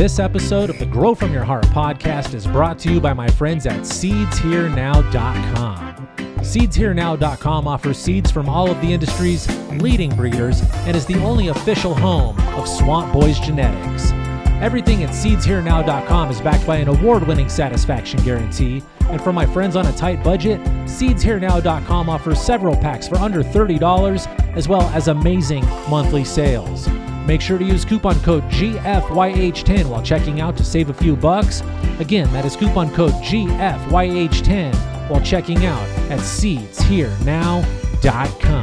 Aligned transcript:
This 0.00 0.18
episode 0.18 0.70
of 0.70 0.78
the 0.78 0.86
Grow 0.86 1.14
From 1.14 1.30
Your 1.30 1.44
Heart 1.44 1.66
podcast 1.66 2.32
is 2.32 2.46
brought 2.46 2.78
to 2.78 2.90
you 2.90 3.02
by 3.02 3.12
my 3.12 3.28
friends 3.28 3.66
at 3.66 3.80
SeedsHereNow.com. 3.80 6.08
SeedsHereNow.com 6.38 7.68
offers 7.68 7.98
seeds 7.98 8.30
from 8.30 8.48
all 8.48 8.70
of 8.70 8.80
the 8.80 8.94
industry's 8.94 9.46
leading 9.72 10.08
breeders 10.16 10.62
and 10.86 10.96
is 10.96 11.04
the 11.04 11.22
only 11.22 11.48
official 11.48 11.94
home 11.94 12.40
of 12.54 12.66
Swamp 12.66 13.12
Boys 13.12 13.38
Genetics. 13.40 14.12
Everything 14.62 15.04
at 15.04 15.10
SeedsHereNow.com 15.10 16.30
is 16.30 16.40
backed 16.40 16.66
by 16.66 16.76
an 16.76 16.88
award 16.88 17.28
winning 17.28 17.50
satisfaction 17.50 18.24
guarantee. 18.24 18.82
And 19.10 19.20
for 19.20 19.34
my 19.34 19.44
friends 19.44 19.76
on 19.76 19.84
a 19.84 19.92
tight 19.92 20.24
budget, 20.24 20.62
SeedsHereNow.com 20.86 22.08
offers 22.08 22.40
several 22.40 22.74
packs 22.74 23.06
for 23.06 23.18
under 23.18 23.42
$30 23.42 24.26
as 24.56 24.66
well 24.66 24.88
as 24.94 25.08
amazing 25.08 25.66
monthly 25.90 26.24
sales. 26.24 26.88
Make 27.30 27.40
sure 27.40 27.58
to 27.58 27.64
use 27.64 27.84
coupon 27.84 28.18
code 28.22 28.42
GFYH10 28.50 29.86
while 29.86 30.02
checking 30.02 30.40
out 30.40 30.56
to 30.56 30.64
save 30.64 30.90
a 30.90 30.92
few 30.92 31.14
bucks. 31.14 31.62
Again, 32.00 32.28
that 32.32 32.44
is 32.44 32.56
coupon 32.56 32.92
code 32.92 33.12
GFYH10 33.22 34.74
while 35.08 35.20
checking 35.20 35.64
out 35.64 35.88
at 36.10 36.18
seedsherenow.com. 36.18 38.59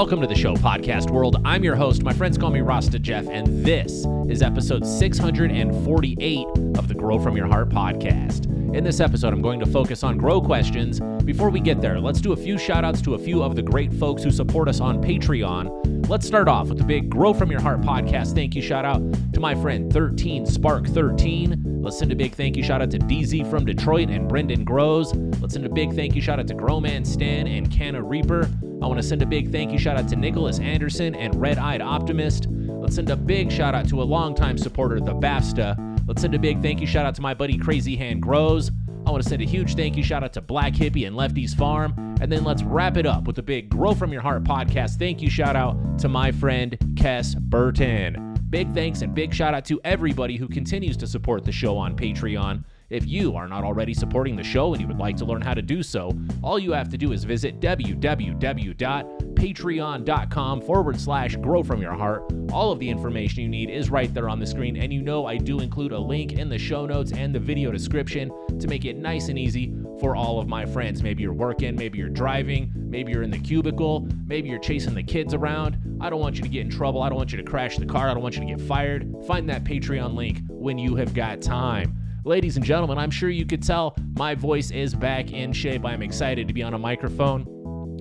Welcome 0.00 0.22
to 0.22 0.26
the 0.26 0.34
show, 0.34 0.54
Podcast 0.54 1.10
World. 1.10 1.42
I'm 1.44 1.62
your 1.62 1.76
host. 1.76 2.02
My 2.02 2.14
friends 2.14 2.38
call 2.38 2.48
me 2.48 2.62
Rasta 2.62 2.98
Jeff, 2.98 3.28
and 3.28 3.62
this 3.62 4.06
is 4.30 4.40
episode 4.40 4.86
648 4.86 6.46
of 6.78 6.88
the 6.88 6.94
Grow 6.94 7.18
From 7.18 7.36
Your 7.36 7.46
Heart 7.46 7.68
podcast. 7.68 8.46
In 8.74 8.82
this 8.82 8.98
episode, 8.98 9.34
I'm 9.34 9.42
going 9.42 9.60
to 9.60 9.66
focus 9.66 10.02
on 10.02 10.16
grow 10.16 10.40
questions. 10.40 11.00
Before 11.26 11.50
we 11.50 11.60
get 11.60 11.82
there, 11.82 12.00
let's 12.00 12.22
do 12.22 12.32
a 12.32 12.36
few 12.36 12.56
shout 12.56 12.82
outs 12.82 13.02
to 13.02 13.12
a 13.12 13.18
few 13.18 13.42
of 13.42 13.56
the 13.56 13.60
great 13.60 13.92
folks 13.92 14.22
who 14.22 14.30
support 14.30 14.68
us 14.68 14.80
on 14.80 15.02
Patreon. 15.02 16.08
Let's 16.08 16.26
start 16.26 16.48
off 16.48 16.68
with 16.68 16.78
the 16.78 16.84
big 16.84 17.10
Grow 17.10 17.34
From 17.34 17.50
Your 17.50 17.60
Heart 17.60 17.82
podcast. 17.82 18.34
Thank 18.34 18.54
you 18.54 18.62
shout 18.62 18.86
out 18.86 19.02
to 19.34 19.38
my 19.38 19.54
friend 19.54 19.92
13 19.92 20.46
Spark 20.46 20.86
13. 20.86 21.82
Let's 21.82 21.98
send 21.98 22.10
a 22.10 22.16
big 22.16 22.34
thank 22.34 22.56
you 22.56 22.62
shout 22.62 22.80
out 22.80 22.90
to 22.92 22.98
DZ 22.98 23.50
from 23.50 23.66
Detroit 23.66 24.08
and 24.08 24.26
Brendan 24.26 24.64
Grows. 24.64 25.14
Let's 25.42 25.52
send 25.52 25.66
a 25.66 25.70
big 25.70 25.94
thank 25.94 26.14
you 26.14 26.22
shout 26.22 26.40
out 26.40 26.48
to 26.48 26.54
Growman 26.54 27.06
Stan 27.06 27.46
and 27.46 27.70
Canna 27.70 28.02
Reaper. 28.02 28.48
I 28.82 28.86
want 28.86 28.96
to 28.96 29.02
send 29.02 29.20
a 29.20 29.26
big 29.26 29.52
thank 29.52 29.72
you 29.72 29.78
shout 29.78 29.98
out 29.98 30.08
to 30.08 30.16
Nicholas 30.16 30.58
Anderson 30.58 31.14
and 31.14 31.38
Red 31.38 31.58
Eyed 31.58 31.82
Optimist. 31.82 32.46
Let's 32.48 32.94
send 32.94 33.10
a 33.10 33.16
big 33.16 33.52
shout 33.52 33.74
out 33.74 33.86
to 33.90 34.00
a 34.00 34.04
longtime 34.04 34.56
supporter, 34.56 34.98
the 35.00 35.12
Bafsta. 35.12 35.76
Let's 36.08 36.22
send 36.22 36.34
a 36.34 36.38
big 36.38 36.62
thank 36.62 36.80
you 36.80 36.86
shout 36.86 37.04
out 37.04 37.14
to 37.16 37.20
my 37.20 37.34
buddy 37.34 37.58
Crazy 37.58 37.94
Hand 37.94 38.22
Grows. 38.22 38.70
I 39.06 39.10
want 39.10 39.22
to 39.22 39.28
send 39.28 39.42
a 39.42 39.44
huge 39.44 39.76
thank 39.76 39.98
you 39.98 40.02
shout 40.02 40.24
out 40.24 40.32
to 40.32 40.40
Black 40.40 40.72
Hippie 40.72 41.06
and 41.06 41.14
Lefty's 41.14 41.52
Farm. 41.52 42.16
And 42.22 42.32
then 42.32 42.42
let's 42.42 42.62
wrap 42.62 42.96
it 42.96 43.04
up 43.04 43.24
with 43.24 43.36
a 43.38 43.42
big 43.42 43.68
Grow 43.68 43.94
From 43.94 44.12
Your 44.12 44.22
Heart 44.22 44.44
podcast 44.44 44.96
thank 44.96 45.20
you 45.20 45.28
shout 45.28 45.56
out 45.56 45.98
to 45.98 46.08
my 46.08 46.32
friend 46.32 46.78
Kess 46.94 47.38
Burton. 47.38 48.34
Big 48.48 48.72
thanks 48.72 49.02
and 49.02 49.14
big 49.14 49.34
shout 49.34 49.52
out 49.52 49.66
to 49.66 49.78
everybody 49.84 50.38
who 50.38 50.48
continues 50.48 50.96
to 50.96 51.06
support 51.06 51.44
the 51.44 51.52
show 51.52 51.76
on 51.76 51.94
Patreon. 51.94 52.64
If 52.90 53.06
you 53.06 53.34
are 53.36 53.46
not 53.46 53.62
already 53.62 53.94
supporting 53.94 54.34
the 54.34 54.42
show 54.42 54.72
and 54.72 54.80
you 54.80 54.88
would 54.88 54.98
like 54.98 55.16
to 55.18 55.24
learn 55.24 55.42
how 55.42 55.54
to 55.54 55.62
do 55.62 55.80
so, 55.80 56.10
all 56.42 56.58
you 56.58 56.72
have 56.72 56.88
to 56.88 56.98
do 56.98 57.12
is 57.12 57.22
visit 57.22 57.60
www.patreon.com 57.60 60.60
forward 60.60 61.00
slash 61.00 61.36
grow 61.36 61.62
from 61.62 61.80
your 61.80 61.94
heart. 61.94 62.32
All 62.52 62.72
of 62.72 62.80
the 62.80 62.90
information 62.90 63.44
you 63.44 63.48
need 63.48 63.70
is 63.70 63.90
right 63.90 64.12
there 64.12 64.28
on 64.28 64.40
the 64.40 64.46
screen, 64.46 64.76
and 64.76 64.92
you 64.92 65.02
know 65.02 65.26
I 65.26 65.36
do 65.36 65.60
include 65.60 65.92
a 65.92 65.98
link 66.00 66.32
in 66.32 66.48
the 66.48 66.58
show 66.58 66.84
notes 66.84 67.12
and 67.12 67.32
the 67.32 67.38
video 67.38 67.70
description 67.70 68.32
to 68.58 68.66
make 68.66 68.84
it 68.84 68.96
nice 68.96 69.28
and 69.28 69.38
easy 69.38 69.72
for 70.00 70.16
all 70.16 70.40
of 70.40 70.48
my 70.48 70.66
friends. 70.66 71.00
Maybe 71.00 71.22
you're 71.22 71.32
working, 71.32 71.76
maybe 71.76 71.98
you're 71.98 72.08
driving, 72.08 72.72
maybe 72.74 73.12
you're 73.12 73.22
in 73.22 73.30
the 73.30 73.38
cubicle, 73.38 74.08
maybe 74.26 74.48
you're 74.48 74.58
chasing 74.58 74.94
the 74.94 75.04
kids 75.04 75.32
around. 75.32 75.78
I 76.00 76.10
don't 76.10 76.18
want 76.18 76.38
you 76.38 76.42
to 76.42 76.48
get 76.48 76.62
in 76.62 76.70
trouble. 76.70 77.02
I 77.02 77.08
don't 77.08 77.18
want 77.18 77.30
you 77.30 77.38
to 77.38 77.44
crash 77.44 77.76
the 77.76 77.86
car. 77.86 78.08
I 78.08 78.14
don't 78.14 78.22
want 78.22 78.34
you 78.34 78.40
to 78.40 78.48
get 78.48 78.60
fired. 78.60 79.06
Find 79.28 79.48
that 79.48 79.62
Patreon 79.62 80.16
link 80.16 80.40
when 80.48 80.76
you 80.76 80.96
have 80.96 81.14
got 81.14 81.40
time. 81.40 81.99
Ladies 82.24 82.56
and 82.56 82.64
gentlemen, 82.64 82.98
I'm 82.98 83.10
sure 83.10 83.30
you 83.30 83.46
could 83.46 83.62
tell 83.62 83.96
my 84.18 84.34
voice 84.34 84.70
is 84.70 84.94
back 84.94 85.32
in 85.32 85.54
shape. 85.54 85.86
I'm 85.86 86.02
excited 86.02 86.46
to 86.48 86.52
be 86.52 86.62
on 86.62 86.74
a 86.74 86.78
microphone. 86.78 87.46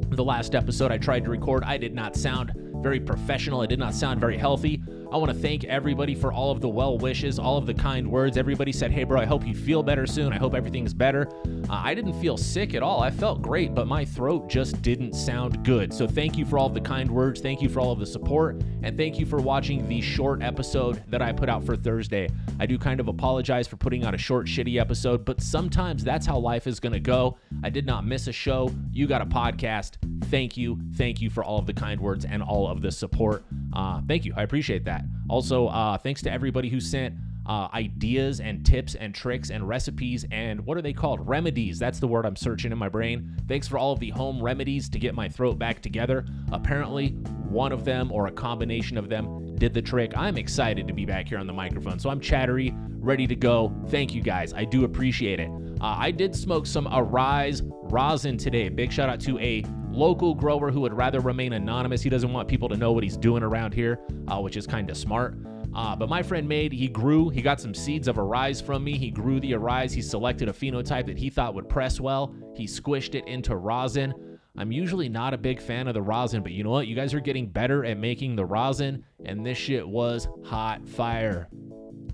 The 0.10 0.24
last 0.24 0.56
episode 0.56 0.92
I 0.92 0.98
tried 0.98 1.24
to 1.24 1.30
record, 1.30 1.64
I 1.64 1.78
did 1.78 1.96
not 1.96 2.18
sound 2.18 2.52
very 2.84 3.00
professional. 3.00 3.62
I 3.62 3.66
did 3.66 3.80
not 3.80 3.94
sound 3.94 4.20
very 4.20 4.38
healthy. 4.38 4.84
I 5.12 5.18
want 5.18 5.32
to 5.32 5.38
thank 5.38 5.64
everybody 5.64 6.14
for 6.14 6.32
all 6.32 6.52
of 6.52 6.62
the 6.62 6.70
well 6.70 7.00
wishes, 7.00 7.40
all 7.40 7.58
of 7.58 7.66
the 7.66 7.74
kind 7.74 8.10
words. 8.10 8.38
Everybody 8.38 8.72
said, 8.72 8.92
Hey, 8.92 9.04
bro, 9.04 9.20
I 9.20 9.26
hope 9.26 9.46
you 9.46 9.56
feel 9.56 9.82
better 9.82 10.06
soon. 10.06 10.32
I 10.32 10.38
hope 10.38 10.54
everything's 10.54 10.94
better. 10.94 11.28
Uh, 11.68 11.82
I 11.84 11.96
didn't 11.96 12.14
feel 12.22 12.38
sick 12.38 12.76
at 12.76 12.84
all. 12.84 13.02
I 13.02 13.10
felt 13.10 13.42
great, 13.42 13.74
but 13.74 13.88
my 13.88 14.06
throat 14.06 14.50
just 14.50 14.84
didn't 14.84 15.14
sound 15.14 15.66
good. 15.66 15.92
So 15.92 16.08
thank 16.08 16.38
you 16.38 16.46
for 16.46 16.60
all 16.60 16.68
of 16.68 16.76
the 16.76 16.82
kind 16.82 17.10
words. 17.10 17.42
Thank 17.42 17.60
you 17.60 17.70
for 17.70 17.80
all 17.80 17.92
of 17.92 17.98
the 17.98 18.06
support. 18.06 18.62
And 18.84 18.96
thank 18.96 19.20
you 19.20 19.26
for 19.26 19.38
watching 19.38 19.90
the 19.90 20.00
short 20.00 20.44
episode 20.44 21.04
that 21.10 21.24
I 21.24 21.32
put 21.32 21.50
out 21.50 21.64
for 21.64 21.76
Thursday. 21.76 22.30
I 22.60 22.68
do 22.68 22.78
kind 22.78 23.00
of 23.00 23.08
apologize 23.08 23.68
for 23.68 23.78
putting 23.78 24.06
out 24.06 24.14
a 24.14 24.18
short, 24.18 24.46
shitty 24.46 24.80
episode, 24.80 25.26
but 25.26 25.42
sometimes 25.42 26.04
that's 26.04 26.28
how 26.28 26.38
life 26.38 26.68
is 26.68 26.80
going 26.80 26.94
to 26.94 27.00
go. 27.00 27.36
I 27.64 27.72
did 27.72 27.88
not 27.88 28.06
miss 28.06 28.28
a 28.28 28.32
show. 28.32 28.72
You 28.92 29.08
got 29.08 29.24
a 29.24 29.26
podcast. 29.26 29.98
Thank 30.26 30.58
you. 30.58 30.80
Thank 30.96 31.22
you 31.22 31.30
for 31.30 31.44
all 31.44 31.60
of 31.60 31.66
the 31.66 31.74
kind 31.74 32.00
words 32.00 32.26
and 32.26 32.44
all 32.44 32.68
of 32.68 32.82
the 32.82 32.92
support. 32.92 33.44
Uh, 33.74 34.02
thank 34.08 34.26
you. 34.26 34.34
I 34.36 34.44
appreciate 34.44 34.86
that. 34.86 35.06
Also, 35.30 35.68
uh, 35.68 35.98
thanks 35.98 36.22
to 36.24 36.32
everybody 36.32 36.70
who 36.70 36.80
sent 36.80 37.16
uh, 37.46 37.68
ideas 37.74 38.42
and 38.42 38.64
tips 38.64 38.94
and 38.94 39.14
tricks 39.14 39.50
and 39.50 39.68
recipes 39.68 40.24
and 40.32 40.64
what 40.66 40.78
are 40.78 40.84
they 40.84 40.94
called? 40.94 41.28
Remedies. 41.28 41.80
That's 41.80 42.00
the 42.00 42.08
word 42.08 42.26
I'm 42.26 42.36
searching 42.36 42.72
in 42.72 42.78
my 42.78 42.90
brain. 42.90 43.36
Thanks 43.48 43.68
for 43.68 43.80
all 43.80 43.92
of 43.92 44.00
the 44.00 44.12
home 44.12 44.42
remedies 44.42 44.88
to 44.90 45.00
get 45.00 45.16
my 45.16 45.28
throat 45.28 45.58
back 45.58 45.82
together. 45.82 46.26
Apparently, 46.52 47.10
one 47.50 47.72
of 47.72 47.86
them 47.86 48.12
or 48.12 48.28
a 48.28 48.32
combination 48.32 48.98
of 48.98 49.10
them 49.10 49.56
did 49.56 49.74
the 49.74 49.82
trick. 49.82 50.14
I'm 50.16 50.38
excited 50.38 50.88
to 50.88 50.94
be 50.94 51.06
back 51.06 51.28
here 51.28 51.40
on 51.40 51.48
the 51.48 51.54
microphone. 51.54 51.98
So 51.98 52.12
I'm 52.12 52.20
chattery, 52.20 52.72
ready 53.00 53.26
to 53.26 53.36
go. 53.36 53.74
Thank 53.88 54.14
you 54.14 54.22
guys. 54.22 54.54
I 54.54 54.64
do 54.64 54.84
appreciate 54.84 55.40
it. 55.40 55.50
Uh, 55.82 55.96
I 55.98 56.12
did 56.12 56.36
smoke 56.36 56.68
some 56.68 56.88
Arise 56.92 57.64
rosin 57.64 58.38
today. 58.38 58.70
Big 58.70 58.92
shout 58.92 59.10
out 59.10 59.20
to 59.22 59.40
a 59.40 59.64
local 60.00 60.34
grower 60.34 60.72
who 60.72 60.80
would 60.80 60.94
rather 60.94 61.20
remain 61.20 61.52
anonymous. 61.52 62.02
He 62.02 62.10
doesn't 62.10 62.32
want 62.32 62.48
people 62.48 62.70
to 62.70 62.78
know 62.78 62.94
what 62.94 63.04
he's 63.04 63.18
doing 63.18 63.44
around 63.44 63.74
here, 63.74 64.00
uh, 64.30 64.40
which 64.40 64.56
is 64.56 64.66
kind 64.66 64.90
of 64.90 64.96
smart. 64.96 65.38
Uh, 65.76 65.94
but 65.94 66.08
my 66.08 66.24
friend 66.24 66.48
made, 66.48 66.72
he 66.72 66.88
grew, 66.88 67.28
he 67.30 67.42
got 67.42 67.60
some 67.60 67.74
seeds 67.74 68.08
of 68.08 68.18
Arise 68.18 68.62
from 68.62 68.82
me. 68.82 68.98
He 68.98 69.12
grew 69.12 69.42
the 69.42 69.54
Arise. 69.54 69.92
He 69.92 70.02
selected 70.02 70.48
a 70.48 70.54
phenotype 70.54 71.06
that 71.06 71.18
he 71.18 71.30
thought 71.30 71.54
would 71.54 71.68
press 71.68 72.00
well. 72.00 72.34
He 72.56 72.66
squished 72.66 73.14
it 73.14 73.28
into 73.28 73.58
rosin. 73.58 74.14
I'm 74.58 74.72
usually 74.72 75.10
not 75.10 75.34
a 75.34 75.38
big 75.38 75.62
fan 75.62 75.88
of 75.90 75.94
the 75.94 76.02
rosin, 76.02 76.44
but 76.44 76.54
you 76.54 76.64
know 76.64 76.72
what? 76.72 76.88
You 76.88 76.96
guys 76.96 77.14
are 77.14 77.20
getting 77.20 77.48
better 77.48 77.84
at 77.84 77.98
making 77.98 78.38
the 78.38 78.46
rosin, 78.46 79.04
and 79.26 79.46
this 79.46 79.58
shit 79.58 79.88
was 79.88 80.30
hot 80.46 80.88
fire. 80.88 81.50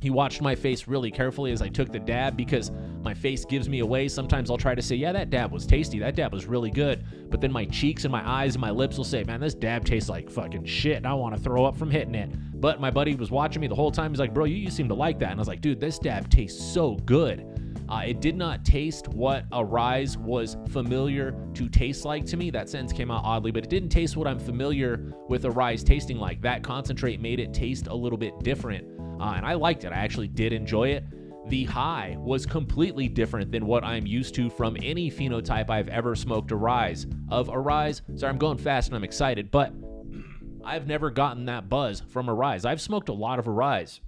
He 0.06 0.12
watched 0.12 0.40
my 0.40 0.54
face 0.54 0.88
really 0.88 1.10
carefully 1.10 1.52
as 1.52 1.64
I 1.64 1.68
took 1.68 1.92
the 1.92 1.98
dab 1.98 2.38
because 2.38 2.70
my 3.02 3.16
face 3.16 3.44
gives 3.44 3.68
me 3.68 3.80
away. 3.80 4.08
Sometimes 4.08 4.52
I'll 4.52 4.58
try 4.58 4.76
to 4.76 4.82
say, 4.84 4.96
Yeah, 4.96 5.12
that 5.14 5.32
dab 5.32 5.52
was 5.52 5.66
tasty. 5.66 5.98
That 5.98 6.16
dab 6.16 6.32
was 6.32 6.46
really 6.46 6.70
good. 6.70 7.04
But 7.32 7.42
then 7.42 7.52
my 7.52 7.66
cheeks 7.66 8.06
and 8.06 8.12
my 8.12 8.22
eyes 8.24 8.54
and 8.54 8.62
my 8.62 8.70
lips 8.70 8.98
will 8.98 9.04
say, 9.04 9.24
Man, 9.24 9.42
this 9.42 9.56
dab 9.56 9.84
tastes 9.84 10.08
like 10.08 10.30
fucking 10.30 10.64
shit. 10.66 11.04
I 11.08 11.16
want 11.16 11.36
to 11.36 11.42
throw 11.42 11.66
up 11.66 11.76
from 11.76 11.90
hitting 11.90 12.14
it. 12.14 12.30
But 12.62 12.80
my 12.80 12.92
buddy 12.92 13.16
was 13.16 13.32
watching 13.32 13.62
me 13.62 13.68
the 13.68 13.74
whole 13.74 13.90
time. 13.90 14.12
He's 14.12 14.20
like, 14.20 14.32
Bro, 14.32 14.46
you, 14.46 14.58
you 14.58 14.70
seem 14.70 14.88
to 14.90 14.94
like 14.94 15.18
that. 15.18 15.32
And 15.32 15.40
I 15.40 15.42
was 15.42 15.48
like, 15.48 15.62
Dude, 15.62 15.80
this 15.80 15.98
dab 15.98 16.30
tastes 16.30 16.64
so 16.64 16.98
good. 16.98 17.44
Uh, 17.88 18.02
it 18.06 18.20
did 18.20 18.36
not 18.36 18.66
taste 18.66 19.08
what 19.10 19.46
Arise 19.54 20.18
was 20.18 20.58
familiar 20.70 21.36
to 21.54 21.70
taste 21.70 22.04
like 22.04 22.26
to 22.26 22.38
me. 22.38 22.50
That 22.50 22.70
sentence 22.70 22.92
came 22.92 23.12
out 23.12 23.24
oddly, 23.24 23.52
but 23.52 23.64
it 23.64 23.70
didn't 23.70 23.90
taste 23.90 24.18
what 24.18 24.28
I'm 24.28 24.40
familiar 24.40 25.14
with 25.30 25.46
Arise 25.46 25.84
tasting 25.84 26.18
like. 26.18 26.42
That 26.42 26.64
concentrate 26.64 27.22
made 27.22 27.40
it 27.40 27.54
taste 27.54 27.88
a 27.88 27.94
little 27.94 28.18
bit 28.18 28.40
different, 28.40 28.88
uh, 29.20 29.34
and 29.36 29.46
I 29.46 29.54
liked 29.54 29.84
it. 29.84 29.92
I 29.92 29.98
actually 29.98 30.28
did 30.28 30.54
enjoy 30.54 30.90
it. 30.90 31.04
The 31.50 31.66
high 31.66 32.16
was 32.20 32.46
completely 32.46 33.08
different 33.08 33.52
than 33.52 33.68
what 33.68 33.84
I'm 33.84 34.08
used 34.08 34.34
to 34.36 34.50
from 34.50 34.76
any 34.82 35.12
phenotype 35.12 35.70
I've 35.70 35.90
ever 35.90 36.16
smoked 36.16 36.52
Arise 36.52 37.06
of 37.30 37.50
Arise. 37.50 38.02
Sorry, 38.16 38.32
I'm 38.32 38.40
going 38.40 38.58
fast 38.58 38.88
and 38.88 38.96
I'm 38.96 39.04
excited, 39.04 39.52
but 39.52 39.72
I've 40.66 40.88
never 40.88 41.12
gotten 41.12 41.46
that 41.46 41.70
buzz 41.70 42.02
from 42.02 42.30
Arise. 42.30 42.66
I've 42.66 42.82
smoked 42.82 43.10
a 43.10 43.14
lot 43.14 43.38
of 43.38 43.48
Arise. 43.48 44.02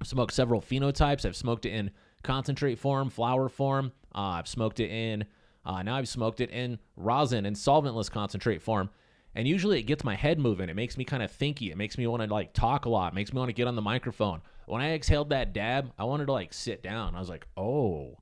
I've 0.00 0.08
smoked 0.08 0.32
several 0.32 0.60
phenotypes. 0.60 1.24
I've 1.24 1.36
smoked 1.36 1.64
it 1.64 1.70
in 1.70 1.92
concentrate 2.22 2.78
form, 2.78 3.10
flower 3.10 3.48
form. 3.48 3.92
Uh, 4.14 4.38
I've 4.38 4.48
smoked 4.48 4.80
it 4.80 4.90
in, 4.90 5.24
uh, 5.64 5.82
now 5.82 5.96
I've 5.96 6.08
smoked 6.08 6.40
it 6.40 6.50
in 6.50 6.78
rosin 6.96 7.46
and 7.46 7.54
solventless 7.54 8.10
concentrate 8.10 8.62
form. 8.62 8.90
And 9.34 9.46
usually 9.46 9.78
it 9.78 9.84
gets 9.84 10.04
my 10.04 10.14
head 10.14 10.38
moving. 10.38 10.68
It 10.68 10.76
makes 10.76 10.96
me 10.96 11.04
kind 11.04 11.22
of 11.22 11.30
thinky. 11.30 11.70
It 11.70 11.76
makes 11.76 11.96
me 11.96 12.06
want 12.06 12.22
to 12.22 12.32
like 12.32 12.52
talk 12.52 12.86
a 12.86 12.88
lot. 12.88 13.12
It 13.12 13.14
makes 13.14 13.32
me 13.32 13.38
want 13.38 13.50
to 13.50 13.54
get 13.54 13.68
on 13.68 13.76
the 13.76 13.82
microphone. 13.82 14.40
When 14.66 14.82
I 14.82 14.92
exhaled 14.92 15.30
that 15.30 15.52
dab, 15.52 15.92
I 15.98 16.04
wanted 16.04 16.26
to 16.26 16.32
like 16.32 16.52
sit 16.52 16.82
down. 16.82 17.14
I 17.14 17.20
was 17.20 17.28
like, 17.28 17.46
oh, 17.56 18.18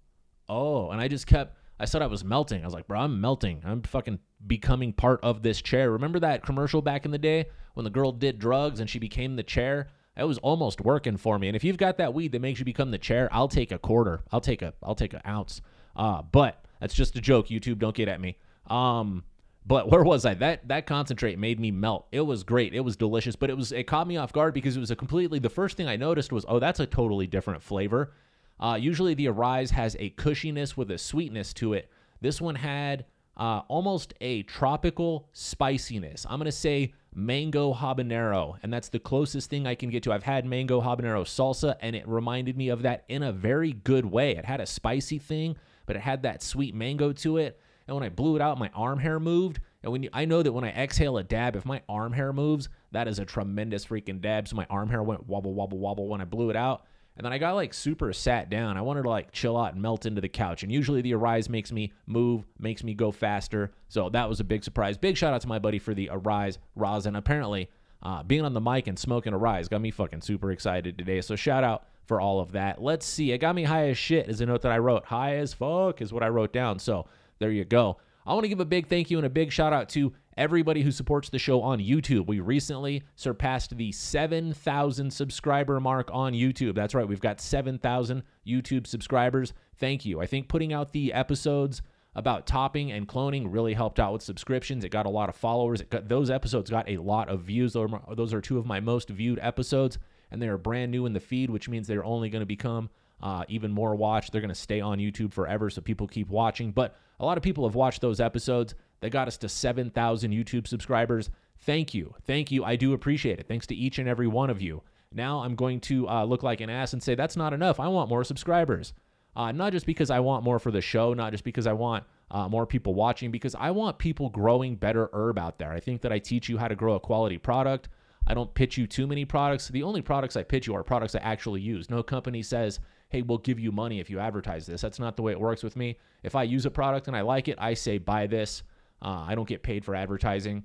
oh. 0.49 0.91
And 0.91 1.01
I 1.01 1.09
just 1.09 1.27
kept 1.27 1.57
I 1.79 1.85
said 1.85 2.03
I 2.03 2.07
was 2.07 2.25
melting. 2.25 2.63
I 2.63 2.65
was 2.65 2.75
like, 2.75 2.87
bro, 2.87 3.01
I'm 3.01 3.21
melting. 3.21 3.63
I'm 3.65 3.83
fucking 3.83 4.19
becoming 4.47 4.93
part 4.93 5.21
of 5.23 5.43
this 5.43 5.61
chair. 5.61 5.91
Remember 5.91 6.19
that 6.21 6.45
commercial 6.45 6.81
back 6.81 7.05
in 7.05 7.11
the 7.11 7.19
day 7.19 7.47
when 7.75 7.85
the 7.85 7.91
girl 7.91 8.13
did 8.13 8.39
drugs 8.39 8.81
and 8.81 8.89
she 8.89 8.99
became 8.99 9.37
the 9.37 9.43
chair? 9.43 9.89
It 10.17 10.25
was 10.25 10.39
almost 10.39 10.81
working 10.81 11.19
for 11.19 11.39
me. 11.39 11.49
And 11.49 11.57
if 11.57 11.65
you've 11.65 11.77
got 11.77 11.99
that 11.99 12.15
weed 12.15 12.33
that 12.33 12.41
makes 12.41 12.59
you 12.59 12.65
become 12.65 12.91
the 12.91 12.99
chair, 12.99 13.29
I'll 13.31 13.49
take 13.49 13.73
a 13.73 13.79
quarter. 13.79 14.23
I'll 14.33 14.41
take 14.41 14.63
a 14.63 14.73
I'll 14.83 14.95
take 14.95 15.13
an 15.13 15.21
ounce. 15.27 15.61
Uh, 15.95 16.23
but 16.23 16.65
that's 16.81 16.95
just 16.95 17.17
a 17.17 17.21
joke. 17.21 17.49
YouTube, 17.49 17.79
don't 17.79 17.95
get 17.95 18.09
at 18.09 18.21
me. 18.21 18.39
Um, 18.69 19.25
but 19.67 19.91
where 19.91 20.05
was 20.05 20.25
I? 20.25 20.35
That 20.35 20.69
that 20.69 20.87
concentrate 20.87 21.39
made 21.39 21.59
me 21.59 21.71
melt. 21.71 22.07
It 22.13 22.21
was 22.21 22.45
great. 22.45 22.75
It 22.75 22.81
was 22.81 22.97
delicious, 22.97 23.35
but 23.35 23.51
it 23.51 23.57
was 23.57 23.73
it 23.73 23.85
caught 23.85 24.07
me 24.07 24.17
off 24.17 24.33
guard 24.33 24.55
because 24.55 24.77
it 24.77 24.81
was 24.81 24.91
a 24.91 24.97
completely 24.97 25.39
the 25.39 25.51
first 25.51 25.77
thing 25.77 25.89
I 25.89 25.97
noticed 25.97 26.33
was, 26.33 26.45
oh, 26.49 26.59
that's 26.59 26.81
a 26.81 26.87
totally 26.87 27.27
different 27.27 27.63
flavor. 27.63 28.13
Uh, 28.59 28.79
usually 28.81 29.15
the 29.15 29.29
Arise 29.29 29.71
has 29.73 29.97
a 29.99 30.11
cushiness 30.11 30.77
with 30.77 30.91
a 30.91 30.99
sweetness 30.99 31.53
to 31.55 31.75
it. 31.75 31.91
This 32.21 32.41
one 32.41 32.55
had 32.55 33.05
uh, 33.37 33.63
almost 33.69 34.15
a 34.21 34.45
tropical 34.45 35.29
spiciness. 35.33 36.25
I'm 36.29 36.43
to 36.43 36.53
say 36.53 36.95
mango 37.15 37.75
habanero, 37.75 38.57
and 38.63 38.73
that's 38.73 38.89
the 38.89 38.99
closest 38.99 39.51
thing 39.51 39.67
I 39.67 39.75
can 39.75 39.91
get 39.91 40.03
to. 40.05 40.13
I've 40.13 40.23
had 40.23 40.47
mango 40.47 40.81
habanero 40.81 41.25
salsa, 41.25 41.77
and 41.81 41.95
it 41.95 42.07
reminded 42.09 42.57
me 42.57 42.69
of 42.69 42.83
that 42.83 43.05
in 43.09 43.23
a 43.23 43.33
very 43.33 43.73
good 43.73 44.07
way. 44.07 44.37
It 44.37 44.45
had 44.45 44.61
a 44.61 44.67
spicy 44.67 45.19
thing, 45.19 45.57
but 45.85 45.97
it 45.97 46.03
had 46.03 46.23
that 46.23 46.43
sweet 46.43 46.75
mango 46.75 47.13
to 47.13 47.37
it. 47.37 47.61
And 47.87 47.95
when 47.95 48.05
I 48.05 48.09
blew 48.09 48.37
it 48.37 48.43
out, 48.43 48.59
my 48.59 48.71
arm 48.75 48.99
hair 48.99 49.21
moved. 49.21 49.61
And 49.83 49.93
when 49.93 50.03
you, 50.03 50.11
I 50.13 50.25
know 50.25 50.43
that 50.43 50.53
when 50.53 50.65
I 50.65 50.71
exhale 50.71 51.19
a 51.19 51.23
dab, 51.23 51.55
if 51.55 51.65
my 51.65 51.83
arm 51.89 52.13
hair 52.13 52.33
moves, 52.33 52.69
that 52.91 53.07
is 53.07 53.19
a 53.19 53.25
tremendous 53.25 53.87
freaking 53.87 54.21
dab. 54.21 54.49
So 54.49 54.57
my 54.57 54.67
arm 54.69 54.89
hair 54.89 55.03
went 55.03 55.29
wobble, 55.29 55.55
wobble, 55.55 55.79
wobble 55.79 56.09
when 56.09 56.21
I 56.21 56.25
blew 56.25 56.51
it 56.51 56.57
out. 56.57 56.85
And 57.17 57.25
then 57.25 57.33
I 57.33 57.39
got 57.39 57.55
like 57.55 57.73
super 57.73 58.13
sat 58.13 58.51
down. 58.51 58.77
I 58.77 58.83
wanted 58.83 59.03
to 59.03 59.09
like 59.09 59.33
chill 59.33 59.57
out 59.57 59.73
and 59.73 59.81
melt 59.81 60.05
into 60.05 60.21
the 60.21 60.29
couch. 60.29 60.63
And 60.63 60.71
usually 60.71 61.01
the 61.01 61.15
Arise 61.15 61.49
makes 61.49 61.73
me 61.73 61.93
move, 62.07 62.45
makes 62.59 62.85
me 62.85 62.93
go 62.93 63.11
faster. 63.11 63.73
So 63.89 64.11
that 64.11 64.29
was 64.29 64.41
a 64.41 64.45
big 64.45 64.65
surprise. 64.65 64.99
Big 64.99 65.17
shout 65.17 65.33
out 65.33 65.41
to 65.43 65.49
my 65.49 65.59
buddy 65.59 65.79
for 65.79 65.95
the 65.95 66.11
Arise 66.13 66.59
rosin. 66.75 67.17
Apparently, 67.17 67.71
uh, 68.03 68.23
being 68.23 68.45
on 68.45 68.53
the 68.53 68.61
mic 68.61 68.87
and 68.87 68.99
smoking 68.99 69.33
Arise 69.33 69.69
got 69.69 69.81
me 69.81 69.91
fucking 69.91 70.21
super 70.21 70.51
excited 70.53 70.99
today. 70.99 71.23
So 71.23 71.37
shout 71.37 71.65
out 71.65 71.87
for 72.05 72.21
all 72.21 72.41
of 72.41 72.53
that. 72.53 72.83
Let's 72.83 73.07
see. 73.07 73.33
It 73.33 73.39
got 73.39 73.55
me 73.55 73.65
high 73.65 73.89
as 73.89 73.99
shit 73.99 74.29
is 74.29 74.41
a 74.43 74.47
note 74.47 74.63
that 74.63 74.73
I 74.73 74.79
wrote. 74.79 75.07
High 75.07 75.37
as 75.37 75.55
fuck 75.55 76.03
is 76.03 76.13
what 76.13 76.23
I 76.23 76.29
wrote 76.29 76.53
down. 76.53 76.79
So 76.79 77.07
there 77.39 77.51
you 77.51 77.65
go. 77.65 77.99
I 78.27 78.33
want 78.33 78.45
to 78.45 78.49
give 78.49 78.61
a 78.61 78.65
big 78.65 78.89
thank 78.89 79.11
you 79.11 79.19
and 79.19 79.27
a 79.27 79.31
big 79.31 79.53
shout 79.53 79.73
out 79.73 79.89
to 79.91 80.13
everybody 80.37 80.83
who 80.83 80.91
supports 80.91 81.29
the 81.29 81.39
show 81.39 81.63
on 81.63 81.79
YouTube. 81.79 82.27
We 82.27 82.41
recently 82.41 83.05
surpassed 83.15 83.77
the 83.77 83.93
7,000 83.93 85.13
subscriber 85.13 85.79
mark 85.79 86.11
on 86.13 86.33
YouTube. 86.33 86.75
That's 86.75 86.95
right, 86.95 87.07
we've 87.07 87.21
got 87.21 87.41
7,000 87.41 88.23
YouTube 88.47 88.87
subscribers. 88.87 89.53
Thank 89.79 90.05
you. 90.05 90.21
I 90.21 90.27
think 90.27 90.49
putting 90.49 90.73
out 90.73 90.93
the 90.93 91.13
episodes 91.13 91.83
about 92.17 92.47
topping 92.47 92.91
and 92.91 93.07
cloning 93.07 93.47
really 93.49 93.75
helped 93.75 94.01
out 94.01 94.15
with 94.15 94.23
subscriptions. 94.23 94.85
It 94.85 94.89
got 94.89 95.07
a 95.07 95.11
lot 95.11 95.29
of 95.29 95.37
followers. 95.37 95.83
Got, 95.83 96.09
those 96.09 96.31
episodes 96.31 96.71
got 96.71 96.89
a 96.89 96.97
lot 96.97 97.29
of 97.29 97.43
views. 97.43 97.75
Those 97.75 98.35
are 98.35 98.41
two 98.41 98.59
of 98.59 98.67
my 98.67 98.81
most 98.81 99.11
viewed 99.11 99.39
episodes, 99.41 99.99
and 100.31 100.43
they 100.43 100.49
are 100.49 100.59
brand 100.59 100.91
new 100.91 101.07
in 101.07 101.13
the 101.13 101.21
feed, 101.21 101.51
which 101.51 101.69
means 101.69 101.87
they're 101.87 102.05
only 102.05 102.31
going 102.31 102.41
to 102.41 102.47
become 102.47 102.91
uh, 103.23 103.45
even 103.49 103.73
more 103.73 103.95
watched. 103.95 104.33
They're 104.33 104.41
going 104.41 104.49
to 104.49 104.55
stay 104.55 104.81
on 104.81 104.99
YouTube 104.99 105.33
forever, 105.33 105.71
so 105.71 105.81
people 105.81 106.07
keep 106.07 106.29
watching. 106.29 106.73
But 106.73 106.97
a 107.19 107.25
lot 107.25 107.37
of 107.37 107.43
people 107.43 107.67
have 107.67 107.75
watched 107.75 108.01
those 108.01 108.21
episodes. 108.21 108.75
They 109.01 109.11
got 109.11 109.29
us 109.29 109.37
to 109.39 109.49
7,000 109.49 110.33
YouTube 110.33 110.67
subscribers. 110.67 111.31
Thank 111.61 111.95
you. 111.95 112.15
Thank 112.27 112.51
you. 112.51 112.65
I 112.65 112.77
do 112.77 112.93
appreciate 112.93 113.41
it. 113.41 113.49
Thanks 113.49 113.67
to 113.69 113.75
each 113.75 113.99
and 113.99 114.09
every 114.09 114.27
one 114.27 114.51
of 114.51 114.61
you. 114.61 114.83
Now 115.13 115.41
I'm 115.41 115.55
going 115.55 115.81
to 115.83 116.09
uh, 116.09 116.25
look 116.25 116.43
like 116.43 116.61
an 116.61 116.71
ass 116.71 116.93
and 116.93 117.03
say, 117.03 117.15
that's 117.15 117.37
not 117.37 117.53
enough. 117.53 117.81
I 117.81 117.89
want 117.89 118.11
more 118.11 118.25
subscribers. 118.25 118.93
Uh, 119.35 119.53
not 119.53 119.73
just 119.73 119.87
because 119.87 120.11
I 120.11 120.21
want 120.21 120.45
more 120.45 120.59
for 120.59 120.71
the 120.71 120.81
show, 120.81 121.13
not 121.13 121.33
just 121.33 121.45
because 121.45 121.67
I 121.67 121.73
want 121.75 122.05
uh, 122.31 122.49
more 122.49 122.67
people 122.67 122.95
watching, 122.95 123.31
because 123.31 123.55
I 123.55 123.71
want 123.71 123.99
people 123.99 124.31
growing 124.31 124.77
better 124.77 125.11
herb 125.13 125.39
out 125.39 125.59
there. 125.59 125.73
I 125.73 125.81
think 125.81 126.01
that 126.03 126.13
I 126.13 126.19
teach 126.19 126.49
you 126.49 126.57
how 126.57 126.69
to 126.69 126.75
grow 126.75 126.95
a 126.95 127.01
quality 127.01 127.37
product. 127.37 127.89
I 128.27 128.35
don't 128.35 128.53
pitch 128.55 128.77
you 128.77 128.87
too 128.87 129.07
many 129.07 129.25
products. 129.25 129.69
The 129.69 129.83
only 129.83 130.03
products 130.03 130.37
I 130.37 130.43
pitch 130.43 130.67
you 130.67 130.75
are 130.75 130.83
products 130.83 131.15
I 131.15 131.19
actually 131.19 131.61
use. 131.61 131.91
No 131.91 132.03
company 132.03 132.43
says, 132.43 132.81
hey, 133.09 133.23
we'll 133.23 133.39
give 133.39 133.59
you 133.59 133.73
money 133.73 134.01
if 134.01 134.11
you 134.11 134.19
advertise 134.19 134.67
this. 134.67 134.81
That's 134.81 134.99
not 134.99 135.17
the 135.17 135.23
way 135.23 135.33
it 135.33 135.41
works 135.41 135.63
with 135.63 135.77
me. 135.77 135.97
If 136.23 136.35
I 136.35 136.43
use 136.43 136.67
a 136.67 136.71
product 136.71 137.07
and 137.07 137.17
I 137.17 137.21
like 137.21 137.49
it, 137.49 137.57
I 137.59 137.75
say, 137.75 137.99
buy 137.99 138.27
this. 138.27 138.63
Uh, 139.03 139.25
I 139.27 139.35
don't 139.35 139.49
get 139.49 139.63
paid 139.63 139.85
for 139.85 139.95
advertising. 139.95 140.65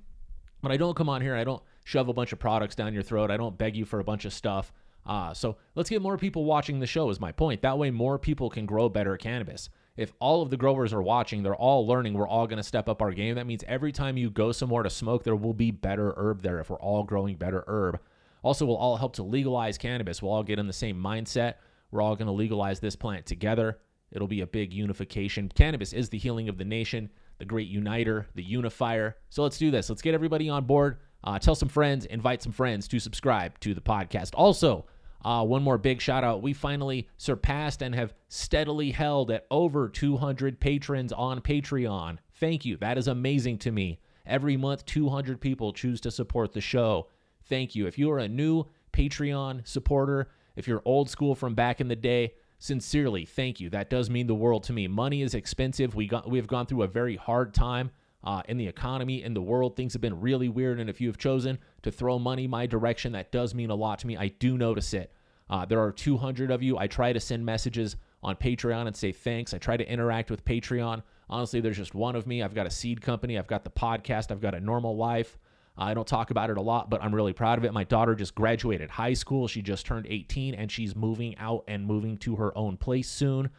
But 0.62 0.72
I 0.72 0.78
don't 0.78 0.96
come 0.96 1.10
on 1.10 1.22
here 1.22 1.36
I 1.36 1.44
don't 1.44 1.62
shove 1.84 2.08
a 2.08 2.14
bunch 2.14 2.34
of 2.34 2.40
products 2.40 2.76
down 2.76 2.94
your 2.94 3.04
throat. 3.04 3.32
I 3.32 3.38
don't 3.38 3.58
beg 3.58 3.76
you 3.76 3.86
for 3.86 4.00
a 4.00 4.04
bunch 4.04 4.26
of 4.26 4.34
stuff. 4.34 4.72
Uh, 5.06 5.34
so 5.34 5.58
let's 5.76 5.90
get 5.90 6.02
more 6.02 6.18
people 6.18 6.46
watching 6.46 6.80
the 6.80 6.86
show, 6.86 7.10
is 7.10 7.20
my 7.20 7.32
point. 7.32 7.62
That 7.64 7.78
way, 7.78 7.90
more 7.90 8.20
people 8.20 8.50
can 8.50 8.66
grow 8.66 8.88
better 8.88 9.18
cannabis. 9.18 9.70
If 9.98 10.14
all 10.20 10.42
of 10.42 10.50
the 10.50 10.58
growers 10.58 10.94
are 10.94 11.02
watching, 11.02 11.44
they're 11.44 11.56
all 11.56 11.86
learning, 11.88 12.14
we're 12.14 12.28
all 12.28 12.48
going 12.48 12.58
to 12.58 12.64
step 12.64 12.88
up 12.88 13.02
our 13.02 13.12
game. 13.12 13.36
That 13.36 13.48
means 13.48 13.64
every 13.68 13.92
time 13.92 14.16
you 14.16 14.30
go 14.30 14.52
somewhere 14.52 14.84
to 14.84 14.90
smoke, 14.90 15.24
there 15.24 15.36
will 15.36 15.54
be 15.54 15.72
better 15.72 16.14
herb 16.16 16.42
there 16.42 16.60
if 16.60 16.70
we're 16.70 16.80
all 16.80 17.04
growing 17.04 17.36
better 17.36 17.64
herb. 17.68 18.00
Also, 18.44 18.66
we'll 18.66 18.78
all 18.78 18.98
help 18.98 19.14
to 19.14 19.24
legalize 19.24 19.78
cannabis. 19.78 20.22
We'll 20.22 20.32
all 20.32 20.44
get 20.44 20.60
in 20.60 20.68
the 20.68 20.74
same 20.74 21.02
mindset. 21.02 21.56
We're 21.92 22.02
all 22.02 22.16
going 22.16 22.28
to 22.28 22.34
legalize 22.34 22.80
this 22.80 22.96
plant 22.96 23.26
together. 23.26 23.80
It'll 24.12 24.28
be 24.28 24.42
a 24.42 24.48
big 24.48 24.74
unification. 24.74 25.50
Cannabis 25.50 25.94
is 25.94 26.10
the 26.10 26.18
healing 26.18 26.50
of 26.50 26.58
the 26.58 26.66
nation, 26.66 27.10
the 27.38 27.46
great 27.46 27.68
uniter, 27.68 28.28
the 28.36 28.44
unifier. 28.44 29.18
So 29.30 29.44
let's 29.44 29.58
do 29.58 29.72
this. 29.72 29.90
Let's 29.90 30.02
get 30.02 30.14
everybody 30.14 30.50
on 30.50 30.66
board. 30.66 30.98
Uh, 31.24 31.40
tell 31.40 31.56
some 31.56 31.70
friends, 31.70 32.06
invite 32.06 32.42
some 32.42 32.52
friends 32.52 32.88
to 32.90 33.00
subscribe 33.00 33.60
to 33.60 33.74
the 33.74 33.82
podcast. 33.82 34.32
Also, 34.34 34.86
uh, 35.24 35.46
one 35.46 35.64
more 35.64 35.78
big 35.78 36.02
shout 36.02 36.24
out. 36.24 36.42
We 36.42 36.54
finally 36.54 37.08
surpassed 37.18 37.82
and 37.82 37.94
have 37.94 38.14
steadily 38.28 38.92
held 38.92 39.30
at 39.32 39.46
over 39.52 39.88
200 39.88 40.60
patrons 40.60 41.14
on 41.14 41.42
Patreon. 41.42 42.18
Thank 42.40 42.66
you. 42.66 42.78
That 42.78 42.98
is 42.98 43.08
amazing 43.08 43.60
to 43.60 43.72
me. 43.72 44.00
Every 44.26 44.58
month, 44.58 44.86
200 44.86 45.40
people 45.40 45.74
choose 45.74 46.02
to 46.02 46.12
support 46.12 46.54
the 46.54 46.62
show. 46.62 47.08
Thank 47.46 47.76
you. 47.76 47.88
If 47.88 47.98
you 47.98 48.10
are 48.12 48.20
a 48.20 48.28
new 48.28 48.66
Patreon 48.94 49.68
supporter, 49.68 50.30
if 50.56 50.68
you're 50.68 50.82
old 50.86 51.10
school 51.10 51.36
from 51.36 51.56
back 51.56 51.82
in 51.82 51.88
the 51.88 51.96
day, 51.96 52.34
sincerely, 52.60 53.26
thank 53.26 53.60
you. 53.60 53.70
That 53.70 53.90
does 53.90 54.10
mean 54.10 54.28
the 54.28 54.36
world 54.36 54.64
to 54.66 54.74
me. 54.74 54.88
Money 54.88 55.22
is 55.22 55.34
expensive. 55.34 55.96
We 55.96 56.08
got 56.08 56.30
we 56.30 56.38
have 56.38 56.48
gone 56.48 56.66
through 56.66 56.84
a 56.84 56.88
very 56.88 57.16
hard 57.16 57.54
time 57.54 57.92
uh, 58.24 58.44
in 58.48 58.58
the 58.58 58.68
economy, 58.68 59.24
in 59.24 59.34
the 59.34 59.42
world. 59.42 59.76
Things 59.76 59.94
have 59.94 60.02
been 60.02 60.20
really 60.20 60.50
weird, 60.50 60.80
and 60.80 60.90
if 60.90 61.02
you 61.02 61.08
have 61.08 61.18
chosen 61.18 61.58
to 61.82 61.92
throw 61.92 62.20
money 62.20 62.48
my 62.48 62.66
direction, 62.66 63.14
that 63.14 63.32
does 63.32 63.56
mean 63.56 63.70
a 63.70 63.76
lot 63.76 64.00
to 64.00 64.08
me. 64.08 64.18
I 64.18 64.28
do 64.28 64.58
notice 64.58 64.94
it. 64.94 65.12
Uh, 65.50 65.66
there 65.66 65.82
are 65.82 65.92
200 65.92 66.50
of 66.50 66.64
you. 66.64 66.78
I 66.78 66.88
try 66.88 67.12
to 67.12 67.20
send 67.20 67.46
messages 67.46 67.98
on 68.24 68.36
Patreon 68.36 68.88
and 68.88 68.96
say 68.96 69.12
thanks. 69.12 69.54
I 69.54 69.58
try 69.58 69.76
to 69.76 69.92
interact 69.92 70.32
with 70.32 70.46
Patreon. 70.46 71.02
Honestly, 71.30 71.60
there's 71.60 71.78
just 71.78 71.96
one 71.96 72.16
of 72.16 72.28
me. 72.28 72.42
I've 72.44 72.54
got 72.54 72.68
a 72.68 72.72
seed 72.72 73.02
company. 73.02 73.38
I've 73.38 73.48
got 73.48 73.64
the 73.64 73.70
podcast. 73.70 74.32
I've 74.32 74.42
got 74.42 74.56
a 74.56 74.60
normal 74.60 74.96
life. 74.96 75.38
I 75.82 75.94
don't 75.94 76.08
talk 76.08 76.30
about 76.30 76.50
it 76.50 76.58
a 76.58 76.62
lot, 76.62 76.90
but 76.90 77.02
I'm 77.02 77.14
really 77.14 77.34
proud 77.34 77.58
of 77.58 77.66
it. 77.66 77.74
My 77.74 77.84
daughter 77.84 78.14
just 78.14 78.36
graduated 78.36 78.92
high 78.92 79.14
school. 79.14 79.48
She 79.48 79.62
just 79.62 79.86
turned 79.86 80.06
18 80.08 80.54
and 80.54 80.72
she's 80.72 80.96
moving 80.96 81.36
out 81.38 81.64
and 81.68 81.86
moving 81.86 82.18
to 82.20 82.36
her 82.36 82.56
own 82.56 82.78
place 82.78 83.10
soon. 83.10 83.50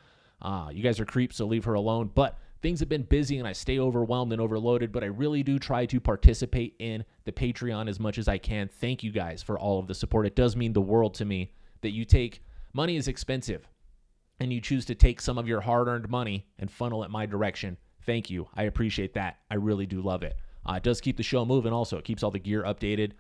Uh, 0.41 0.71
you 0.73 0.83
guys 0.83 1.01
are 1.01 1.05
creeps, 1.05 1.37
so 1.37 1.47
leave 1.47 1.65
her 1.65 1.75
alone. 1.75 2.11
But 2.15 2.39
things 2.63 2.79
have 2.79 2.89
been 2.89 3.03
busy 3.03 3.39
and 3.39 3.49
I 3.49 3.53
stay 3.53 3.81
overwhelmed 3.81 4.33
and 4.33 4.41
overloaded, 4.41 4.93
but 4.93 5.03
I 5.03 5.09
really 5.09 5.43
do 5.43 5.59
try 5.59 5.85
to 5.87 6.01
participate 6.01 6.77
in 6.79 7.05
the 7.25 7.33
Patreon 7.33 7.89
as 7.89 7.99
much 7.99 8.19
as 8.19 8.29
I 8.29 8.39
can. 8.39 8.69
Thank 8.69 9.03
you 9.03 9.11
guys 9.11 9.43
for 9.43 9.59
all 9.59 9.81
of 9.81 9.89
the 9.89 9.95
support. 9.95 10.27
It 10.27 10.37
does 10.37 10.55
mean 10.55 10.73
the 10.73 10.81
world 10.81 11.15
to 11.15 11.25
me 11.25 11.53
that 11.81 11.91
you 11.91 12.05
take 12.05 12.45
money 12.73 12.97
is 12.97 13.09
expensive 13.09 13.69
and 14.39 14.53
you 14.53 14.61
choose 14.61 14.85
to 14.87 14.95
take 14.95 15.21
some 15.21 15.39
of 15.39 15.49
your 15.49 15.61
hard 15.61 15.89
earned 15.89 16.09
money 16.09 16.47
and 16.61 16.71
funnel 16.71 17.03
it 17.03 17.11
my 17.11 17.27
direction. 17.27 17.77
Thank 18.07 18.31
you. 18.31 18.49
I 18.55 18.65
appreciate 18.65 19.15
that. 19.15 19.39
I 19.51 19.57
really 19.57 19.87
do 19.87 20.01
love 20.01 20.23
it. 20.23 20.37
Uh, 20.69 20.75
it 20.75 20.83
does 20.83 21.01
keep 21.01 21.17
the 21.17 21.23
show 21.23 21.45
moving 21.45 21.73
also. 21.73 21.99
It 21.99 22.05
keeps 22.05 22.23
all 22.23 22.31
the 22.31 22.39
gear 22.39 22.63
updated. 22.63 23.13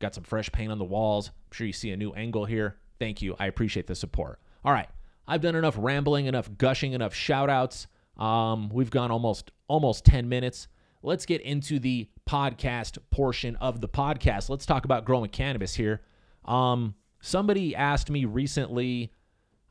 Got 0.00 0.14
some 0.14 0.24
fresh 0.24 0.50
paint 0.52 0.72
on 0.72 0.78
the 0.78 0.84
walls. 0.84 1.28
I'm 1.28 1.52
sure 1.52 1.66
you 1.66 1.72
see 1.72 1.90
a 1.90 1.96
new 1.96 2.12
angle 2.12 2.44
here. 2.44 2.76
Thank 2.98 3.22
you. 3.22 3.36
I 3.38 3.46
appreciate 3.46 3.86
the 3.86 3.94
support. 3.94 4.40
All 4.64 4.72
right. 4.72 4.88
I've 5.26 5.40
done 5.40 5.54
enough 5.54 5.76
rambling, 5.78 6.26
enough 6.26 6.50
gushing, 6.58 6.92
enough 6.92 7.14
shout 7.14 7.48
outs. 7.48 7.86
Um, 8.16 8.68
we've 8.70 8.90
gone 8.90 9.10
almost 9.10 9.52
almost 9.68 10.04
10 10.04 10.28
minutes. 10.28 10.68
Let's 11.02 11.24
get 11.24 11.40
into 11.42 11.78
the 11.78 12.08
podcast 12.28 12.98
portion 13.10 13.56
of 13.56 13.80
the 13.80 13.88
podcast. 13.88 14.50
Let's 14.50 14.66
talk 14.66 14.84
about 14.84 15.04
growing 15.04 15.30
cannabis 15.30 15.74
here. 15.74 16.02
Um, 16.44 16.94
somebody 17.20 17.74
asked 17.74 18.10
me 18.10 18.24
recently, 18.24 19.12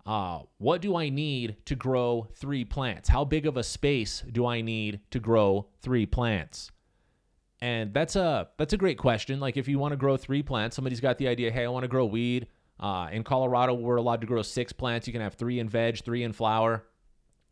uh, 0.05 0.39
what 0.57 0.81
do 0.81 0.95
I 0.95 1.09
need 1.09 1.57
to 1.65 1.75
grow 1.75 2.27
three 2.35 2.65
plants? 2.65 3.09
How 3.09 3.25
big 3.25 3.45
of 3.45 3.57
a 3.57 3.63
space 3.63 4.23
do 4.31 4.45
I 4.45 4.61
need 4.61 5.01
to 5.11 5.19
grow 5.19 5.67
three 5.81 6.05
plants? 6.05 6.71
And 7.61 7.93
that's 7.93 8.15
a 8.15 8.47
that's 8.57 8.73
a 8.73 8.77
great 8.77 8.97
question. 8.97 9.39
Like 9.39 9.57
if 9.57 9.67
you 9.67 9.79
want 9.79 9.91
to 9.91 9.97
grow 9.97 10.15
three 10.15 10.43
plants, 10.43 10.75
somebody's 10.75 11.01
got 11.01 11.17
the 11.17 11.27
idea, 11.27 11.51
hey, 11.51 11.65
I 11.65 11.67
want 11.67 11.83
to 11.83 11.89
grow 11.89 12.05
weed. 12.05 12.47
Uh, 12.79 13.09
in 13.11 13.23
Colorado, 13.23 13.73
we're 13.73 13.97
allowed 13.97 14.21
to 14.21 14.27
grow 14.27 14.41
six 14.41 14.71
plants. 14.71 15.05
You 15.05 15.11
can 15.11 15.21
have 15.21 15.33
three 15.33 15.59
in 15.59 15.67
veg, 15.67 16.01
three 16.03 16.23
in 16.23 16.31
flower. 16.31 16.85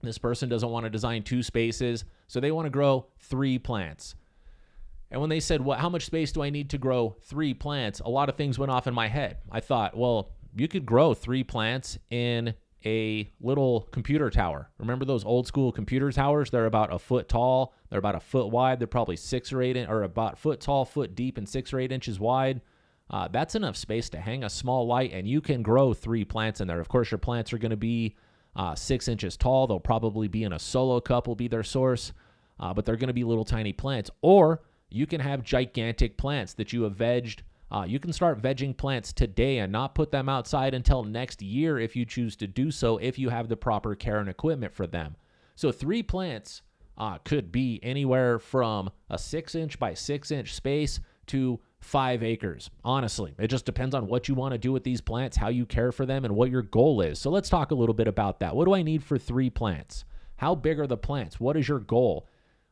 This 0.01 0.17
person 0.17 0.47
doesn't 0.47 0.69
want 0.69 0.85
to 0.85 0.89
design 0.89 1.23
two 1.23 1.43
spaces, 1.43 2.05
so 2.27 2.39
they 2.39 2.51
want 2.51 2.67
to 2.67 2.69
grow 2.69 3.07
three 3.19 3.59
plants. 3.59 4.15
And 5.11 5.19
when 5.19 5.29
they 5.29 5.39
said, 5.39 5.61
"What? 5.61 5.79
How 5.79 5.89
much 5.89 6.05
space 6.05 6.31
do 6.31 6.43
I 6.43 6.49
need 6.49 6.69
to 6.69 6.77
grow 6.77 7.17
three 7.23 7.53
plants?" 7.53 7.99
A 7.99 8.09
lot 8.09 8.29
of 8.29 8.35
things 8.35 8.57
went 8.57 8.71
off 8.71 8.87
in 8.87 8.93
my 8.93 9.07
head. 9.07 9.37
I 9.51 9.59
thought, 9.59 9.97
well, 9.97 10.31
you 10.55 10.67
could 10.67 10.85
grow 10.85 11.13
three 11.13 11.43
plants 11.43 11.97
in 12.09 12.53
a 12.87 13.29
little 13.41 13.87
computer 13.91 14.29
tower. 14.29 14.69
Remember 14.77 15.03
those 15.03 15.25
old 15.25 15.45
school 15.45 15.71
computer 15.71 16.11
towers? 16.11 16.49
They're 16.49 16.65
about 16.65 16.93
a 16.93 16.99
foot 16.99 17.27
tall. 17.27 17.73
They're 17.89 17.99
about 17.99 18.15
a 18.15 18.21
foot 18.21 18.47
wide. 18.47 18.79
They're 18.79 18.87
probably 18.87 19.17
six 19.17 19.51
or 19.51 19.61
eight, 19.61 19.75
in, 19.75 19.89
or 19.89 20.03
about 20.03 20.37
foot 20.37 20.61
tall, 20.61 20.85
foot 20.85 21.15
deep, 21.15 21.37
and 21.37 21.47
six 21.47 21.73
or 21.73 21.79
eight 21.79 21.91
inches 21.91 22.19
wide. 22.19 22.61
Uh, 23.09 23.27
that's 23.27 23.55
enough 23.55 23.75
space 23.75 24.09
to 24.09 24.19
hang 24.19 24.43
a 24.43 24.49
small 24.49 24.87
light, 24.87 25.11
and 25.13 25.27
you 25.27 25.41
can 25.41 25.61
grow 25.61 25.93
three 25.93 26.25
plants 26.25 26.61
in 26.61 26.67
there. 26.67 26.79
Of 26.79 26.89
course, 26.89 27.11
your 27.11 27.17
plants 27.17 27.53
are 27.53 27.57
going 27.57 27.71
to 27.71 27.77
be 27.77 28.15
uh, 28.55 28.75
six 28.75 29.07
inches 29.07 29.37
tall. 29.37 29.67
They'll 29.67 29.79
probably 29.79 30.27
be 30.27 30.43
in 30.43 30.53
a 30.53 30.59
solo 30.59 30.99
cup, 30.99 31.27
will 31.27 31.35
be 31.35 31.47
their 31.47 31.63
source, 31.63 32.13
uh, 32.59 32.73
but 32.73 32.85
they're 32.85 32.95
going 32.95 33.07
to 33.07 33.13
be 33.13 33.23
little 33.23 33.45
tiny 33.45 33.73
plants. 33.73 34.09
Or 34.21 34.61
you 34.89 35.05
can 35.05 35.21
have 35.21 35.43
gigantic 35.43 36.17
plants 36.17 36.53
that 36.53 36.73
you 36.73 36.83
have 36.83 36.95
vegged 36.95 37.41
uh, 37.71 37.85
you 37.87 37.99
can 37.99 38.13
start 38.13 38.41
vegging 38.41 38.75
plants 38.75 39.11
today 39.11 39.59
and 39.59 39.71
not 39.71 39.95
put 39.95 40.11
them 40.11 40.29
outside 40.29 40.73
until 40.73 41.03
next 41.03 41.41
year 41.41 41.77
if 41.79 41.95
you 41.95 42.05
choose 42.05 42.35
to 42.37 42.47
do 42.47 42.71
so, 42.71 42.97
if 42.97 43.19
you 43.19 43.29
have 43.29 43.49
the 43.49 43.57
proper 43.57 43.95
care 43.95 44.19
and 44.19 44.29
equipment 44.29 44.73
for 44.73 44.87
them. 44.87 45.15
So, 45.55 45.71
three 45.71 46.03
plants 46.03 46.61
uh, 46.97 47.17
could 47.19 47.51
be 47.51 47.79
anywhere 47.83 48.39
from 48.39 48.89
a 49.09 49.17
six 49.17 49.53
inch 49.53 49.79
by 49.79 49.93
six 49.93 50.31
inch 50.31 50.53
space 50.53 50.99
to 51.27 51.59
five 51.81 52.23
acres. 52.23 52.69
Honestly, 52.85 53.35
it 53.37 53.47
just 53.47 53.65
depends 53.65 53.93
on 53.93 54.07
what 54.07 54.27
you 54.27 54.35
want 54.35 54.53
to 54.53 54.57
do 54.57 54.71
with 54.71 54.83
these 54.83 55.01
plants, 55.01 55.35
how 55.35 55.49
you 55.49 55.65
care 55.65 55.91
for 55.91 56.05
them, 56.05 56.25
and 56.25 56.35
what 56.35 56.49
your 56.49 56.61
goal 56.61 57.01
is. 57.01 57.19
So, 57.19 57.29
let's 57.29 57.49
talk 57.49 57.71
a 57.71 57.75
little 57.75 57.95
bit 57.95 58.07
about 58.07 58.39
that. 58.39 58.55
What 58.55 58.65
do 58.65 58.73
I 58.73 58.81
need 58.81 59.03
for 59.03 59.17
three 59.17 59.49
plants? 59.49 60.05
How 60.37 60.55
big 60.55 60.79
are 60.79 60.87
the 60.87 60.95
plants? 60.95 61.39
What 61.39 61.57
is 61.57 61.67
your 61.67 61.79
goal? 61.79 62.27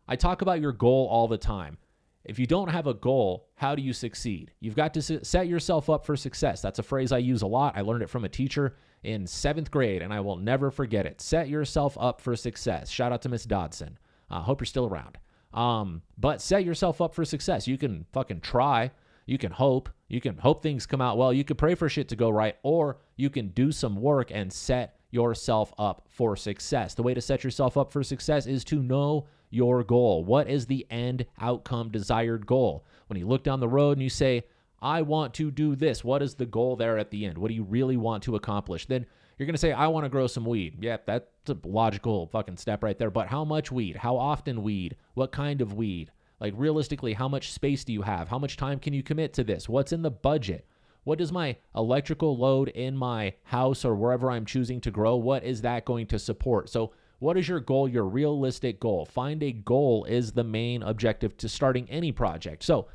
I 0.08 0.16
talk 0.16 0.42
about 0.42 0.62
your 0.62 0.72
goal 0.72 1.08
all 1.08 1.28
the 1.28 1.38
time. 1.38 1.78
If 2.26 2.40
you 2.40 2.48
don't 2.48 2.70
have 2.70 2.88
a 2.88 2.94
goal, 2.94 3.48
how 3.56 3.76
do 3.76 3.82
you 3.82 3.94
succeed? 3.94 4.52
You've 4.60 4.76
got 4.76 4.94
to 4.96 5.02
set 5.02 5.48
yourself 5.48 5.90
up 5.90 6.06
for 6.06 6.16
success. 6.16 6.62
That's 6.62 6.80
a 6.80 6.84
phrase 6.84 7.12
I 7.12 7.20
use 7.20 7.44
a 7.44 7.48
lot. 7.48 7.78
I 7.78 7.82
learned 7.82 8.04
it 8.04 8.10
from 8.10 8.26
a 8.26 8.30
teacher 8.30 8.76
in 9.04 9.28
seventh 9.28 9.70
grade, 9.70 10.02
and 10.02 10.12
I 10.12 10.20
will 10.20 10.36
never 10.36 10.72
forget 10.72 11.06
it. 11.06 11.22
Set 11.22 11.48
yourself 11.48 11.96
up 12.00 12.20
for 12.20 12.36
success. 12.36 12.90
Shout 12.90 13.12
out 13.12 13.22
to 13.22 13.30
Miss 13.30 13.46
Dodson. 13.46 14.00
I 14.30 14.38
uh, 14.38 14.42
hope 14.42 14.60
you're 14.60 14.66
still 14.66 14.88
around. 14.88 15.18
Um, 15.54 16.02
but 16.18 16.42
set 16.42 16.66
yourself 16.66 17.00
up 17.00 17.14
for 17.14 17.24
success. 17.24 17.68
You 17.68 17.78
can 17.78 18.06
fucking 18.12 18.42
try. 18.42 18.92
You 19.28 19.38
can 19.38 19.52
hope. 19.52 19.90
You 20.08 20.20
can 20.20 20.38
hope 20.38 20.62
things 20.62 20.86
come 20.86 21.02
out 21.02 21.18
well. 21.18 21.32
You 21.32 21.44
can 21.44 21.56
pray 21.56 21.76
for 21.76 21.88
shit 21.90 22.10
to 22.10 22.16
go 22.16 22.30
right, 22.30 22.56
or 22.64 22.98
you 23.16 23.30
can 23.30 23.50
do 23.50 23.72
some 23.72 23.96
work 24.02 24.32
and 24.32 24.52
set 24.52 24.98
yourself 25.12 25.74
up 25.78 26.08
for 26.10 26.36
success. 26.36 26.94
The 26.94 27.04
way 27.04 27.14
to 27.14 27.22
set 27.22 27.44
yourself 27.44 27.78
up 27.78 27.92
for 27.92 28.04
success 28.04 28.48
is 28.48 28.64
to 28.66 28.82
know 28.82 29.28
your 29.56 29.84
goal? 29.84 30.24
What 30.24 30.50
is 30.50 30.66
the 30.66 30.86
end 30.90 31.26
outcome 31.40 31.90
desired 31.90 32.46
goal? 32.46 32.86
When 33.08 33.18
you 33.18 33.26
look 33.26 33.44
down 33.44 33.60
the 33.60 33.68
road 33.68 33.94
and 33.94 34.04
you 34.04 34.10
say, 34.10 34.44
I 34.82 35.02
want 35.02 35.34
to 35.36 35.50
do 35.50 35.76
this, 35.76 36.04
what 36.04 36.22
is 36.22 36.36
the 36.36 36.46
goal 36.46 36.76
there 36.76 36.98
at 36.98 37.10
the 37.10 37.26
end? 37.26 37.38
What 37.38 37.48
do 37.48 37.56
you 37.56 37.64
really 37.64 37.98
want 37.98 38.24
to 38.24 38.36
accomplish? 38.36 38.86
Then 38.86 39.06
you're 39.38 39.48
going 39.48 39.56
to 39.56 39.60
say, 39.60 39.72
I 39.72 39.88
want 39.88 40.06
to 40.06 40.10
grow 40.10 40.28
some 40.28 40.46
weed. 40.46 40.78
Yeah, 40.80 40.98
that's 41.06 41.28
a 41.50 41.58
logical 41.64 42.28
fucking 42.28 42.58
step 42.58 42.84
right 42.84 42.98
there. 43.00 43.10
But 43.10 43.28
how 43.28 43.46
much 43.46 43.72
weed? 43.72 43.96
How 43.96 44.18
often 44.18 44.62
weed? 44.64 44.98
What 45.14 45.32
kind 45.32 45.62
of 45.62 45.74
weed? 45.74 46.12
Like, 46.40 46.54
realistically, 46.58 47.14
how 47.14 47.30
much 47.30 47.54
space 47.54 47.84
do 47.84 47.94
you 47.94 48.02
have? 48.02 48.28
How 48.28 48.38
much 48.38 48.58
time 48.58 48.80
can 48.80 48.94
you 48.94 49.02
commit 49.02 49.34
to 49.34 49.44
this? 49.44 49.70
What's 49.70 49.94
in 49.94 50.02
the 50.02 50.12
budget? 50.12 50.68
What 51.06 51.20
does 51.20 51.32
my 51.32 51.56
electrical 51.76 52.38
load 52.38 52.70
in 52.70 52.98
my 52.98 53.34
house 53.44 53.86
or 53.86 53.96
wherever 53.96 54.30
I'm 54.30 54.46
choosing 54.46 54.82
to 54.82 54.92
grow? 54.92 55.16
What 55.16 55.44
is 55.44 55.62
that 55.62 55.86
going 55.86 56.08
to 56.08 56.20
support? 56.20 56.70
So, 56.70 56.92
what 57.20 57.38
is 57.38 57.48
your 57.48 57.60
goal, 57.60 57.88
your 57.88 58.06
realistic 58.06 58.80
goal? 58.80 59.06
Find 59.06 59.42
a 59.42 59.52
goal 59.52 60.06
is 60.06 60.32
the 60.32 60.44
main 60.44 60.84
objective 60.84 61.38
to 61.38 61.50
starting 61.50 61.90
any 61.90 62.12
project. 62.12 62.64
So, 62.64 62.88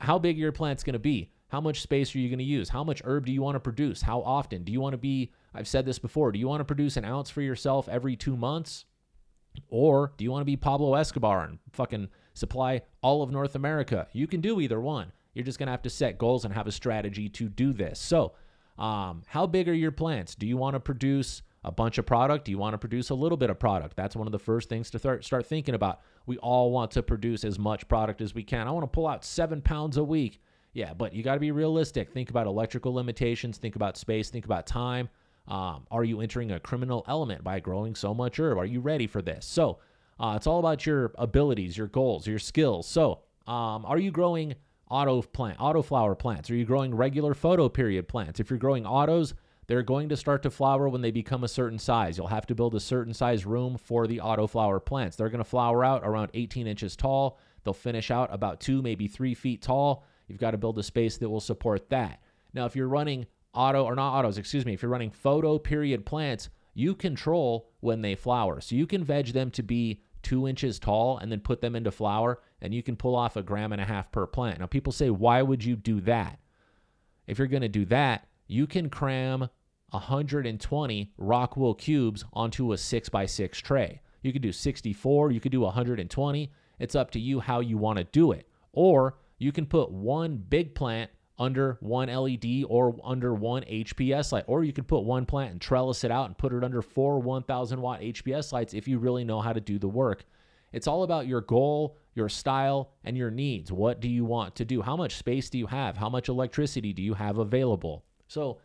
how 0.00 0.18
big 0.18 0.38
your 0.38 0.52
plant's 0.52 0.82
going 0.82 0.94
to 0.94 0.98
be? 0.98 1.30
How 1.48 1.60
much 1.60 1.82
space 1.82 2.14
are 2.14 2.18
you 2.18 2.28
going 2.28 2.38
to 2.38 2.44
use? 2.44 2.68
How 2.68 2.84
much 2.84 3.02
herb 3.04 3.26
do 3.26 3.32
you 3.32 3.42
want 3.42 3.56
to 3.56 3.60
produce? 3.60 4.02
How 4.02 4.20
often? 4.22 4.62
Do 4.62 4.72
you 4.72 4.80
want 4.80 4.94
to 4.94 4.98
be, 4.98 5.32
I've 5.52 5.68
said 5.68 5.84
this 5.84 5.98
before, 5.98 6.30
do 6.30 6.38
you 6.38 6.46
want 6.46 6.60
to 6.60 6.64
produce 6.64 6.96
an 6.96 7.04
ounce 7.04 7.28
for 7.28 7.42
yourself 7.42 7.88
every 7.88 8.16
two 8.16 8.36
months? 8.36 8.84
Or 9.68 10.12
do 10.16 10.24
you 10.24 10.30
want 10.30 10.42
to 10.42 10.46
be 10.46 10.56
Pablo 10.56 10.94
Escobar 10.94 11.44
and 11.44 11.58
fucking 11.72 12.08
supply 12.34 12.82
all 13.02 13.22
of 13.22 13.32
North 13.32 13.56
America? 13.56 14.06
You 14.12 14.28
can 14.28 14.40
do 14.40 14.60
either 14.60 14.80
one. 14.80 15.12
You're 15.34 15.44
just 15.44 15.58
going 15.58 15.66
to 15.66 15.72
have 15.72 15.82
to 15.82 15.90
set 15.90 16.18
goals 16.18 16.44
and 16.44 16.54
have 16.54 16.68
a 16.68 16.72
strategy 16.72 17.28
to 17.30 17.48
do 17.48 17.72
this. 17.72 17.98
So, 17.98 18.34
um, 18.78 19.22
how 19.26 19.46
big 19.46 19.68
are 19.68 19.74
your 19.74 19.90
plants? 19.90 20.34
Do 20.34 20.46
you 20.46 20.56
want 20.56 20.74
to 20.74 20.80
produce 20.80 21.42
a 21.64 21.70
bunch 21.70 21.98
of 21.98 22.06
product? 22.06 22.46
Do 22.46 22.50
you 22.50 22.58
want 22.58 22.74
to 22.74 22.78
produce 22.78 23.10
a 23.10 23.14
little 23.14 23.36
bit 23.36 23.50
of 23.50 23.58
product? 23.58 23.96
That's 23.96 24.16
one 24.16 24.26
of 24.26 24.32
the 24.32 24.38
first 24.38 24.68
things 24.68 24.90
to 24.90 24.98
start 25.22 25.46
thinking 25.46 25.74
about. 25.74 26.00
We 26.26 26.38
all 26.38 26.70
want 26.70 26.90
to 26.92 27.02
produce 27.02 27.44
as 27.44 27.58
much 27.58 27.88
product 27.88 28.20
as 28.20 28.34
we 28.34 28.42
can. 28.42 28.66
I 28.66 28.70
want 28.70 28.84
to 28.84 28.94
pull 28.94 29.06
out 29.06 29.24
seven 29.24 29.60
pounds 29.60 29.96
a 29.96 30.04
week. 30.04 30.40
Yeah, 30.72 30.94
but 30.94 31.12
you 31.12 31.22
got 31.22 31.34
to 31.34 31.40
be 31.40 31.50
realistic. 31.50 32.10
Think 32.10 32.30
about 32.30 32.46
electrical 32.46 32.94
limitations, 32.94 33.58
think 33.58 33.76
about 33.76 33.96
space, 33.96 34.30
think 34.30 34.44
about 34.44 34.66
time. 34.66 35.08
Um, 35.48 35.86
are 35.90 36.04
you 36.04 36.20
entering 36.20 36.52
a 36.52 36.60
criminal 36.60 37.04
element 37.08 37.42
by 37.42 37.58
growing 37.58 37.94
so 37.94 38.14
much 38.14 38.38
herb? 38.38 38.56
Are 38.56 38.66
you 38.66 38.80
ready 38.80 39.08
for 39.08 39.20
this? 39.20 39.44
So 39.44 39.78
uh, 40.20 40.34
it's 40.36 40.46
all 40.46 40.60
about 40.60 40.86
your 40.86 41.12
abilities, 41.16 41.76
your 41.76 41.88
goals, 41.88 42.26
your 42.26 42.38
skills. 42.38 42.86
So 42.86 43.20
um, 43.48 43.84
are 43.84 43.98
you 43.98 44.12
growing 44.12 44.54
auto 44.90 45.22
plant, 45.22 45.56
auto 45.58 45.82
flower 45.82 46.14
plants? 46.14 46.50
Are 46.50 46.54
you 46.54 46.64
growing 46.64 46.94
regular 46.94 47.34
photoperiod 47.34 48.06
plants? 48.06 48.38
If 48.38 48.48
you're 48.48 48.58
growing 48.58 48.86
autos, 48.86 49.34
they're 49.70 49.84
going 49.84 50.08
to 50.08 50.16
start 50.16 50.42
to 50.42 50.50
flower 50.50 50.88
when 50.88 51.00
they 51.00 51.12
become 51.12 51.44
a 51.44 51.48
certain 51.48 51.78
size. 51.78 52.18
You'll 52.18 52.26
have 52.26 52.46
to 52.48 52.56
build 52.56 52.74
a 52.74 52.80
certain 52.80 53.14
size 53.14 53.46
room 53.46 53.78
for 53.78 54.08
the 54.08 54.20
auto 54.20 54.48
flower 54.48 54.80
plants. 54.80 55.14
They're 55.16 55.28
going 55.28 55.44
to 55.44 55.48
flower 55.48 55.84
out 55.84 56.02
around 56.02 56.32
18 56.34 56.66
inches 56.66 56.96
tall. 56.96 57.38
They'll 57.62 57.72
finish 57.72 58.10
out 58.10 58.34
about 58.34 58.60
two, 58.60 58.82
maybe 58.82 59.06
three 59.06 59.32
feet 59.32 59.62
tall. 59.62 60.04
You've 60.26 60.40
got 60.40 60.50
to 60.50 60.58
build 60.58 60.76
a 60.80 60.82
space 60.82 61.18
that 61.18 61.30
will 61.30 61.38
support 61.38 61.88
that. 61.90 62.20
Now, 62.52 62.66
if 62.66 62.74
you're 62.74 62.88
running 62.88 63.28
auto 63.54 63.84
or 63.84 63.94
not 63.94 64.12
autos, 64.12 64.38
excuse 64.38 64.66
me, 64.66 64.74
if 64.74 64.82
you're 64.82 64.90
running 64.90 65.12
photoperiod 65.12 66.04
plants, 66.04 66.48
you 66.74 66.96
control 66.96 67.70
when 67.78 68.02
they 68.02 68.16
flower. 68.16 68.60
So 68.60 68.74
you 68.74 68.88
can 68.88 69.04
veg 69.04 69.26
them 69.28 69.52
to 69.52 69.62
be 69.62 70.02
two 70.24 70.48
inches 70.48 70.80
tall 70.80 71.18
and 71.18 71.30
then 71.30 71.38
put 71.38 71.60
them 71.60 71.76
into 71.76 71.92
flower, 71.92 72.40
and 72.60 72.74
you 72.74 72.82
can 72.82 72.96
pull 72.96 73.14
off 73.14 73.36
a 73.36 73.42
gram 73.44 73.70
and 73.70 73.80
a 73.80 73.84
half 73.84 74.10
per 74.10 74.26
plant. 74.26 74.58
Now, 74.58 74.66
people 74.66 74.92
say, 74.92 75.10
why 75.10 75.42
would 75.42 75.62
you 75.62 75.76
do 75.76 76.00
that? 76.00 76.40
If 77.28 77.38
you're 77.38 77.46
going 77.46 77.62
to 77.62 77.68
do 77.68 77.84
that, 77.84 78.26
you 78.48 78.66
can 78.66 78.90
cram 78.90 79.48
120 79.90 81.12
Rockwool 81.20 81.78
cubes 81.78 82.24
onto 82.32 82.72
a 82.72 82.76
6x6 82.76 83.52
tray. 83.62 84.00
You 84.22 84.32
could 84.32 84.42
do 84.42 84.52
64, 84.52 85.30
you 85.30 85.40
could 85.40 85.52
do 85.52 85.60
120. 85.60 86.52
It's 86.78 86.94
up 86.94 87.10
to 87.12 87.20
you 87.20 87.40
how 87.40 87.60
you 87.60 87.78
want 87.78 87.98
to 87.98 88.04
do 88.04 88.32
it. 88.32 88.48
Or 88.72 89.18
you 89.38 89.52
can 89.52 89.66
put 89.66 89.90
one 89.90 90.36
big 90.36 90.74
plant 90.74 91.10
under 91.38 91.78
one 91.80 92.08
LED 92.08 92.64
or 92.68 92.94
under 93.02 93.34
one 93.34 93.62
HPS 93.62 94.32
light. 94.32 94.44
Or 94.46 94.62
you 94.62 94.72
could 94.72 94.86
put 94.86 95.00
one 95.00 95.24
plant 95.24 95.52
and 95.52 95.60
trellis 95.60 96.04
it 96.04 96.10
out 96.10 96.26
and 96.26 96.36
put 96.36 96.52
it 96.52 96.62
under 96.62 96.82
four 96.82 97.18
1000 97.18 97.80
watt 97.80 98.00
HPS 98.00 98.52
lights 98.52 98.74
if 98.74 98.86
you 98.86 98.98
really 98.98 99.24
know 99.24 99.40
how 99.40 99.52
to 99.52 99.60
do 99.60 99.78
the 99.78 99.88
work. 99.88 100.24
It's 100.72 100.86
all 100.86 101.02
about 101.02 101.26
your 101.26 101.40
goal, 101.40 101.96
your 102.14 102.28
style, 102.28 102.92
and 103.02 103.16
your 103.16 103.30
needs. 103.30 103.72
What 103.72 104.00
do 104.00 104.08
you 104.08 104.24
want 104.24 104.54
to 104.56 104.64
do? 104.64 104.82
How 104.82 104.96
much 104.96 105.16
space 105.16 105.50
do 105.50 105.58
you 105.58 105.66
have? 105.66 105.96
How 105.96 106.08
much 106.08 106.28
electricity 106.28 106.92
do 106.92 107.02
you 107.02 107.14
have 107.14 107.38
available? 107.38 108.04
So, 108.28 108.58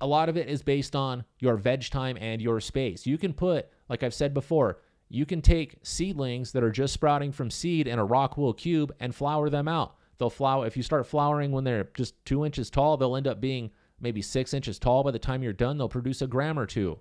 a 0.00 0.06
lot 0.06 0.28
of 0.28 0.36
it 0.36 0.48
is 0.48 0.62
based 0.62 0.94
on 0.94 1.24
your 1.40 1.56
veg 1.56 1.90
time 1.90 2.16
and 2.20 2.40
your 2.40 2.60
space. 2.60 3.06
You 3.06 3.18
can 3.18 3.32
put, 3.32 3.68
like 3.88 4.02
I've 4.02 4.14
said 4.14 4.34
before, 4.34 4.80
you 5.08 5.24
can 5.24 5.40
take 5.40 5.78
seedlings 5.82 6.52
that 6.52 6.62
are 6.62 6.70
just 6.70 6.94
sprouting 6.94 7.32
from 7.32 7.50
seed 7.50 7.86
in 7.86 7.98
a 7.98 8.06
rockwool 8.06 8.56
cube 8.56 8.94
and 9.00 9.14
flower 9.14 9.48
them 9.48 9.68
out. 9.68 9.96
They'll 10.18 10.30
flower, 10.30 10.66
if 10.66 10.76
you 10.76 10.82
start 10.82 11.06
flowering 11.06 11.52
when 11.52 11.64
they're 11.64 11.88
just 11.94 12.22
two 12.24 12.44
inches 12.44 12.70
tall, 12.70 12.96
they'll 12.96 13.16
end 13.16 13.26
up 13.26 13.40
being 13.40 13.70
maybe 14.00 14.20
six 14.20 14.52
inches 14.52 14.78
tall. 14.78 15.04
By 15.04 15.12
the 15.12 15.18
time 15.18 15.42
you're 15.42 15.52
done, 15.52 15.78
they'll 15.78 15.88
produce 15.88 16.22
a 16.22 16.26
gram 16.26 16.58
or 16.58 16.66
two. 16.66 16.98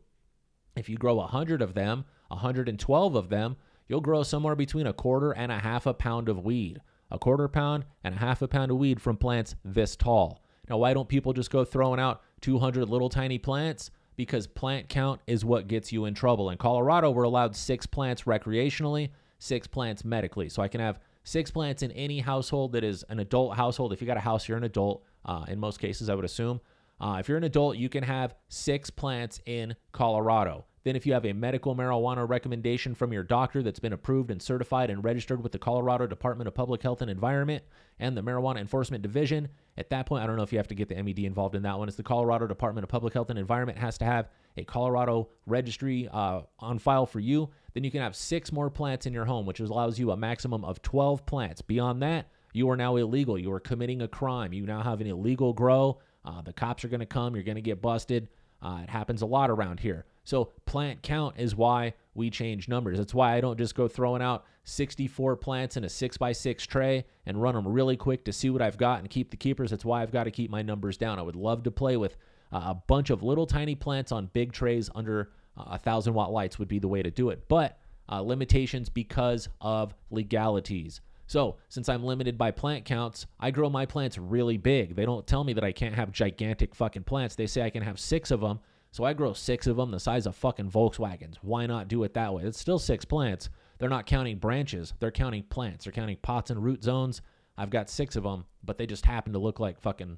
If 0.75 0.88
you 0.88 0.98
grow 0.98 1.16
100 1.16 1.62
of 1.62 1.74
them, 1.74 2.06
112 2.30 3.16
of 3.16 3.30
them, 3.30 3.58
you'll 3.88 4.01
grow 4.01 4.24
somewhere 4.24 4.56
between 4.56 4.88
a 4.88 4.94
quarter 4.94 5.32
and 5.32 5.51
a 5.51 5.60
half 5.60 5.86
a 5.86 5.94
pound 5.94 6.30
of 6.30 6.44
weed. 6.44 6.82
A 7.10 7.18
quarter 7.18 7.48
pound 7.48 7.86
and 8.04 8.16
a 8.16 8.20
half 8.20 8.42
a 8.42 8.48
pound 8.48 8.70
of 8.70 8.77
weed 8.77 9.01
from 9.01 9.18
plants 9.18 9.56
this 9.63 9.96
tall. 9.96 10.44
Now, 10.70 10.77
why 10.77 10.94
don't 10.94 11.08
people 11.08 11.34
just 11.34 11.51
go 11.51 11.63
throwing 11.63 12.00
out 12.00 12.22
200 12.41 12.89
little 12.89 13.10
tiny 13.10 13.38
plants? 13.38 13.91
Because 14.15 14.48
plant 14.48 14.89
count 14.89 15.22
is 15.27 15.46
what 15.46 15.67
gets 15.67 15.91
you 15.91 16.06
in 16.06 16.13
trouble. 16.13 16.50
In 16.50 16.58
Colorado, 16.58 17.12
we're 17.12 17.24
allowed 17.24 17.56
six 17.56 17.86
plants 17.86 18.24
recreationally, 18.24 19.10
six 19.39 19.67
plants 19.67 20.03
medically. 20.03 20.50
So 20.50 20.62
I 20.62 20.67
can 20.67 20.82
have 20.82 21.00
six 21.24 21.51
plants 21.51 21.84
in 21.84 21.91
any 21.91 22.20
household 22.20 22.72
that 22.72 22.84
is 22.84 23.03
an 23.10 23.20
adult 23.20 23.56
household. 23.56 23.94
If 23.94 24.01
you 24.01 24.08
got 24.08 24.17
a 24.17 24.22
house, 24.22 24.48
you're 24.48 24.58
an 24.58 24.63
adult. 24.63 25.03
Uh, 25.25 25.46
in 25.48 25.60
most 25.60 25.79
cases, 25.79 26.10
I 26.10 26.15
would 26.15 26.25
assume. 26.25 26.62
Uh, 27.00 27.17
if 27.20 27.27
you're 27.27 27.38
an 27.38 27.44
adult, 27.44 27.77
you 27.77 27.89
can 27.89 28.03
have 28.03 28.34
six 28.48 28.89
plants 28.89 29.41
in 29.46 29.75
Colorado. 29.91 30.65
Then, 30.84 30.96
if 30.96 31.06
you 31.06 31.14
have 31.14 31.26
a 31.26 31.34
medical 31.34 31.76
marijuana 31.76 32.28
recommendation 32.28 32.96
from 32.96 33.12
your 33.12 33.24
doctor 33.24 33.62
that's 33.62 33.80
been 33.80 33.94
approved 33.94 34.32
and 34.32 34.42
certified 34.42 34.90
and 34.90 35.04
registered 35.04 35.44
with 35.44 35.52
the 35.52 35.60
Colorado 35.60 36.08
Department 36.08 36.48
of 36.48 36.54
Public 36.54 36.82
Health 36.82 37.02
and 37.02 37.12
Environment 37.12 37.64
and 38.00 38.16
the 38.16 38.22
Marijuana 38.22 38.60
Enforcement 38.60 39.02
Division, 39.02 39.50
at 39.78 39.90
that 39.92 40.06
point, 40.06 40.24
I 40.24 40.28
don't 40.28 40.38
know 40.38 40.44
if 40.44 40.52
you 40.52 40.58
have 40.58 40.68
to 40.70 40.76
get 40.76 40.90
the 40.90 41.02
MED 41.02 41.20
involved 41.20 41.56
in 41.56 41.64
that 41.64 41.78
one. 41.78 41.88
It's 41.88 41.98
the 41.98 42.04
Colorado 42.04 42.48
Department 42.48 42.84
of 42.84 42.90
Public 42.90 43.14
Health 43.14 43.30
and 43.30 43.38
Environment 43.38 43.78
has 43.78 43.98
to 44.00 44.06
have 44.06 44.30
a 44.58 44.64
Colorado 44.64 45.30
registry 45.46 46.10
uh, 46.12 46.42
on 46.60 46.80
file 46.80 47.06
for 47.06 47.20
you. 47.20 47.50
Then 47.74 47.84
you 47.84 47.92
can 47.92 48.02
have 48.02 48.16
six 48.16 48.52
more 48.52 48.70
plants 48.70 49.06
in 49.06 49.14
your 49.14 49.26
home, 49.26 49.46
which 49.46 49.60
allows 49.60 50.00
you 50.00 50.12
a 50.12 50.18
maximum 50.18 50.66
of 50.66 50.82
12 50.82 51.26
plants. 51.26 51.62
Beyond 51.62 52.02
that, 52.02 52.28
you 52.54 52.70
are 52.72 52.78
now 52.78 52.96
illegal. 52.96 53.38
You 53.38 53.52
are 53.52 53.60
committing 53.60 54.02
a 54.02 54.08
crime. 54.08 54.52
You 54.52 54.66
now 54.66 54.82
have 54.82 55.00
an 55.00 55.08
illegal 55.08 55.54
grow. 55.54 56.00
Uh, 56.26 56.42
the 56.42 56.54
cops 56.54 56.84
are 56.84 56.88
going 56.88 57.02
to 57.02 57.06
come. 57.06 57.36
You're 57.36 57.44
going 57.44 57.56
to 57.56 57.62
get 57.62 57.82
busted. 57.82 58.30
Uh, 58.62 58.80
it 58.84 58.90
happens 58.90 59.22
a 59.22 59.28
lot 59.28 59.52
around 59.52 59.80
here. 59.80 60.06
So 60.28 60.50
plant 60.66 61.04
count 61.04 61.36
is 61.38 61.56
why 61.56 61.94
we 62.14 62.30
change 62.30 62.68
numbers. 62.68 62.98
That's 62.98 63.14
why 63.14 63.38
I 63.38 63.40
don't 63.40 63.58
just 63.58 63.76
go 63.76 63.88
throwing 63.88 64.22
out 64.22 64.44
64 64.66 65.38
plants 65.38 65.78
in 65.78 65.86
a 65.86 65.88
6x6 65.88 66.68
tray 66.68 67.06
and 67.26 67.42
run 67.42 67.56
them 67.56 67.66
really 67.66 67.96
quick 67.96 68.26
to 68.26 68.34
see 68.34 68.50
what 68.50 68.62
I've 68.62 68.76
got 68.76 69.00
and 69.00 69.10
keep 69.10 69.32
the 69.32 69.38
keepers. 69.38 69.70
That's 69.70 69.86
why 69.86 70.02
I've 70.02 70.12
got 70.12 70.26
to 70.26 70.32
keep 70.32 70.52
my 70.52 70.62
numbers 70.62 70.98
down. 70.98 71.18
I 71.18 71.22
would 71.22 71.38
love 71.38 71.64
to 71.64 71.72
play 71.72 71.96
with 71.96 72.18
a 72.52 72.74
bunch 72.74 73.10
of 73.10 73.24
little 73.24 73.46
tiny 73.46 73.74
plants 73.74 74.12
on 74.12 74.30
big 74.34 74.52
trays 74.52 74.90
under 74.94 75.32
a 75.56 75.78
thousand 75.78 76.14
watt 76.14 76.34
lights 76.34 76.60
would 76.60 76.68
be 76.68 76.80
the 76.80 76.90
way 76.90 77.02
to 77.02 77.10
do 77.10 77.30
it. 77.30 77.48
But 77.48 77.80
uh, 78.12 78.20
limitations 78.20 78.90
because 78.90 79.48
of 79.62 79.94
legalities. 80.12 81.00
So, 81.28 81.56
since 81.70 81.88
I'm 81.88 82.04
limited 82.04 82.38
by 82.38 82.52
plant 82.52 82.84
counts, 82.84 83.28
I 83.40 83.52
grow 83.52 83.70
my 83.70 83.86
plants 83.86 84.18
really 84.18 84.58
big. 84.58 84.98
They 84.98 85.06
don't 85.06 85.26
tell 85.26 85.46
me 85.46 85.54
that 85.54 85.64
I 85.64 85.72
can't 85.72 85.96
have 85.96 86.12
gigantic 86.12 86.76
fucking 86.76 87.04
plants. 87.04 87.36
They 87.36 87.48
say 87.48 87.62
I 87.62 87.70
can 87.70 87.84
have 87.84 87.98
six 87.98 88.30
of 88.30 88.42
them. 88.42 88.60
So 88.98 89.04
I 89.04 89.13
grow 89.13 89.34
six 89.34 89.68
of 89.68 89.77
them 89.77 89.92
the 89.92 90.00
size 90.00 90.25
of 90.25 90.36
fucking 90.36 90.72
Volkswagens. 90.72 91.36
Why 91.44 91.68
not 91.68 91.88
do 91.88 92.04
it 92.04 92.16
that 92.16 92.34
way? 92.34 92.42
It's 92.42 92.60
still 92.60 92.80
six 92.80 93.06
plants. 93.06 93.48
They're 93.77 93.89
not 93.89 94.08
counting 94.08 94.39
branches, 94.39 94.96
they're 95.00 95.12
counting 95.12 95.44
plants. 95.44 95.84
They're 95.84 95.94
counting 95.94 96.18
pots 96.24 96.50
and 96.50 96.63
root 96.63 96.84
zones. 96.84 97.22
I've 97.60 97.70
got 97.70 97.92
six 97.92 98.16
of 98.16 98.24
them, 98.24 98.46
but 98.63 98.80
they 98.80 98.88
just 98.88 99.06
happen 99.06 99.34
to 99.34 99.39
look 99.39 99.60
like 99.60 99.80
fucking 99.80 100.18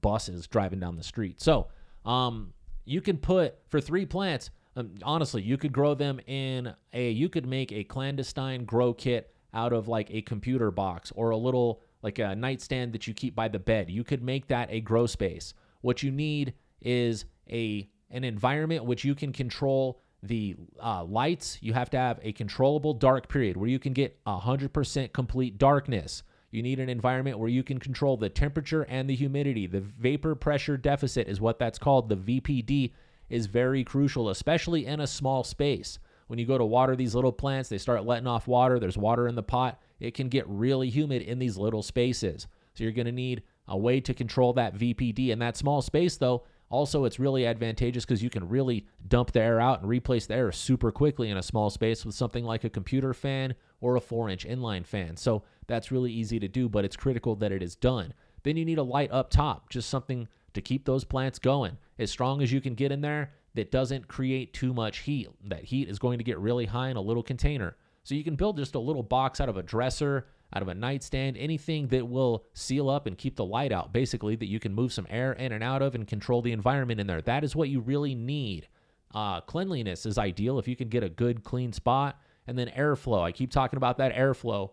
buses 0.00 0.46
driving 0.46 0.78
down 0.78 0.94
the 0.94 1.02
street. 1.02 1.42
So, 1.42 1.66
um, 2.04 2.52
you 2.84 3.00
can 3.00 3.16
put 3.16 3.56
for 3.66 3.80
three 3.80 4.06
plants. 4.06 4.50
Um, 4.76 4.94
honestly, 5.02 5.42
you 5.42 5.58
could 5.58 5.72
grow 5.72 5.94
them 5.94 6.20
in 6.28 6.72
a. 6.92 7.10
You 7.10 7.28
could 7.28 7.46
make 7.46 7.72
a 7.72 7.82
clandestine 7.82 8.64
grow 8.64 8.94
kit 8.94 9.34
out 9.52 9.72
of 9.72 9.88
like 9.88 10.08
a 10.12 10.22
computer 10.22 10.70
box 10.70 11.12
or 11.16 11.30
a 11.30 11.36
little 11.36 11.82
like 12.02 12.20
a 12.20 12.36
nightstand 12.36 12.92
that 12.92 13.08
you 13.08 13.12
keep 13.12 13.34
by 13.34 13.48
the 13.48 13.58
bed. 13.58 13.90
You 13.90 14.04
could 14.04 14.22
make 14.22 14.46
that 14.46 14.68
a 14.70 14.80
grow 14.80 15.06
space. 15.06 15.52
What 15.80 16.04
you 16.04 16.12
need 16.12 16.54
is 16.80 17.24
a 17.50 17.88
an 18.10 18.24
environment 18.24 18.84
which 18.84 19.04
you 19.04 19.14
can 19.14 19.32
control 19.32 20.00
the 20.22 20.56
uh, 20.82 21.04
lights. 21.04 21.58
You 21.60 21.72
have 21.74 21.90
to 21.90 21.98
have 21.98 22.18
a 22.22 22.32
controllable 22.32 22.94
dark 22.94 23.28
period 23.28 23.56
where 23.56 23.68
you 23.68 23.78
can 23.78 23.92
get 23.92 24.22
100% 24.24 25.12
complete 25.12 25.58
darkness. 25.58 26.22
You 26.50 26.62
need 26.62 26.80
an 26.80 26.88
environment 26.88 27.38
where 27.38 27.48
you 27.48 27.62
can 27.62 27.78
control 27.78 28.16
the 28.16 28.28
temperature 28.28 28.82
and 28.84 29.10
the 29.10 29.14
humidity. 29.14 29.66
The 29.66 29.80
vapor 29.80 30.34
pressure 30.34 30.76
deficit 30.76 31.28
is 31.28 31.40
what 31.40 31.58
that's 31.58 31.78
called. 31.78 32.08
The 32.08 32.40
VPD 32.40 32.92
is 33.28 33.46
very 33.46 33.82
crucial, 33.84 34.30
especially 34.30 34.86
in 34.86 35.00
a 35.00 35.06
small 35.06 35.42
space. 35.42 35.98
When 36.28 36.38
you 36.38 36.46
go 36.46 36.56
to 36.56 36.64
water 36.64 36.96
these 36.96 37.14
little 37.14 37.32
plants, 37.32 37.68
they 37.68 37.78
start 37.78 38.06
letting 38.06 38.26
off 38.26 38.46
water. 38.46 38.78
There's 38.78 38.96
water 38.96 39.28
in 39.28 39.34
the 39.34 39.42
pot. 39.42 39.80
It 40.00 40.14
can 40.14 40.28
get 40.28 40.48
really 40.48 40.88
humid 40.88 41.22
in 41.22 41.38
these 41.38 41.56
little 41.56 41.82
spaces. 41.82 42.46
So 42.74 42.84
you're 42.84 42.92
going 42.92 43.06
to 43.06 43.12
need 43.12 43.42
a 43.68 43.76
way 43.76 44.00
to 44.00 44.14
control 44.14 44.52
that 44.54 44.76
VPD. 44.76 45.30
In 45.30 45.38
that 45.40 45.56
small 45.56 45.82
space, 45.82 46.16
though, 46.16 46.44
also, 46.74 47.04
it's 47.04 47.20
really 47.20 47.46
advantageous 47.46 48.04
because 48.04 48.22
you 48.22 48.30
can 48.30 48.48
really 48.48 48.86
dump 49.06 49.30
the 49.30 49.40
air 49.40 49.60
out 49.60 49.80
and 49.80 49.88
replace 49.88 50.26
the 50.26 50.34
air 50.34 50.50
super 50.50 50.90
quickly 50.90 51.30
in 51.30 51.36
a 51.36 51.42
small 51.42 51.70
space 51.70 52.04
with 52.04 52.16
something 52.16 52.44
like 52.44 52.64
a 52.64 52.68
computer 52.70 53.14
fan 53.14 53.54
or 53.80 53.94
a 53.94 54.00
4 54.00 54.28
inch 54.28 54.44
inline 54.44 54.84
fan. 54.84 55.16
So 55.16 55.44
that's 55.68 55.92
really 55.92 56.10
easy 56.10 56.40
to 56.40 56.48
do, 56.48 56.68
but 56.68 56.84
it's 56.84 56.96
critical 56.96 57.36
that 57.36 57.52
it 57.52 57.62
is 57.62 57.76
done. 57.76 58.12
Then 58.42 58.56
you 58.56 58.64
need 58.64 58.78
a 58.78 58.82
light 58.82 59.12
up 59.12 59.30
top, 59.30 59.70
just 59.70 59.88
something 59.88 60.26
to 60.52 60.60
keep 60.60 60.84
those 60.84 61.04
plants 61.04 61.38
going 61.38 61.78
as 61.98 62.10
strong 62.10 62.42
as 62.42 62.52
you 62.52 62.60
can 62.60 62.74
get 62.74 62.90
in 62.90 63.00
there 63.00 63.32
that 63.54 63.70
doesn't 63.70 64.08
create 64.08 64.52
too 64.52 64.74
much 64.74 64.98
heat. 64.98 65.28
That 65.44 65.64
heat 65.64 65.88
is 65.88 66.00
going 66.00 66.18
to 66.18 66.24
get 66.24 66.38
really 66.40 66.66
high 66.66 66.88
in 66.88 66.96
a 66.96 67.00
little 67.00 67.22
container. 67.22 67.76
So 68.02 68.16
you 68.16 68.24
can 68.24 68.34
build 68.34 68.56
just 68.56 68.74
a 68.74 68.80
little 68.80 69.02
box 69.02 69.40
out 69.40 69.48
of 69.48 69.56
a 69.56 69.62
dresser 69.62 70.26
out 70.54 70.62
of 70.62 70.68
a 70.68 70.74
nightstand, 70.74 71.36
anything 71.36 71.88
that 71.88 72.08
will 72.08 72.44
seal 72.52 72.88
up 72.88 73.06
and 73.06 73.18
keep 73.18 73.36
the 73.36 73.44
light 73.44 73.72
out, 73.72 73.92
basically, 73.92 74.36
that 74.36 74.46
you 74.46 74.60
can 74.60 74.72
move 74.72 74.92
some 74.92 75.06
air 75.10 75.32
in 75.32 75.52
and 75.52 75.64
out 75.64 75.82
of 75.82 75.94
and 75.94 76.06
control 76.06 76.42
the 76.42 76.52
environment 76.52 77.00
in 77.00 77.06
there. 77.06 77.22
That 77.22 77.44
is 77.44 77.56
what 77.56 77.68
you 77.68 77.80
really 77.80 78.14
need. 78.14 78.68
Uh, 79.14 79.40
cleanliness 79.40 80.06
is 80.06 80.18
ideal 80.18 80.58
if 80.58 80.68
you 80.68 80.76
can 80.76 80.88
get 80.88 81.02
a 81.02 81.08
good, 81.08 81.44
clean 81.44 81.72
spot. 81.72 82.18
And 82.46 82.58
then 82.58 82.68
airflow. 82.76 83.22
I 83.22 83.32
keep 83.32 83.50
talking 83.50 83.78
about 83.78 83.98
that 83.98 84.14
airflow. 84.14 84.70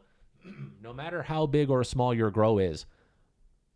no 0.82 0.94
matter 0.94 1.24
how 1.24 1.46
big 1.46 1.70
or 1.70 1.84
small 1.84 2.14
your 2.14 2.32
grow 2.32 2.58
is, 2.58 2.86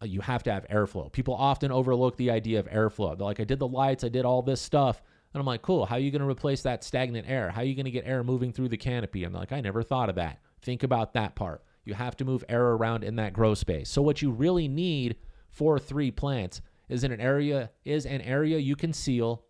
uh, 0.02 0.06
you 0.06 0.22
have 0.22 0.44
to 0.44 0.52
have 0.52 0.68
airflow. 0.68 1.12
People 1.12 1.34
often 1.34 1.72
overlook 1.72 2.18
the 2.18 2.32
idea 2.32 2.60
of 2.60 2.68
airflow. 2.68 3.18
They're 3.18 3.26
like, 3.26 3.40
I 3.40 3.46
did 3.46 3.60
the 3.60 3.68
lights, 3.68 4.04
I 4.04 4.10
did 4.10 4.26
all 4.26 4.42
this 4.42 4.62
stuff. 4.62 5.02
And 5.34 5.40
I'm 5.40 5.46
like, 5.46 5.62
cool, 5.62 5.86
how 5.86 5.96
are 5.96 6.00
you 6.00 6.12
going 6.12 6.22
to 6.22 6.28
replace 6.28 6.62
that 6.64 6.84
stagnant 6.84 7.30
air? 7.30 7.50
How 7.50 7.62
are 7.62 7.66
you 7.66 7.76
going 7.76 7.86
to 7.86 7.92
get 7.92 8.06
air 8.06 8.24
moving 8.24 8.52
through 8.52 8.70
the 8.70 8.78
canopy? 8.78 9.22
They're 9.22 9.30
like, 9.30 9.52
I 9.52 9.62
never 9.62 9.84
thought 9.84 10.10
of 10.10 10.16
that. 10.16 10.40
Think 10.62 10.84
about 10.84 11.14
that 11.14 11.36
part. 11.36 11.62
You 11.86 11.94
have 11.94 12.18
to 12.18 12.26
move 12.26 12.44
air 12.50 12.66
around 12.72 13.04
in 13.04 13.16
that 13.18 13.34
grow 13.34 13.54
space. 13.54 13.90
So 13.90 14.02
what 14.02 14.22
you 14.22 14.32
really 14.32 14.68
need 14.68 15.18
for 15.50 15.80
three 15.80 16.12
plants 16.12 16.62
is 16.90 17.04
in 17.04 17.12
an 17.12 17.22
area 17.22 17.72
is 17.84 18.06
an 18.06 18.22
area 18.22 18.58
you 18.58 18.76
can 18.76 18.94
seal 18.94 19.46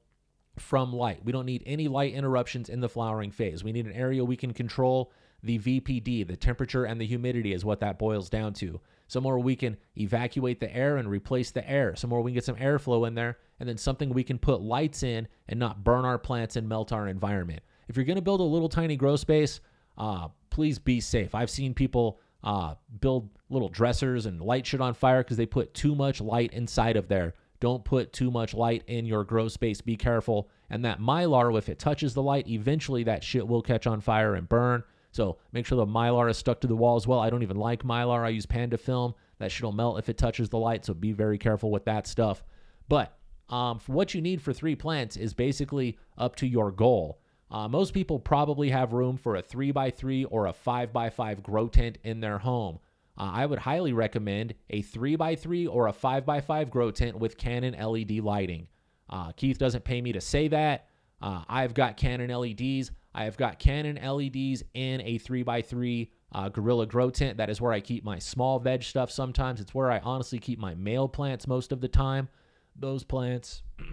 from 0.57 0.93
light. 0.93 1.23
We 1.25 1.31
don't 1.31 1.45
need 1.45 1.63
any 1.65 1.87
light 1.87 2.13
interruptions 2.13 2.69
in 2.69 2.79
the 2.79 2.89
flowering 2.89 3.31
phase. 3.31 3.63
We 3.63 3.71
need 3.71 3.87
an 3.87 3.93
area 3.93 4.23
we 4.23 4.37
can 4.37 4.53
control 4.53 5.11
the 5.43 5.59
VPD, 5.59 6.25
the 6.27 6.35
temperature 6.35 6.85
and 6.85 6.99
the 6.99 7.05
humidity 7.05 7.53
is 7.53 7.63
what 7.63 7.79
that 7.81 7.99
boils 7.99 8.29
down 8.29 8.53
to. 8.53 8.79
Somewhere 9.07 9.37
we 9.37 9.55
can 9.55 9.77
evacuate 9.97 10.59
the 10.59 10.75
air 10.75 10.97
and 10.97 11.07
replace 11.07 11.51
the 11.51 11.69
air. 11.69 11.95
Somewhere 11.95 12.21
we 12.21 12.31
can 12.31 12.35
get 12.35 12.45
some 12.45 12.55
airflow 12.55 13.07
in 13.07 13.13
there, 13.13 13.37
and 13.59 13.69
then 13.69 13.77
something 13.77 14.09
we 14.09 14.23
can 14.23 14.39
put 14.39 14.61
lights 14.61 15.03
in 15.03 15.27
and 15.47 15.59
not 15.59 15.83
burn 15.83 16.03
our 16.03 16.17
plants 16.17 16.55
and 16.55 16.67
melt 16.67 16.91
our 16.91 17.07
environment. 17.07 17.61
If 17.87 17.95
you're 17.95 18.05
going 18.05 18.15
to 18.15 18.23
build 18.23 18.39
a 18.39 18.43
little 18.43 18.69
tiny 18.69 18.95
grow 18.95 19.15
space, 19.15 19.59
uh, 19.97 20.29
please 20.49 20.79
be 20.79 20.99
safe. 20.99 21.35
I've 21.35 21.51
seen 21.51 21.75
people 21.75 22.19
uh, 22.45 22.75
build 23.01 23.29
little 23.49 23.69
dressers 23.69 24.27
and 24.27 24.39
light 24.39 24.65
shit 24.65 24.79
on 24.79 24.93
fire 24.93 25.23
because 25.23 25.37
they 25.37 25.45
put 25.45 25.73
too 25.73 25.95
much 25.95 26.21
light 26.21 26.53
inside 26.53 26.95
of 26.95 27.07
there. 27.07 27.33
Don't 27.59 27.83
put 27.83 28.13
too 28.13 28.29
much 28.29 28.53
light 28.53 28.83
in 28.87 29.05
your 29.05 29.23
grow 29.23 29.47
space. 29.47 29.81
Be 29.81 29.95
careful. 29.95 30.49
And 30.69 30.85
that 30.85 30.99
mylar, 30.99 31.57
if 31.57 31.69
it 31.69 31.79
touches 31.79 32.13
the 32.13 32.21
light, 32.21 32.47
eventually 32.47 33.03
that 33.03 33.23
shit 33.23 33.47
will 33.47 33.61
catch 33.61 33.87
on 33.87 34.01
fire 34.01 34.35
and 34.35 34.47
burn. 34.47 34.83
So 35.11 35.37
make 35.53 35.65
sure 35.65 35.77
the 35.77 35.85
mylar 35.85 36.29
is 36.29 36.37
stuck 36.37 36.61
to 36.61 36.67
the 36.67 36.75
wall 36.75 36.95
as 36.95 37.07
well. 37.07 37.19
I 37.19 37.29
don't 37.29 37.43
even 37.43 37.57
like 37.57 37.83
mylar. 37.83 38.25
I 38.25 38.29
use 38.29 38.45
panda 38.45 38.77
film. 38.77 39.15
That 39.39 39.51
shit'll 39.51 39.71
melt 39.71 39.97
if 39.97 40.09
it 40.09 40.17
touches 40.17 40.49
the 40.49 40.59
light. 40.59 40.85
So 40.85 40.93
be 40.93 41.13
very 41.13 41.37
careful 41.37 41.71
with 41.71 41.85
that 41.85 42.05
stuff. 42.05 42.43
But 42.87 43.17
um, 43.49 43.79
what 43.87 44.13
you 44.13 44.21
need 44.21 44.41
for 44.41 44.53
three 44.53 44.75
plants 44.75 45.17
is 45.17 45.33
basically 45.33 45.97
up 46.17 46.35
to 46.37 46.47
your 46.47 46.71
goal. 46.71 47.19
Uh, 47.51 47.67
most 47.67 47.93
people 47.93 48.19
probably 48.19 48.69
have 48.69 48.93
room 48.93 49.17
for 49.17 49.35
a 49.35 49.43
3x3 49.43 50.25
or 50.29 50.47
a 50.47 50.53
5x5 50.53 51.43
grow 51.43 51.67
tent 51.67 51.97
in 52.03 52.19
their 52.19 52.39
home. 52.39 52.79
Uh, 53.17 53.31
I 53.33 53.45
would 53.45 53.59
highly 53.59 53.93
recommend 53.93 54.55
a 54.69 54.81
3x3 54.81 55.67
or 55.69 55.87
a 55.87 55.93
5x5 55.93 56.69
grow 56.69 56.91
tent 56.91 57.17
with 57.17 57.37
Canon 57.37 57.73
LED 57.73 58.19
lighting. 58.19 58.67
Uh, 59.09 59.31
Keith 59.31 59.57
doesn't 59.57 59.83
pay 59.83 60.01
me 60.01 60.11
to 60.11 60.21
say 60.21 60.47
that. 60.49 60.87
Uh, 61.21 61.43
I've 61.47 61.73
got 61.73 61.97
Canon 61.97 62.29
LEDs. 62.29 62.91
I 63.13 63.23
have 63.23 63.37
got 63.37 63.59
Canon 63.59 63.95
LEDs 63.95 64.63
in 64.73 65.01
a 65.01 65.17
3x3 65.19 66.09
uh, 66.33 66.49
Gorilla 66.49 66.85
Grow 66.85 67.09
tent. 67.09 67.37
That 67.37 67.49
is 67.49 67.61
where 67.61 67.71
I 67.71 67.79
keep 67.79 68.03
my 68.03 68.19
small 68.19 68.59
veg 68.59 68.83
stuff 68.83 69.09
sometimes. 69.09 69.61
It's 69.61 69.73
where 69.73 69.91
I 69.91 69.99
honestly 69.99 70.39
keep 70.39 70.59
my 70.59 70.75
male 70.75 71.07
plants 71.07 71.47
most 71.47 71.71
of 71.71 71.79
the 71.79 71.87
time. 71.87 72.27
Those 72.75 73.05
plants 73.05 73.63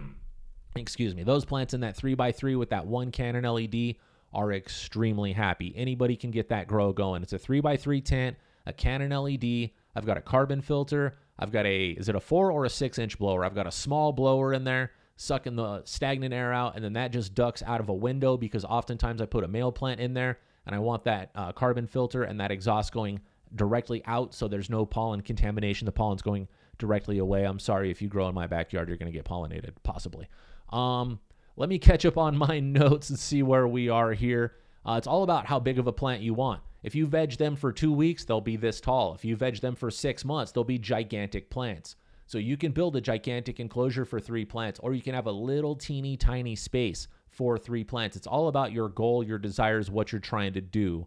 excuse 0.77 1.15
me, 1.15 1.23
those 1.23 1.45
plants 1.45 1.75
in 1.75 1.81
that 1.81 1.97
3x3 1.97 2.59
with 2.59 2.71
that 2.71 2.87
one 2.87 3.11
Canon 3.11 3.45
LED 3.45 3.97
are 4.33 4.53
extremely 4.53 5.33
happy. 5.33 5.73
Anybody 5.77 6.17
can 6.17 6.31
get 6.31 6.49
that 6.49 6.67
grow 6.67 6.93
going. 6.93 7.23
It's 7.23 7.33
a 7.33 7.39
3x3 7.39 8.05
tent, 8.05 8.37
a 8.67 8.73
Canon 8.73 9.11
LED. 9.11 9.71
I've 9.95 10.07
got 10.07 10.17
a 10.17 10.23
carbon 10.23 10.61
filter. 10.63 11.19
I've 11.39 11.53
got 11.53 11.67
a, 11.67 11.91
is 11.91 12.09
it 12.09 12.15
a 12.15 12.21
four 12.21 12.51
or 12.51 12.65
a 12.65 12.71
six 12.71 12.99
inch 12.99 13.19
blower? 13.19 13.45
I've 13.45 13.55
got 13.55 13.67
a 13.67 13.73
small 13.73 14.13
blower 14.13 14.53
in 14.55 14.65
there 14.65 14.93
sucking 15.17 15.57
the 15.57 15.83
stagnant 15.85 16.33
air 16.33 16.53
out, 16.53 16.75
and 16.75 16.85
then 16.85 16.95
that 16.95 17.13
just 17.13 17.35
ducks 17.35 17.63
out 17.65 17.81
of 17.81 17.89
a 17.89 17.95
window 17.95 18.37
because 18.37 18.65
oftentimes 18.65 19.21
I 19.21 19.27
put 19.27 19.45
a 19.45 19.49
male 19.49 19.71
plant 19.71 20.01
in 20.01 20.15
there 20.15 20.39
and 20.67 20.75
I 20.75 20.79
want 20.79 21.05
that 21.05 21.31
uh, 21.35 21.53
carbon 21.53 21.87
filter 21.87 22.23
and 22.25 22.41
that 22.41 22.51
exhaust 22.51 22.93
going 22.93 23.21
directly 23.55 24.03
out 24.07 24.35
so 24.35 24.49
there's 24.49 24.71
no 24.71 24.87
pollen 24.87 25.21
contamination. 25.21 25.85
The 25.85 25.93
pollen's 25.93 26.23
going 26.23 26.49
directly 26.79 27.19
away. 27.19 27.45
I'm 27.45 27.59
sorry 27.59 27.91
if 27.91 28.01
you 28.01 28.09
grow 28.09 28.29
in 28.29 28.35
my 28.35 28.47
backyard, 28.47 28.89
you're 28.89 28.97
going 28.97 29.13
to 29.13 29.17
get 29.17 29.25
pollinated, 29.25 29.73
possibly. 29.83 30.29
Um, 30.73 31.21
let 31.57 31.69
me 31.69 31.79
catch 31.79 32.05
up 32.05 32.17
on 32.17 32.37
my 32.49 32.61
notes 32.61 33.11
and 33.11 33.19
see 33.19 33.43
where 33.43 33.69
we 33.69 33.89
are 33.89 34.13
here. 34.13 34.55
Uh, 34.85 34.95
it's 34.99 35.07
all 35.07 35.23
about 35.23 35.47
how 35.47 35.61
big 35.61 35.79
of 35.79 35.87
a 35.87 35.93
plant 35.93 36.23
you 36.23 36.35
want. 36.35 36.61
If 36.83 36.95
you 36.95 37.07
veg 37.07 37.37
them 37.37 37.55
for 37.55 37.73
two 37.73 37.93
weeks, 37.93 38.25
they'll 38.25 38.41
be 38.41 38.57
this 38.57 38.81
tall. 38.81 39.15
If 39.15 39.25
you 39.25 39.37
veg 39.37 39.61
them 39.61 39.77
for 39.77 39.91
six 39.91 40.25
months, 40.25 40.51
they'll 40.51 40.65
be 40.65 40.79
gigantic 40.79 41.51
plants. 41.51 41.95
So 42.27 42.39
you 42.39 42.57
can 42.57 42.73
build 42.73 42.97
a 42.97 43.01
gigantic 43.01 43.61
enclosure 43.61 44.05
for 44.05 44.19
three 44.19 44.45
plants, 44.45 44.81
or 44.81 44.95
you 44.95 45.03
can 45.03 45.15
have 45.15 45.27
a 45.27 45.33
little 45.33 45.77
teeny 45.77 46.17
tiny 46.17 46.57
space 46.57 47.07
for 47.29 47.59
three 47.59 47.85
plants. 47.85 48.17
It's 48.17 48.27
all 48.27 48.49
about 48.49 48.73
your 48.73 48.89
goal, 48.89 49.23
your 49.23 49.39
desires, 49.39 49.91
what 49.91 50.11
you're 50.11 50.21
trying 50.21 50.55
to 50.55 50.61
do. 50.61 51.07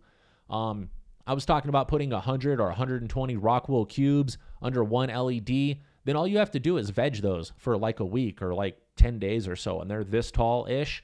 Um, 0.49 0.89
I 1.27 1.33
was 1.33 1.45
talking 1.45 1.69
about 1.69 1.87
putting 1.87 2.11
100 2.11 2.59
or 2.59 2.67
120 2.67 3.37
Rockwool 3.37 3.89
cubes 3.89 4.37
under 4.61 4.83
one 4.83 5.09
LED. 5.09 5.77
Then 6.05 6.15
all 6.15 6.27
you 6.27 6.37
have 6.37 6.51
to 6.51 6.59
do 6.59 6.77
is 6.77 6.91
veg 6.91 7.15
those 7.17 7.51
for 7.57 7.77
like 7.77 7.99
a 7.99 8.05
week 8.05 8.41
or 8.41 8.53
like 8.53 8.77
10 8.95 9.19
days 9.19 9.47
or 9.47 9.55
so, 9.55 9.81
and 9.81 9.89
they're 9.89 10.03
this 10.03 10.31
tall 10.31 10.65
ish, 10.67 11.03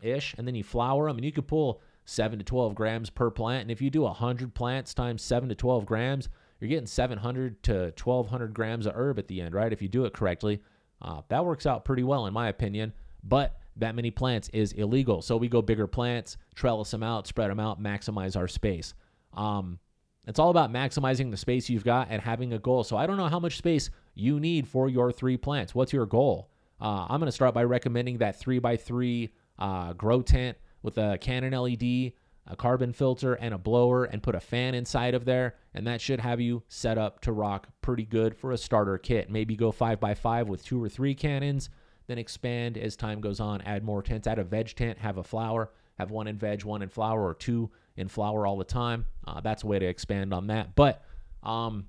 ish, 0.00 0.34
and 0.38 0.46
then 0.46 0.54
you 0.54 0.64
flower 0.64 1.08
them, 1.08 1.16
and 1.16 1.24
you 1.24 1.32
could 1.32 1.48
pull 1.48 1.80
7 2.04 2.38
to 2.38 2.44
12 2.44 2.74
grams 2.74 3.10
per 3.10 3.30
plant. 3.30 3.62
And 3.62 3.70
if 3.70 3.80
you 3.80 3.90
do 3.90 4.02
100 4.02 4.54
plants 4.54 4.94
times 4.94 5.22
7 5.22 5.48
to 5.48 5.54
12 5.54 5.86
grams, 5.86 6.28
you're 6.60 6.68
getting 6.68 6.86
700 6.86 7.62
to 7.64 7.92
1200 8.02 8.54
grams 8.54 8.86
of 8.86 8.94
herb 8.94 9.18
at 9.18 9.28
the 9.28 9.40
end, 9.40 9.54
right? 9.54 9.72
If 9.72 9.82
you 9.82 9.88
do 9.88 10.04
it 10.04 10.12
correctly. 10.12 10.60
Uh, 11.00 11.22
that 11.28 11.44
works 11.44 11.66
out 11.66 11.84
pretty 11.84 12.04
well, 12.04 12.26
in 12.26 12.34
my 12.34 12.48
opinion. 12.48 12.92
but 13.24 13.58
that 13.76 13.94
many 13.94 14.10
plants 14.10 14.50
is 14.52 14.72
illegal. 14.72 15.22
So 15.22 15.36
we 15.36 15.48
go 15.48 15.62
bigger 15.62 15.86
plants, 15.86 16.36
trellis 16.54 16.90
them 16.90 17.02
out, 17.02 17.26
spread 17.26 17.50
them 17.50 17.60
out, 17.60 17.82
maximize 17.82 18.36
our 18.36 18.48
space. 18.48 18.94
Um, 19.32 19.78
it's 20.26 20.38
all 20.38 20.50
about 20.50 20.70
maximizing 20.70 21.30
the 21.30 21.36
space 21.36 21.70
you've 21.70 21.84
got 21.84 22.08
and 22.10 22.20
having 22.20 22.52
a 22.52 22.58
goal. 22.58 22.84
So 22.84 22.96
I 22.96 23.06
don't 23.06 23.16
know 23.16 23.28
how 23.28 23.40
much 23.40 23.56
space 23.56 23.90
you 24.14 24.38
need 24.38 24.68
for 24.68 24.88
your 24.88 25.10
three 25.10 25.36
plants. 25.36 25.74
What's 25.74 25.92
your 25.92 26.06
goal? 26.06 26.50
Uh, 26.82 27.06
I'm 27.08 27.20
going 27.20 27.28
to 27.28 27.32
start 27.32 27.54
by 27.54 27.62
recommending 27.62 28.18
that 28.18 28.40
three 28.40 28.58
by 28.58 28.76
three 28.76 29.32
uh, 29.56 29.92
grow 29.92 30.20
tent 30.20 30.58
with 30.82 30.98
a 30.98 31.16
Canon 31.20 31.52
LED, 31.52 32.12
a 32.48 32.56
carbon 32.56 32.92
filter, 32.92 33.34
and 33.34 33.54
a 33.54 33.58
blower, 33.58 34.04
and 34.04 34.20
put 34.20 34.34
a 34.34 34.40
fan 34.40 34.74
inside 34.74 35.14
of 35.14 35.24
there. 35.24 35.54
And 35.74 35.86
that 35.86 36.00
should 36.00 36.18
have 36.18 36.40
you 36.40 36.64
set 36.66 36.98
up 36.98 37.20
to 37.20 37.30
rock 37.30 37.68
pretty 37.82 38.04
good 38.04 38.36
for 38.36 38.50
a 38.50 38.58
starter 38.58 38.98
kit. 38.98 39.30
Maybe 39.30 39.54
go 39.54 39.70
five 39.70 40.00
by 40.00 40.14
five 40.14 40.48
with 40.48 40.64
two 40.64 40.82
or 40.82 40.88
three 40.88 41.14
cannons, 41.14 41.70
then 42.08 42.18
expand 42.18 42.76
as 42.76 42.96
time 42.96 43.20
goes 43.20 43.38
on. 43.38 43.60
Add 43.60 43.84
more 43.84 44.02
tents. 44.02 44.26
Add 44.26 44.40
a 44.40 44.44
veg 44.44 44.74
tent, 44.74 44.98
have 44.98 45.18
a 45.18 45.22
flower, 45.22 45.70
have 46.00 46.10
one 46.10 46.26
in 46.26 46.36
veg, 46.36 46.64
one 46.64 46.82
in 46.82 46.88
flower, 46.88 47.24
or 47.24 47.34
two 47.34 47.70
in 47.96 48.08
flower 48.08 48.44
all 48.44 48.56
the 48.56 48.64
time. 48.64 49.06
Uh, 49.24 49.40
that's 49.40 49.62
a 49.62 49.68
way 49.68 49.78
to 49.78 49.86
expand 49.86 50.34
on 50.34 50.48
that. 50.48 50.74
But 50.74 51.04
um, 51.44 51.86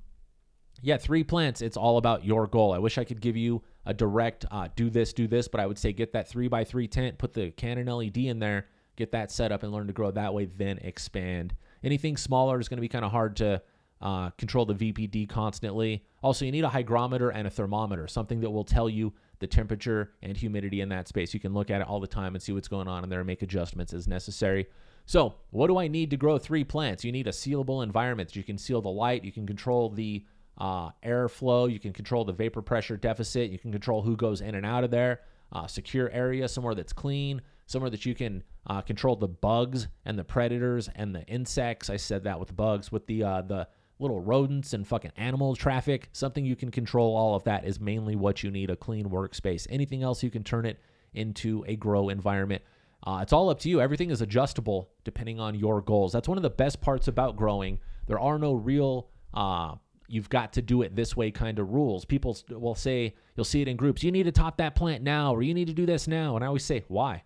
yeah, 0.84 0.98
three 0.98 1.24
plants. 1.24 1.64
It's 1.64 1.78
all 1.78 1.98
about 1.98 2.24
your 2.24 2.46
goal. 2.46 2.74
I 2.74 2.78
wish 2.78 3.00
I 3.00 3.06
could 3.06 3.22
give 3.22 3.36
you 3.36 3.64
a 3.86 3.94
direct 3.94 4.46
uh, 4.52 4.70
do 4.76 4.90
this, 4.90 5.14
do 5.14 5.28
this, 5.28 5.48
but 5.48 5.60
I 5.60 5.66
would 5.66 5.78
say 5.78 5.94
get 5.94 6.14
that 6.14 6.28
three 6.28 6.48
by 6.48 6.64
three 6.64 6.88
tent, 6.88 7.18
put 7.18 7.34
the 7.34 7.52
Canon 7.52 7.88
LED 7.88 8.18
in 8.18 8.40
there, 8.40 8.68
get 8.96 9.12
that 9.12 9.32
set 9.32 9.52
up, 9.52 9.64
and 9.64 9.72
learn 9.72 9.88
to 9.88 9.94
grow 9.94 10.12
that 10.12 10.34
way. 10.34 10.46
Then 10.46 10.80
expand. 10.80 11.54
Anything 11.84 12.16
smaller 12.18 12.60
is 12.60 12.70
going 12.70 12.78
to 12.78 12.82
be 12.82 12.88
kind 12.88 13.04
of 13.04 13.12
hard 13.12 13.36
to 13.38 13.62
uh, 14.02 14.30
control 14.32 14.66
the 14.66 14.74
VPD 14.74 15.28
constantly. 15.30 16.04
Also, 16.22 16.46
you 16.46 16.52
need 16.52 16.64
a 16.64 16.70
hygrometer 16.70 17.30
and 17.30 17.48
a 17.48 17.50
thermometer, 17.50 18.08
something 18.08 18.42
that 18.42 18.50
will 18.50 18.64
tell 18.64 18.90
you 18.90 19.14
the 19.40 19.48
temperature 19.48 20.12
and 20.22 20.38
humidity 20.38 20.82
in 20.82 20.90
that 20.90 21.08
space. 21.08 21.34
You 21.34 21.40
can 21.40 21.54
look 21.54 21.70
at 21.70 21.82
it 21.82 21.88
all 21.88 22.00
the 22.00 22.08
time 22.08 22.36
and 22.36 22.42
see 22.42 22.52
what's 22.52 22.68
going 22.68 22.88
on 22.88 23.04
in 23.04 23.10
there 23.10 23.20
and 23.20 23.28
make 23.28 23.42
adjustments 23.42 23.94
as 23.94 24.08
necessary. 24.08 24.68
So, 25.06 25.36
what 25.50 25.68
do 25.68 25.78
I 25.78 25.88
need 25.88 26.10
to 26.12 26.18
grow 26.18 26.38
three 26.38 26.64
plants? 26.64 27.04
You 27.04 27.12
need 27.12 27.28
a 27.28 27.32
sealable 27.32 27.84
environment. 27.84 28.36
You 28.36 28.44
can 28.44 28.58
seal 28.58 28.82
the 28.82 28.90
light, 28.90 29.26
you 29.26 29.32
can 29.32 29.46
control 29.46 29.90
the 29.90 30.26
uh, 30.58 30.90
airflow, 31.04 31.72
you 31.72 31.80
can 31.80 31.94
control 31.94 32.26
the 32.26 32.34
vapor 32.34 32.62
pressure 32.62 32.98
deficit, 32.98 33.50
you 33.50 33.60
can 33.60 33.72
control 33.72 34.02
who 34.02 34.16
goes 34.16 34.42
in 34.42 34.56
and 34.56 34.66
out 34.66 34.84
of 34.84 34.92
there. 34.92 35.22
Uh, 35.52 35.68
secure 35.68 36.10
area, 36.10 36.48
somewhere 36.48 36.74
that's 36.74 36.94
clean, 36.94 37.40
somewhere 37.68 37.92
that 37.92 38.08
you 38.08 38.16
can 38.16 38.44
uh, 38.66 38.82
control 38.82 39.16
the 39.16 39.28
bugs 39.28 39.88
and 40.04 40.18
the 40.18 40.24
predators 40.24 40.90
and 40.96 41.14
the 41.14 41.24
insects. 41.28 41.92
I 41.92 41.98
said 41.98 42.24
that 42.24 42.40
with 42.40 42.56
bugs, 42.56 42.92
with 42.92 43.06
the 43.06 43.24
uh, 43.24 43.42
the 43.44 43.68
little 44.00 44.20
rodents 44.20 44.74
and 44.74 44.88
fucking 44.88 45.12
animal 45.18 45.56
traffic. 45.56 46.10
Something 46.12 46.46
you 46.46 46.56
can 46.56 46.72
control. 46.72 47.16
All 47.16 47.36
of 47.36 47.44
that 47.46 47.66
is 47.66 47.80
mainly 47.80 48.16
what 48.16 48.44
you 48.44 48.52
need. 48.52 48.70
A 48.70 48.76
clean 48.76 49.10
workspace. 49.10 49.68
Anything 49.70 50.04
else 50.04 50.24
you 50.24 50.30
can 50.30 50.44
turn 50.44 50.66
it 50.66 50.80
into 51.14 51.64
a 51.68 51.76
grow 51.76 52.10
environment. 52.10 52.62
Uh, 53.06 53.20
it's 53.22 53.34
all 53.34 53.50
up 53.50 53.60
to 53.60 53.70
you. 53.70 53.82
Everything 53.82 54.10
is 54.10 54.22
adjustable 54.22 54.90
depending 55.04 55.40
on 55.40 55.56
your 55.56 55.82
goals. 55.82 56.14
That's 56.14 56.28
one 56.28 56.38
of 56.38 56.44
the 56.44 56.50
best 56.50 56.82
parts 56.82 57.08
about 57.08 57.36
growing. 57.36 57.80
There 58.08 58.20
are 58.20 58.40
no 58.40 58.54
real, 58.54 59.10
uh, 59.34 59.76
you've 60.08 60.30
got 60.30 60.54
to 60.54 60.62
do 60.62 60.82
it 60.82 60.96
this 60.96 61.16
way 61.16 61.32
kind 61.32 61.60
of 61.60 61.72
rules. 61.72 62.06
People 62.06 62.38
will 62.50 62.76
say, 62.76 63.16
you'll 63.36 63.46
see 63.46 63.62
it 63.62 63.68
in 63.68 63.78
groups, 63.78 64.04
you 64.04 64.12
need 64.12 64.24
to 64.24 64.32
top 64.32 64.58
that 64.58 64.76
plant 64.76 65.04
now, 65.04 65.34
or 65.34 65.42
you 65.42 65.54
need 65.54 65.68
to 65.68 65.74
do 65.74 65.86
this 65.86 66.08
now. 66.08 66.36
And 66.36 66.44
I 66.44 66.48
always 66.48 66.66
say, 66.66 66.84
why? 66.88 67.24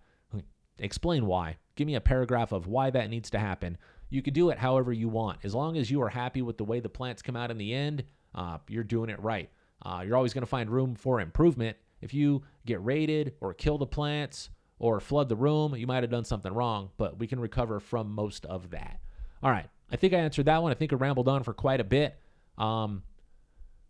Explain 0.79 1.25
why. 1.25 1.57
Give 1.75 1.87
me 1.87 1.95
a 1.95 2.01
paragraph 2.01 2.51
of 2.51 2.67
why 2.67 2.89
that 2.91 3.09
needs 3.09 3.29
to 3.31 3.39
happen. 3.39 3.77
You 4.09 4.21
can 4.21 4.33
do 4.33 4.49
it 4.49 4.57
however 4.57 4.93
you 4.93 5.09
want. 5.09 5.39
As 5.43 5.53
long 5.53 5.77
as 5.77 5.91
you 5.91 6.01
are 6.01 6.09
happy 6.09 6.41
with 6.41 6.57
the 6.57 6.63
way 6.63 6.79
the 6.79 6.89
plants 6.89 7.21
come 7.21 7.35
out 7.35 7.51
in 7.51 7.57
the 7.57 7.73
end, 7.73 8.03
uh, 8.35 8.57
you're 8.67 8.83
doing 8.83 9.09
it 9.09 9.19
right. 9.19 9.49
Uh, 9.83 10.03
you're 10.05 10.15
always 10.15 10.33
going 10.33 10.43
to 10.43 10.47
find 10.47 10.69
room 10.69 10.95
for 10.95 11.19
improvement. 11.19 11.77
If 12.01 12.13
you 12.13 12.43
get 12.65 12.83
raided 12.85 13.33
or 13.41 13.53
kill 13.53 13.77
the 13.77 13.87
plants, 13.87 14.49
or 14.79 14.99
flood 14.99 15.29
the 15.29 15.35
room, 15.35 15.75
you 15.75 15.87
might 15.87 16.03
have 16.03 16.11
done 16.11 16.25
something 16.25 16.53
wrong, 16.53 16.89
but 16.97 17.17
we 17.17 17.27
can 17.27 17.39
recover 17.39 17.79
from 17.79 18.11
most 18.11 18.45
of 18.45 18.69
that. 18.71 18.99
All 19.41 19.49
right. 19.51 19.67
I 19.91 19.95
think 19.95 20.13
I 20.13 20.17
answered 20.17 20.45
that 20.45 20.61
one. 20.61 20.71
I 20.71 20.75
think 20.75 20.93
I 20.93 20.97
rambled 20.97 21.27
on 21.27 21.43
for 21.43 21.53
quite 21.53 21.79
a 21.79 21.85
bit. 21.85 22.15
Um, 22.57 23.03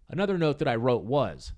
another 0.09 0.37
note 0.37 0.59
that 0.59 0.67
I 0.67 0.75
wrote 0.75 1.03
was 1.03 1.53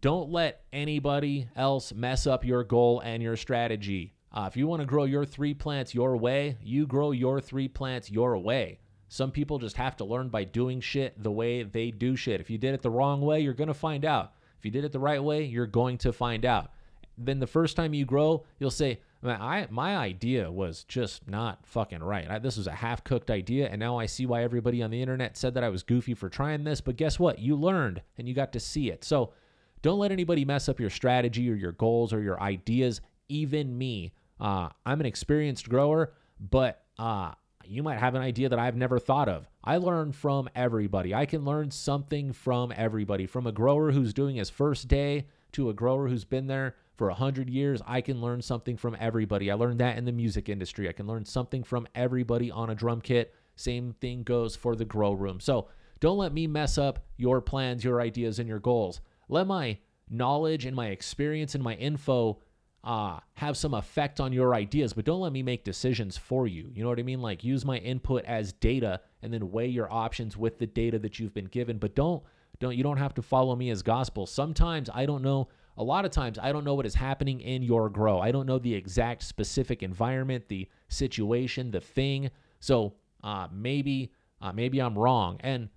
don't 0.00 0.30
let 0.30 0.62
anybody 0.72 1.48
else 1.54 1.92
mess 1.92 2.26
up 2.26 2.44
your 2.44 2.64
goal 2.64 3.00
and 3.00 3.22
your 3.22 3.36
strategy. 3.36 4.14
Uh, 4.32 4.48
if 4.50 4.56
you 4.56 4.66
want 4.66 4.80
to 4.80 4.86
grow 4.86 5.04
your 5.04 5.26
three 5.26 5.52
plants 5.52 5.94
your 5.94 6.16
way, 6.16 6.56
you 6.62 6.86
grow 6.86 7.10
your 7.10 7.40
three 7.40 7.68
plants 7.68 8.10
your 8.10 8.38
way. 8.38 8.78
Some 9.08 9.30
people 9.30 9.58
just 9.58 9.76
have 9.76 9.96
to 9.96 10.06
learn 10.06 10.30
by 10.30 10.44
doing 10.44 10.80
shit 10.80 11.22
the 11.22 11.30
way 11.30 11.64
they 11.64 11.90
do 11.90 12.16
shit. 12.16 12.40
If 12.40 12.48
you 12.48 12.56
did 12.56 12.72
it 12.72 12.80
the 12.80 12.90
wrong 12.90 13.20
way, 13.20 13.40
you're 13.40 13.52
going 13.52 13.68
to 13.68 13.74
find 13.74 14.06
out. 14.06 14.32
If 14.58 14.64
you 14.64 14.70
did 14.70 14.84
it 14.84 14.92
the 14.92 14.98
right 14.98 15.22
way, 15.22 15.44
you're 15.44 15.66
going 15.66 15.98
to 15.98 16.12
find 16.14 16.46
out 16.46 16.70
then 17.18 17.40
the 17.40 17.46
first 17.46 17.76
time 17.76 17.94
you 17.94 18.04
grow, 18.04 18.44
you'll 18.58 18.70
say, 18.70 19.00
I 19.30 19.66
my 19.70 19.96
idea 19.96 20.50
was 20.50 20.84
just 20.84 21.28
not 21.28 21.64
fucking 21.66 22.02
right. 22.02 22.28
I, 22.28 22.38
this 22.38 22.56
was 22.56 22.66
a 22.66 22.72
half 22.72 23.04
cooked 23.04 23.30
idea, 23.30 23.68
and 23.68 23.78
now 23.78 23.98
I 23.98 24.06
see 24.06 24.26
why 24.26 24.42
everybody 24.42 24.82
on 24.82 24.90
the 24.90 25.00
internet 25.00 25.36
said 25.36 25.54
that 25.54 25.64
I 25.64 25.68
was 25.68 25.82
goofy 25.82 26.14
for 26.14 26.28
trying 26.28 26.64
this. 26.64 26.80
But 26.80 26.96
guess 26.96 27.18
what? 27.18 27.38
You 27.38 27.54
learned 27.56 28.02
and 28.18 28.28
you 28.28 28.34
got 28.34 28.52
to 28.52 28.60
see 28.60 28.90
it. 28.90 29.04
So 29.04 29.32
don't 29.80 29.98
let 29.98 30.12
anybody 30.12 30.44
mess 30.44 30.68
up 30.68 30.80
your 30.80 30.90
strategy 30.90 31.50
or 31.50 31.54
your 31.54 31.72
goals 31.72 32.12
or 32.12 32.20
your 32.20 32.40
ideas. 32.40 33.00
Even 33.28 33.76
me, 33.76 34.12
uh, 34.40 34.68
I'm 34.84 35.00
an 35.00 35.06
experienced 35.06 35.68
grower, 35.68 36.12
but 36.38 36.84
uh, 36.98 37.32
you 37.64 37.82
might 37.82 37.98
have 37.98 38.14
an 38.14 38.22
idea 38.22 38.48
that 38.48 38.58
I've 38.58 38.76
never 38.76 38.98
thought 38.98 39.28
of. 39.28 39.48
I 39.64 39.76
learn 39.76 40.12
from 40.12 40.48
everybody. 40.54 41.14
I 41.14 41.26
can 41.26 41.44
learn 41.44 41.70
something 41.70 42.32
from 42.32 42.72
everybody, 42.76 43.26
from 43.26 43.46
a 43.46 43.52
grower 43.52 43.92
who's 43.92 44.12
doing 44.12 44.36
his 44.36 44.50
first 44.50 44.88
day 44.88 45.26
to 45.52 45.70
a 45.70 45.74
grower 45.74 46.08
who's 46.08 46.24
been 46.24 46.46
there 46.46 46.74
for 46.96 47.08
100 47.08 47.48
years, 47.48 47.80
I 47.86 48.00
can 48.00 48.20
learn 48.20 48.42
something 48.42 48.76
from 48.76 48.96
everybody. 49.00 49.50
I 49.50 49.54
learned 49.54 49.80
that 49.80 49.96
in 49.96 50.04
the 50.04 50.12
music 50.12 50.48
industry. 50.48 50.88
I 50.88 50.92
can 50.92 51.06
learn 51.06 51.24
something 51.24 51.62
from 51.62 51.86
everybody 51.94 52.50
on 52.50 52.70
a 52.70 52.74
drum 52.74 53.00
kit. 53.00 53.34
Same 53.56 53.94
thing 54.00 54.22
goes 54.22 54.56
for 54.56 54.76
the 54.76 54.84
grow 54.84 55.12
room. 55.12 55.40
So 55.40 55.68
don't 56.00 56.18
let 56.18 56.32
me 56.32 56.46
mess 56.46 56.78
up 56.78 57.04
your 57.16 57.40
plans, 57.40 57.84
your 57.84 58.00
ideas, 58.00 58.38
and 58.38 58.48
your 58.48 58.58
goals. 58.58 59.00
Let 59.28 59.46
my 59.46 59.78
knowledge 60.10 60.66
and 60.66 60.76
my 60.76 60.88
experience 60.88 61.54
and 61.54 61.64
my 61.64 61.74
info 61.74 62.40
uh, 62.84 63.20
have 63.34 63.56
some 63.56 63.74
effect 63.74 64.20
on 64.20 64.32
your 64.32 64.54
ideas, 64.54 64.92
but 64.92 65.04
don't 65.04 65.20
let 65.20 65.32
me 65.32 65.42
make 65.42 65.64
decisions 65.64 66.16
for 66.18 66.48
you. 66.48 66.70
You 66.74 66.82
know 66.82 66.88
what 66.88 66.98
I 66.98 67.04
mean? 67.04 67.22
Like 67.22 67.44
use 67.44 67.64
my 67.64 67.78
input 67.78 68.24
as 68.24 68.52
data 68.54 69.00
and 69.22 69.32
then 69.32 69.52
weigh 69.52 69.68
your 69.68 69.92
options 69.92 70.36
with 70.36 70.58
the 70.58 70.66
data 70.66 70.98
that 70.98 71.18
you've 71.18 71.34
been 71.34 71.46
given. 71.46 71.78
But 71.78 71.94
don't 71.94 72.22
don't 72.58 72.76
you 72.76 72.82
don't 72.82 72.96
have 72.96 73.14
to 73.14 73.22
follow 73.22 73.54
me 73.54 73.70
as 73.70 73.82
gospel. 73.82 74.26
Sometimes 74.26 74.90
I 74.92 75.06
don't 75.06 75.22
know 75.22 75.48
a 75.76 75.82
lot 75.82 76.04
of 76.04 76.10
times 76.10 76.38
I 76.38 76.52
don't 76.52 76.64
know 76.64 76.74
what 76.74 76.86
is 76.86 76.94
happening 76.94 77.40
in 77.40 77.62
your 77.62 77.88
grow. 77.88 78.20
I 78.20 78.30
don't 78.30 78.46
know 78.46 78.58
the 78.58 78.74
exact 78.74 79.22
specific 79.22 79.82
environment, 79.82 80.48
the 80.48 80.68
situation, 80.88 81.70
the 81.70 81.80
thing. 81.80 82.30
So 82.60 82.94
uh, 83.24 83.48
maybe 83.52 84.12
uh, 84.40 84.52
maybe 84.52 84.80
I'm 84.80 84.98
wrong. 84.98 85.38
And 85.40 85.68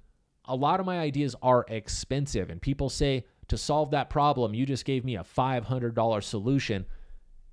a 0.46 0.56
lot 0.56 0.80
of 0.80 0.86
my 0.86 1.00
ideas 1.00 1.36
are 1.42 1.66
expensive, 1.70 2.50
and 2.50 2.62
people 2.62 2.90
say 2.90 3.26
to 3.48 3.58
solve 3.58 3.92
that 3.92 4.10
problem, 4.10 4.54
you 4.54 4.66
just 4.66 4.86
gave 4.86 5.06
me 5.06 5.18
a 5.18 5.24
$500 5.24 6.24
solution. 6.24 6.86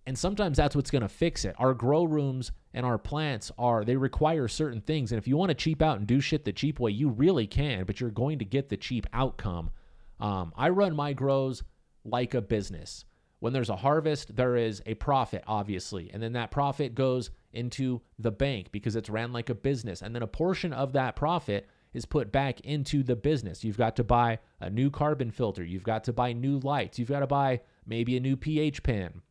And 0.06 0.18
sometimes 0.18 0.56
that's 0.56 0.74
what's 0.74 0.90
going 0.90 1.02
to 1.02 1.08
fix 1.08 1.44
it. 1.44 1.54
Our 1.58 1.74
grow 1.74 2.04
rooms 2.04 2.50
and 2.74 2.84
our 2.84 2.98
plants 2.98 3.52
are, 3.56 3.84
they 3.84 3.96
require 3.96 4.48
certain 4.48 4.80
things. 4.80 5.12
And 5.12 5.18
if 5.18 5.28
you 5.28 5.36
want 5.36 5.50
to 5.50 5.54
cheap 5.54 5.80
out 5.80 5.98
and 5.98 6.06
do 6.06 6.20
shit 6.20 6.44
the 6.44 6.52
cheap 6.52 6.80
way, 6.80 6.90
you 6.90 7.10
really 7.10 7.46
can, 7.46 7.84
but 7.84 8.00
you're 8.00 8.10
going 8.10 8.38
to 8.40 8.44
get 8.44 8.68
the 8.68 8.76
cheap 8.76 9.06
outcome. 9.12 9.70
Um, 10.18 10.52
I 10.56 10.70
run 10.70 10.96
my 10.96 11.12
grows 11.12 11.62
like 12.04 12.34
a 12.34 12.42
business. 12.42 13.04
When 13.40 13.52
there's 13.52 13.70
a 13.70 13.76
harvest, 13.76 14.36
there 14.36 14.56
is 14.56 14.82
a 14.86 14.94
profit, 14.94 15.42
obviously. 15.46 16.10
And 16.12 16.22
then 16.22 16.34
that 16.34 16.52
profit 16.52 16.94
goes 16.94 17.30
into 17.52 18.00
the 18.18 18.30
bank 18.30 18.68
because 18.70 18.94
it's 18.94 19.10
ran 19.10 19.32
like 19.32 19.50
a 19.50 19.54
business. 19.54 20.00
And 20.00 20.14
then 20.14 20.22
a 20.22 20.28
portion 20.28 20.72
of 20.72 20.92
that 20.92 21.16
profit 21.16 21.68
is 21.92 22.04
put 22.06 22.32
back 22.32 22.60
into 22.60 23.02
the 23.02 23.16
business. 23.16 23.64
You've 23.64 23.76
got 23.76 23.96
to 23.96 24.04
buy 24.04 24.38
a 24.60 24.70
new 24.70 24.90
carbon 24.90 25.30
filter. 25.30 25.64
You've 25.64 25.82
got 25.82 26.04
to 26.04 26.12
buy 26.12 26.32
new 26.32 26.58
lights. 26.60 26.98
You've 26.98 27.08
got 27.08 27.20
to 27.20 27.26
buy 27.26 27.60
maybe 27.86 28.16
a 28.16 28.20
new 28.20 28.36
pH 28.36 28.82
pen. 28.82 29.22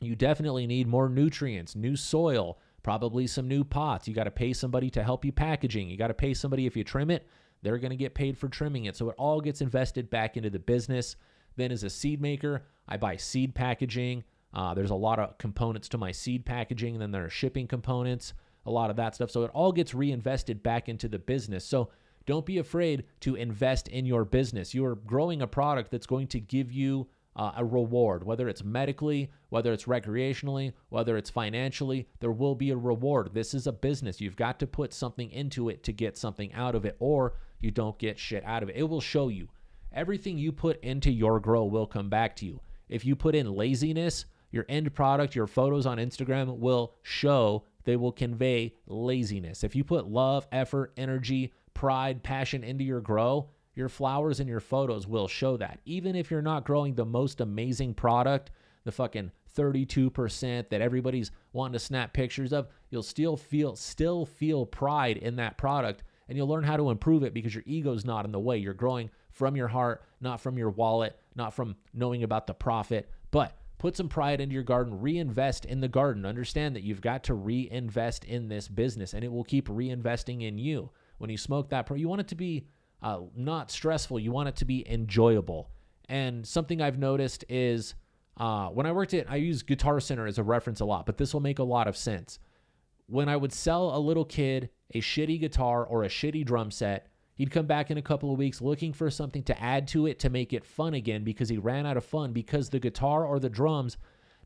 You 0.00 0.14
definitely 0.14 0.66
need 0.66 0.86
more 0.86 1.08
nutrients, 1.08 1.74
new 1.74 1.96
soil, 1.96 2.58
probably 2.82 3.26
some 3.26 3.48
new 3.48 3.64
pots. 3.64 4.06
You 4.06 4.14
got 4.14 4.24
to 4.24 4.30
pay 4.30 4.52
somebody 4.52 4.90
to 4.90 5.02
help 5.02 5.24
you 5.24 5.32
packaging. 5.32 5.88
You 5.88 5.96
got 5.96 6.08
to 6.08 6.14
pay 6.14 6.34
somebody 6.34 6.66
if 6.66 6.76
you 6.76 6.84
trim 6.84 7.10
it, 7.10 7.26
they're 7.62 7.78
going 7.78 7.90
to 7.90 7.96
get 7.96 8.14
paid 8.14 8.36
for 8.36 8.48
trimming 8.48 8.84
it. 8.84 8.96
So 8.96 9.08
it 9.08 9.16
all 9.18 9.40
gets 9.40 9.60
invested 9.60 10.10
back 10.10 10.36
into 10.36 10.50
the 10.50 10.58
business. 10.58 11.16
Then, 11.56 11.72
as 11.72 11.82
a 11.82 11.90
seed 11.90 12.20
maker, 12.20 12.62
I 12.88 12.96
buy 12.96 13.16
seed 13.16 13.54
packaging. 13.54 14.24
Uh, 14.52 14.74
there's 14.74 14.90
a 14.90 14.94
lot 14.94 15.18
of 15.18 15.36
components 15.38 15.88
to 15.90 15.98
my 15.98 16.12
seed 16.12 16.44
packaging, 16.44 16.94
and 16.94 17.02
then 17.02 17.10
there 17.10 17.24
are 17.24 17.30
shipping 17.30 17.66
components, 17.66 18.32
a 18.64 18.70
lot 18.70 18.90
of 18.90 18.96
that 18.96 19.14
stuff. 19.14 19.30
So 19.30 19.44
it 19.44 19.50
all 19.52 19.72
gets 19.72 19.94
reinvested 19.94 20.62
back 20.62 20.88
into 20.88 21.08
the 21.08 21.18
business. 21.18 21.64
So 21.64 21.90
don't 22.26 22.46
be 22.46 22.58
afraid 22.58 23.04
to 23.20 23.34
invest 23.34 23.88
in 23.88 24.06
your 24.06 24.24
business. 24.24 24.74
You 24.74 24.84
are 24.84 24.96
growing 24.96 25.42
a 25.42 25.46
product 25.46 25.90
that's 25.90 26.06
going 26.06 26.28
to 26.28 26.40
give 26.40 26.72
you 26.72 27.06
uh, 27.36 27.52
a 27.56 27.64
reward, 27.64 28.24
whether 28.24 28.48
it's 28.48 28.64
medically, 28.64 29.30
whether 29.50 29.72
it's 29.72 29.84
recreationally, 29.84 30.72
whether 30.88 31.16
it's 31.16 31.30
financially, 31.30 32.08
there 32.20 32.32
will 32.32 32.54
be 32.54 32.70
a 32.70 32.76
reward. 32.76 33.30
This 33.34 33.52
is 33.52 33.66
a 33.66 33.72
business. 33.72 34.20
You've 34.20 34.36
got 34.36 34.58
to 34.60 34.66
put 34.66 34.92
something 34.92 35.30
into 35.30 35.68
it 35.68 35.82
to 35.84 35.92
get 35.92 36.16
something 36.16 36.52
out 36.54 36.74
of 36.74 36.84
it, 36.86 36.96
or 36.98 37.34
you 37.60 37.70
don't 37.70 37.98
get 37.98 38.18
shit 38.18 38.42
out 38.44 38.62
of 38.62 38.70
it. 38.70 38.76
It 38.76 38.88
will 38.88 39.02
show 39.02 39.28
you 39.28 39.48
everything 39.96 40.38
you 40.38 40.52
put 40.52 40.78
into 40.84 41.10
your 41.10 41.40
grow 41.40 41.64
will 41.64 41.86
come 41.86 42.08
back 42.08 42.36
to 42.36 42.46
you. 42.46 42.60
If 42.88 43.04
you 43.04 43.16
put 43.16 43.34
in 43.34 43.52
laziness, 43.52 44.26
your 44.52 44.66
end 44.68 44.94
product, 44.94 45.34
your 45.34 45.46
photos 45.48 45.86
on 45.86 45.98
Instagram 45.98 46.58
will 46.58 46.94
show, 47.02 47.64
they 47.84 47.96
will 47.96 48.12
convey 48.12 48.74
laziness. 48.86 49.64
If 49.64 49.74
you 49.74 49.82
put 49.82 50.06
love, 50.06 50.46
effort, 50.52 50.92
energy, 50.96 51.52
pride, 51.74 52.22
passion 52.22 52.62
into 52.62 52.84
your 52.84 53.00
grow, 53.00 53.48
your 53.74 53.88
flowers 53.88 54.40
and 54.40 54.48
your 54.48 54.60
photos 54.60 55.06
will 55.06 55.28
show 55.28 55.56
that. 55.56 55.80
Even 55.84 56.14
if 56.14 56.30
you're 56.30 56.42
not 56.42 56.64
growing 56.64 56.94
the 56.94 57.04
most 57.04 57.40
amazing 57.40 57.94
product, 57.94 58.50
the 58.84 58.92
fucking 58.92 59.32
32% 59.56 60.68
that 60.68 60.80
everybody's 60.80 61.30
wanting 61.52 61.72
to 61.72 61.78
snap 61.78 62.12
pictures 62.12 62.52
of, 62.52 62.68
you'll 62.90 63.02
still 63.02 63.36
feel 63.36 63.74
still 63.74 64.24
feel 64.24 64.64
pride 64.64 65.16
in 65.16 65.36
that 65.36 65.58
product 65.58 66.02
and 66.28 66.36
you'll 66.36 66.48
learn 66.48 66.64
how 66.64 66.76
to 66.76 66.90
improve 66.90 67.22
it 67.22 67.34
because 67.34 67.54
your 67.54 67.64
ego's 67.66 68.04
not 68.04 68.24
in 68.24 68.32
the 68.32 68.40
way. 68.40 68.58
You're 68.58 68.74
growing 68.74 69.10
from 69.36 69.54
your 69.54 69.68
heart, 69.68 70.02
not 70.20 70.40
from 70.40 70.56
your 70.56 70.70
wallet, 70.70 71.14
not 71.34 71.52
from 71.52 71.76
knowing 71.92 72.22
about 72.22 72.46
the 72.46 72.54
profit, 72.54 73.10
but 73.30 73.54
put 73.76 73.94
some 73.94 74.08
pride 74.08 74.40
into 74.40 74.54
your 74.54 74.62
garden, 74.62 74.98
reinvest 74.98 75.66
in 75.66 75.80
the 75.80 75.88
garden. 75.88 76.24
Understand 76.24 76.74
that 76.74 76.82
you've 76.82 77.02
got 77.02 77.24
to 77.24 77.34
reinvest 77.34 78.24
in 78.24 78.48
this 78.48 78.66
business 78.66 79.12
and 79.12 79.22
it 79.22 79.30
will 79.30 79.44
keep 79.44 79.68
reinvesting 79.68 80.42
in 80.42 80.56
you. 80.56 80.90
When 81.18 81.28
you 81.28 81.36
smoke 81.36 81.68
that, 81.68 81.84
pro, 81.84 81.96
you 81.96 82.08
want 82.08 82.22
it 82.22 82.28
to 82.28 82.34
be 82.34 82.66
uh, 83.02 83.20
not 83.36 83.70
stressful, 83.70 84.18
you 84.18 84.32
want 84.32 84.48
it 84.48 84.56
to 84.56 84.64
be 84.64 84.90
enjoyable. 84.90 85.70
And 86.08 86.46
something 86.46 86.80
I've 86.80 86.98
noticed 86.98 87.44
is 87.50 87.94
uh, 88.38 88.68
when 88.68 88.86
I 88.86 88.92
worked 88.92 89.12
at, 89.12 89.30
I 89.30 89.36
use 89.36 89.62
Guitar 89.62 90.00
Center 90.00 90.26
as 90.26 90.38
a 90.38 90.42
reference 90.42 90.80
a 90.80 90.86
lot, 90.86 91.04
but 91.04 91.18
this 91.18 91.34
will 91.34 91.40
make 91.42 91.58
a 91.58 91.64
lot 91.64 91.88
of 91.88 91.96
sense. 91.96 92.38
When 93.06 93.28
I 93.28 93.36
would 93.36 93.52
sell 93.52 93.94
a 93.94 94.00
little 94.00 94.24
kid 94.24 94.70
a 94.94 95.00
shitty 95.00 95.40
guitar 95.40 95.84
or 95.84 96.04
a 96.04 96.08
shitty 96.08 96.46
drum 96.46 96.70
set, 96.70 97.08
he'd 97.36 97.50
come 97.50 97.66
back 97.66 97.90
in 97.90 97.98
a 97.98 98.02
couple 98.02 98.32
of 98.32 98.38
weeks 98.38 98.60
looking 98.60 98.92
for 98.92 99.08
something 99.08 99.44
to 99.44 99.62
add 99.62 99.86
to 99.86 100.06
it 100.06 100.18
to 100.18 100.28
make 100.28 100.52
it 100.52 100.64
fun 100.64 100.94
again 100.94 101.22
because 101.22 101.48
he 101.48 101.56
ran 101.56 101.86
out 101.86 101.96
of 101.96 102.04
fun 102.04 102.32
because 102.32 102.68
the 102.68 102.80
guitar 102.80 103.24
or 103.24 103.38
the 103.38 103.48
drums 103.48 103.96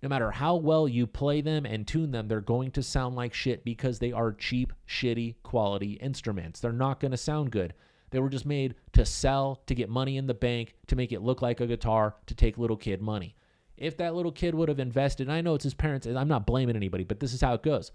no 0.02 0.08
matter 0.08 0.30
how 0.30 0.56
well 0.56 0.88
you 0.88 1.06
play 1.06 1.40
them 1.40 1.66
and 1.66 1.86
tune 1.86 2.10
them, 2.10 2.26
they're 2.26 2.40
going 2.40 2.70
to 2.72 2.82
sound 2.82 3.16
like 3.16 3.34
shit 3.34 3.64
because 3.64 3.98
they 3.98 4.12
are 4.12 4.32
cheap, 4.32 4.72
shitty 4.88 5.34
quality 5.42 5.92
instruments. 5.94 6.60
They're 6.60 6.72
not 6.72 7.00
going 7.00 7.10
to 7.10 7.16
sound 7.16 7.50
good. 7.50 7.74
They 8.10 8.18
were 8.18 8.30
just 8.30 8.46
made 8.46 8.74
to 8.92 9.04
sell, 9.04 9.62
to 9.66 9.74
get 9.74 9.88
money 9.88 10.16
in 10.16 10.26
the 10.26 10.34
bank, 10.34 10.74
to 10.88 10.96
make 10.96 11.12
it 11.12 11.22
look 11.22 11.42
like 11.42 11.60
a 11.60 11.66
guitar, 11.66 12.16
to 12.26 12.34
take 12.34 12.58
little 12.58 12.76
kid 12.76 13.00
money. 13.00 13.36
If 13.76 13.96
that 13.98 14.14
little 14.14 14.32
kid 14.32 14.54
would 14.54 14.68
have 14.68 14.80
invested, 14.80 15.28
and 15.28 15.32
I 15.32 15.42
know 15.42 15.54
it's 15.54 15.64
his 15.64 15.74
parents, 15.74 16.06
I'm 16.06 16.28
not 16.28 16.46
blaming 16.46 16.76
anybody, 16.76 17.04
but 17.04 17.20
this 17.20 17.32
is 17.32 17.40
how 17.40 17.54
it 17.54 17.62
goes. 17.62 17.92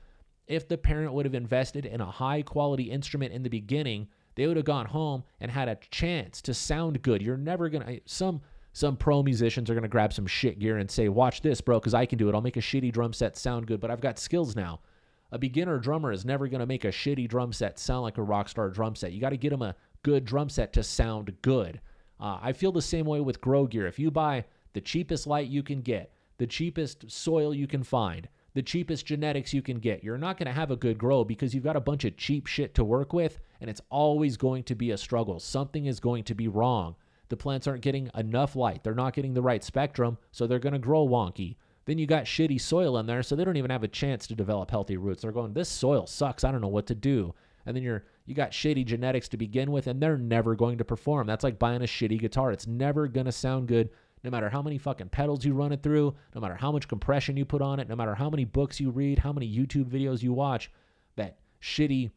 If 0.47 0.67
the 0.67 0.77
parent 0.77 1.13
would 1.13 1.25
have 1.25 1.35
invested 1.35 1.85
in 1.85 2.01
a 2.01 2.09
high 2.09 2.43
quality 2.43 2.83
instrument 2.83 3.33
in 3.33 3.43
the 3.43 3.49
beginning, 3.49 4.07
they 4.35 4.47
would 4.47 4.57
have 4.57 4.65
gone 4.65 4.85
home 4.85 5.23
and 5.39 5.49
had 5.49 5.67
a 5.67 5.77
chance 5.91 6.41
to 6.43 6.53
sound 6.53 7.01
good. 7.01 7.21
You're 7.21 7.37
never 7.37 7.69
to, 7.69 8.01
some, 8.05 8.41
some 8.73 8.97
pro 8.97 9.23
musicians 9.23 9.69
are 9.69 9.79
to 9.83 9.87
grab 9.87 10.13
some 10.13 10.27
shit 10.27 10.59
gear 10.59 10.77
and 10.77 10.91
say, 10.91 11.09
Watch 11.09 11.41
this, 11.41 11.61
bro, 11.61 11.79
because 11.79 11.93
I 11.93 12.05
can 12.05 12.17
do 12.17 12.29
it. 12.29 12.35
I'll 12.35 12.41
make 12.41 12.57
a 12.57 12.61
shitty 12.61 12.91
drum 12.91 13.13
set 13.13 13.37
sound 13.37 13.67
good, 13.67 13.79
but 13.79 13.89
I've 13.89 14.01
got 14.01 14.19
skills 14.19 14.55
now. 14.55 14.81
A 15.31 15.39
beginner 15.39 15.79
drummer 15.79 16.11
is 16.11 16.25
never 16.25 16.47
to 16.47 16.65
make 16.65 16.85
a 16.85 16.89
shitty 16.89 17.27
drum 17.27 17.51
set 17.51 17.79
sound 17.79 18.03
like 18.03 18.17
a 18.17 18.23
rock 18.23 18.49
star 18.49 18.69
drum 18.69 18.95
set. 18.95 19.11
You 19.11 19.19
got 19.19 19.31
to 19.31 19.37
get 19.37 19.49
them 19.49 19.61
a 19.61 19.75
good 20.03 20.25
drum 20.25 20.49
set 20.49 20.73
to 20.73 20.83
sound 20.83 21.35
good. 21.41 21.81
Uh, 22.19 22.39
I 22.41 22.53
feel 22.53 22.71
the 22.71 22.81
same 22.81 23.05
way 23.05 23.19
with 23.21 23.41
grow 23.41 23.65
gear. 23.65 23.87
If 23.87 23.99
you 23.99 24.11
buy 24.11 24.45
the 24.73 24.81
cheapest 24.81 25.27
light 25.27 25.47
you 25.47 25.63
can 25.63 25.81
get, 25.81 26.13
the 26.37 26.47
cheapest 26.47 27.09
soil 27.09 27.53
you 27.53 27.67
can 27.67 27.83
find, 27.83 28.27
the 28.55 28.63
cheapest 28.63 29.05
genetics 29.05 29.53
you 29.53 29.61
can 29.61 29.79
get. 29.79 30.03
You're 30.03 30.17
not 30.17 30.37
going 30.37 30.47
to 30.47 30.53
have 30.53 30.71
a 30.71 30.77
good 30.77 30.97
grow 30.97 31.23
because 31.25 31.53
you've 31.53 31.63
got 31.63 31.75
a 31.75 31.81
bunch 31.81 32.05
of 32.05 32.17
cheap 32.17 32.47
shit 32.47 32.73
to 32.75 32.83
work 32.85 33.13
with, 33.13 33.39
and 33.59 33.69
it's 33.69 33.81
always 33.89 34.37
going 34.37 34.63
to 34.63 34.75
be 34.75 34.91
a 34.91 34.97
struggle. 34.97 35.39
Something 35.39 35.85
is 35.85 35.99
going 35.99 36.23
to 36.23 36.33
be 36.33 36.47
wrong. 36.47 36.95
The 37.27 37.37
plants 37.37 37.67
aren't 37.67 37.81
getting 37.81 38.09
enough 38.15 38.55
light, 38.55 38.83
they're 38.83 38.95
not 38.95 39.13
getting 39.13 39.33
the 39.33 39.41
right 39.41 39.63
spectrum, 39.63 40.17
so 40.31 40.47
they're 40.47 40.57
going 40.59 40.73
to 40.73 40.79
grow 40.79 41.05
wonky. 41.05 41.57
Then 41.83 41.97
you 41.97 42.07
got 42.07 42.23
shitty 42.23 42.59
soil 42.59 42.97
in 42.97 43.05
there, 43.05 43.21
so 43.21 43.35
they 43.35 43.43
don't 43.43 43.57
even 43.57 43.71
have 43.71 43.83
a 43.83 43.89
chance 43.89 44.25
to 44.27 44.35
develop 44.35 44.71
healthy 44.71 44.97
roots. 44.97 45.21
They're 45.21 45.31
going, 45.31 45.53
this 45.53 45.69
soil 45.69 46.07
sucks. 46.07 46.43
I 46.43 46.51
don't 46.51 46.61
know 46.61 46.67
what 46.67 46.87
to 46.87 46.95
do. 46.95 47.35
And 47.65 47.75
then 47.75 47.83
you're 47.83 48.05
you 48.25 48.33
got 48.33 48.51
shitty 48.51 48.85
genetics 48.85 49.27
to 49.29 49.37
begin 49.37 49.71
with, 49.71 49.85
and 49.87 50.01
they're 50.01 50.17
never 50.17 50.55
going 50.55 50.79
to 50.79 50.85
perform. 50.85 51.27
That's 51.27 51.43
like 51.43 51.59
buying 51.59 51.81
a 51.81 51.85
shitty 51.85 52.19
guitar. 52.19 52.51
It's 52.51 52.65
never 52.65 53.07
gonna 53.07 53.31
sound 53.31 53.67
good 53.67 53.89
no 54.25 54.31
matter 54.31 54.49
how 54.49 54.61
many 54.61 54.77
fucking 54.77 55.09
pedals 55.09 55.45
you 55.45 55.53
run 55.53 55.71
it 55.71 55.83
through, 55.83 56.15
no 56.33 56.41
matter 56.41 56.55
how 56.55 56.71
much 56.71 56.87
compression 56.87 57.37
you 57.37 57.45
put 57.45 57.61
on 57.61 57.79
it, 57.79 57.87
no 57.87 57.95
matter 57.95 58.15
how 58.15 58.29
many 58.29 58.43
books 58.43 58.79
you 58.79 58.89
read, 58.89 59.19
how 59.19 59.31
many 59.31 59.47
YouTube 59.47 59.85
videos 59.85 60.21
you 60.21 60.33
watch, 60.33 60.71
that 61.15 61.37
shitty 61.61 62.11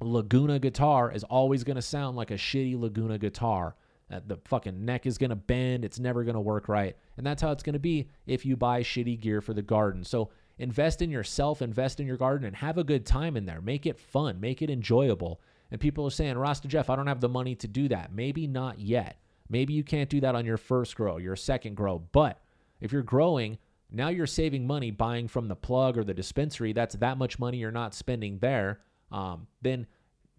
Laguna 0.00 0.58
guitar 0.58 1.12
is 1.12 1.24
always 1.24 1.64
going 1.64 1.76
to 1.76 1.82
sound 1.82 2.16
like 2.16 2.30
a 2.30 2.34
shitty 2.34 2.78
Laguna 2.78 3.18
guitar. 3.18 3.76
Uh, 4.10 4.20
the 4.26 4.38
fucking 4.44 4.84
neck 4.84 5.06
is 5.06 5.18
going 5.18 5.30
to 5.30 5.36
bend. 5.36 5.84
It's 5.84 6.00
never 6.00 6.24
going 6.24 6.34
to 6.34 6.40
work 6.40 6.68
right. 6.68 6.96
And 7.16 7.26
that's 7.26 7.42
how 7.42 7.52
it's 7.52 7.62
going 7.62 7.74
to 7.74 7.78
be 7.78 8.08
if 8.26 8.44
you 8.46 8.56
buy 8.56 8.82
shitty 8.82 9.20
gear 9.20 9.40
for 9.40 9.54
the 9.54 9.62
garden. 9.62 10.02
So 10.02 10.30
invest 10.58 11.02
in 11.02 11.10
yourself, 11.10 11.62
invest 11.62 12.00
in 12.00 12.06
your 12.06 12.16
garden, 12.16 12.46
and 12.46 12.56
have 12.56 12.78
a 12.78 12.84
good 12.84 13.06
time 13.06 13.36
in 13.36 13.46
there. 13.46 13.60
Make 13.60 13.86
it 13.86 13.98
fun, 13.98 14.40
make 14.40 14.62
it 14.62 14.70
enjoyable. 14.70 15.40
And 15.70 15.80
people 15.80 16.06
are 16.06 16.10
saying, 16.10 16.36
Rasta 16.36 16.66
Jeff, 16.66 16.90
I 16.90 16.96
don't 16.96 17.06
have 17.06 17.20
the 17.20 17.28
money 17.28 17.54
to 17.56 17.68
do 17.68 17.88
that. 17.88 18.12
Maybe 18.12 18.46
not 18.46 18.80
yet. 18.80 19.18
Maybe 19.50 19.74
you 19.74 19.82
can't 19.82 20.08
do 20.08 20.20
that 20.20 20.34
on 20.34 20.46
your 20.46 20.56
first 20.56 20.94
grow, 20.96 21.18
your 21.18 21.36
second 21.36 21.74
grow. 21.74 21.98
But 21.98 22.40
if 22.80 22.92
you're 22.92 23.02
growing, 23.02 23.58
now 23.90 24.08
you're 24.08 24.26
saving 24.26 24.66
money 24.66 24.92
buying 24.92 25.26
from 25.26 25.48
the 25.48 25.56
plug 25.56 25.98
or 25.98 26.04
the 26.04 26.14
dispensary. 26.14 26.72
That's 26.72 26.94
that 26.96 27.18
much 27.18 27.38
money 27.38 27.58
you're 27.58 27.72
not 27.72 27.94
spending 27.94 28.38
there. 28.38 28.80
Um, 29.10 29.48
then 29.60 29.88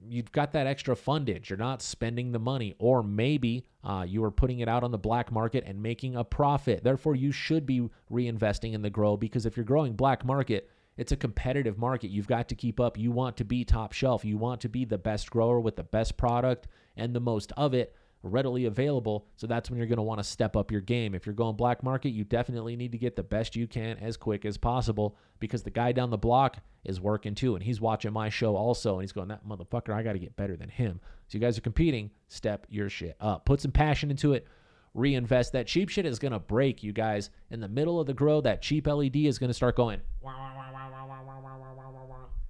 you've 0.07 0.31
got 0.31 0.53
that 0.53 0.65
extra 0.65 0.95
fundage. 0.95 1.49
You're 1.49 1.57
not 1.57 1.81
spending 1.81 2.31
the 2.31 2.39
money, 2.39 2.73
or 2.79 3.03
maybe 3.03 3.65
uh, 3.83 4.05
you 4.07 4.23
are 4.23 4.31
putting 4.31 4.59
it 4.59 4.69
out 4.69 4.83
on 4.83 4.91
the 4.91 4.97
black 4.97 5.31
market 5.31 5.65
and 5.67 5.83
making 5.83 6.15
a 6.15 6.23
profit. 6.23 6.83
Therefore, 6.83 7.15
you 7.15 7.33
should 7.33 7.65
be 7.65 7.89
reinvesting 8.09 8.73
in 8.73 8.81
the 8.81 8.89
grow 8.89 9.17
because 9.17 9.45
if 9.45 9.57
you're 9.57 9.65
growing 9.65 9.93
black 9.93 10.23
market, 10.23 10.69
it's 10.97 11.11
a 11.11 11.17
competitive 11.17 11.77
market. 11.77 12.11
You've 12.11 12.27
got 12.27 12.47
to 12.49 12.55
keep 12.55 12.79
up. 12.79 12.97
You 12.97 13.11
want 13.11 13.37
to 13.37 13.45
be 13.45 13.63
top 13.65 13.91
shelf. 13.91 14.23
You 14.23 14.37
want 14.37 14.61
to 14.61 14.69
be 14.69 14.85
the 14.85 14.97
best 14.97 15.29
grower 15.29 15.59
with 15.59 15.75
the 15.75 15.83
best 15.83 16.17
product 16.17 16.67
and 16.95 17.13
the 17.13 17.19
most 17.19 17.51
of 17.57 17.73
it 17.73 17.95
readily 18.23 18.65
available. 18.65 19.25
So 19.35 19.47
that's 19.47 19.69
when 19.69 19.77
you're 19.77 19.87
going 19.87 19.97
to 19.97 20.03
want 20.03 20.19
to 20.19 20.23
step 20.23 20.55
up 20.55 20.71
your 20.71 20.81
game. 20.81 21.15
If 21.15 21.25
you're 21.25 21.33
going 21.35 21.55
black 21.55 21.83
market, 21.83 22.09
you 22.09 22.23
definitely 22.23 22.75
need 22.75 22.91
to 22.91 22.97
get 22.97 23.15
the 23.15 23.23
best 23.23 23.55
you 23.55 23.67
can 23.67 23.97
as 23.97 24.17
quick 24.17 24.45
as 24.45 24.57
possible 24.57 25.17
because 25.39 25.63
the 25.63 25.71
guy 25.71 25.91
down 25.91 26.09
the 26.09 26.17
block 26.17 26.57
is 26.83 27.01
working 27.01 27.35
too. 27.35 27.55
And 27.55 27.63
he's 27.63 27.81
watching 27.81 28.13
my 28.13 28.29
show 28.29 28.55
also. 28.55 28.95
And 28.95 29.01
he's 29.01 29.11
going, 29.11 29.29
that 29.29 29.47
motherfucker, 29.47 29.93
I 29.93 30.03
got 30.03 30.13
to 30.13 30.19
get 30.19 30.35
better 30.35 30.55
than 30.55 30.69
him. 30.69 30.99
So 31.27 31.37
you 31.37 31.39
guys 31.39 31.57
are 31.57 31.61
competing. 31.61 32.11
Step 32.27 32.67
your 32.69 32.89
shit 32.89 33.15
up. 33.19 33.45
Put 33.45 33.61
some 33.61 33.71
passion 33.71 34.11
into 34.11 34.33
it. 34.33 34.47
Reinvest. 34.93 35.53
That 35.53 35.67
cheap 35.67 35.89
shit 35.89 36.05
is 36.05 36.19
going 36.19 36.33
to 36.33 36.39
break, 36.39 36.83
you 36.83 36.91
guys. 36.91 37.29
In 37.49 37.59
the 37.59 37.69
middle 37.69 37.99
of 37.99 38.07
the 38.07 38.13
grow, 38.13 38.41
that 38.41 38.61
cheap 38.61 38.87
LED 38.87 39.15
is 39.15 39.39
going 39.39 39.49
to 39.49 39.53
start 39.53 39.75
going. 39.75 40.01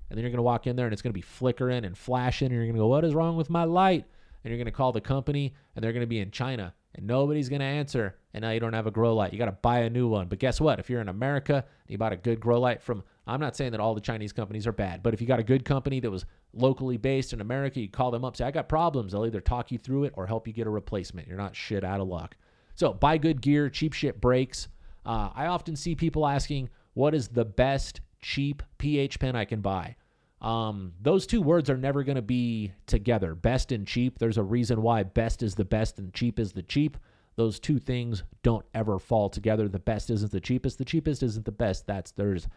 And 0.10 0.18
then 0.18 0.24
you're 0.24 0.32
going 0.32 0.40
to 0.40 0.44
walk 0.44 0.68
in 0.68 0.76
there 0.76 0.88
and 0.88 0.92
it's 0.92 1.02
going 1.02 1.12
to 1.12 1.18
be 1.18 1.22
flickering 1.22 1.86
and 1.86 1.98
flashing. 1.98 2.48
And 2.48 2.56
you're 2.56 2.66
going 2.66 2.76
to 2.76 2.80
go, 2.80 2.88
what 2.88 3.06
is 3.06 3.14
wrong 3.14 3.38
with 3.38 3.50
my 3.50 3.64
light? 3.64 4.06
And 4.44 4.52
you're 4.52 4.58
going 4.58 4.66
to 4.66 4.72
call 4.72 4.92
the 4.92 5.02
company 5.02 5.54
and 5.76 5.84
they're 5.84 5.94
going 5.94 6.02
to 6.02 6.08
be 6.08 6.20
in 6.20 6.32
China 6.32 6.74
and 6.96 7.06
nobody's 7.06 7.50
going 7.50 7.60
to 7.60 7.66
answer 7.66 8.18
and 8.34 8.42
now 8.42 8.52
you 8.52 8.60
don't 8.60 8.74
have 8.74 8.88
a 8.88 8.92
grow 8.92 9.16
light. 9.16 9.34
You 9.34 9.40
got 9.40 9.46
to 9.46 9.52
buy 9.52 9.80
a 9.80 9.90
new 9.90 10.08
one. 10.08 10.28
But 10.28 10.40
guess 10.40 10.60
what? 10.60 10.80
If 10.80 10.90
you're 10.90 11.02
in 11.02 11.10
America 11.10 11.56
and 11.56 11.90
you 11.90 11.98
bought 11.98 12.14
a 12.14 12.18
good 12.18 12.40
grow 12.40 12.60
light 12.60 12.82
from 12.82 13.04
I'm 13.28 13.40
not 13.40 13.56
saying 13.56 13.72
that 13.72 13.80
all 13.80 13.94
the 13.94 14.02
Chinese 14.02 14.34
companies 14.34 14.66
are 14.66 14.72
bad, 14.72 15.04
but 15.04 15.14
if 15.14 15.22
you 15.22 15.28
got 15.28 15.40
a 15.40 15.44
good 15.44 15.64
company 15.64 16.00
that 16.00 16.10
was 16.10 16.26
locally 16.54 16.98
based 16.98 17.34
in 17.34 17.42
America, 17.42 17.80
you 17.80 17.88
call 17.88 18.12
them 18.12 18.26
up, 18.26 18.36
say 18.36 18.46
I 18.46 18.52
got 18.52 18.68
problems. 18.68 19.12
They'll 19.12 19.26
either 19.26 19.42
talk 19.42 19.72
you 19.72 19.78
through 19.78 20.06
it 20.06 20.14
or 20.16 20.26
help 20.26 20.48
you 20.48 20.54
get 20.54 20.68
a 20.68 20.72
replacement. 20.72 21.28
You're 21.28 21.38
not 21.38 21.56
shit 21.56 21.84
out 21.84 22.02
of 22.02 22.08
luck. 22.08 22.36
So 22.76 22.94
buy 22.94 23.18
good 23.18 23.42
gear, 23.42 23.70
cheap 23.70 23.94
shit 23.94 24.20
breaks. 24.20 24.68
Uh, 25.06 25.30
I 25.36 25.48
often 25.48 25.76
see 25.76 25.96
people 25.96 26.28
asking, 26.28 26.70
what 26.94 27.14
is 27.14 27.28
the 27.28 27.46
best 27.46 28.02
cheap 28.22 28.64
pH 28.78 29.20
pen 29.20 29.36
I 29.36 29.46
can 29.46 29.62
buy? 29.62 29.96
Um, 30.42 30.94
those 31.00 31.28
two 31.28 31.42
words 31.42 31.70
are 31.70 31.78
never 31.78 32.04
going 32.04 32.16
to 32.16 32.22
be 32.22 32.72
together. 32.88 33.36
Best 33.36 33.72
and 33.72 33.86
cheap. 33.86 34.18
There's 34.18 34.38
a 34.38 34.44
reason 34.44 34.82
why 34.82 35.04
best 35.04 35.44
is 35.44 35.56
the 35.56 35.66
best 35.66 36.00
and 36.00 36.14
cheap 36.14 36.40
is 36.40 36.52
the 36.52 36.64
cheap. 36.64 36.98
Those 37.36 37.60
two 37.60 37.80
things 37.80 38.24
don't 38.44 38.66
ever 38.74 39.00
fall 39.00 39.30
together. 39.30 39.68
The 39.68 39.80
best 39.80 40.10
isn't 40.10 40.32
the 40.32 40.42
cheapest. 40.42 40.78
The 40.78 40.86
cheapest 40.86 41.24
isn't 41.24 41.46
the 41.46 41.52
best. 41.52 41.86
That's 41.88 42.12
there's 42.12 42.48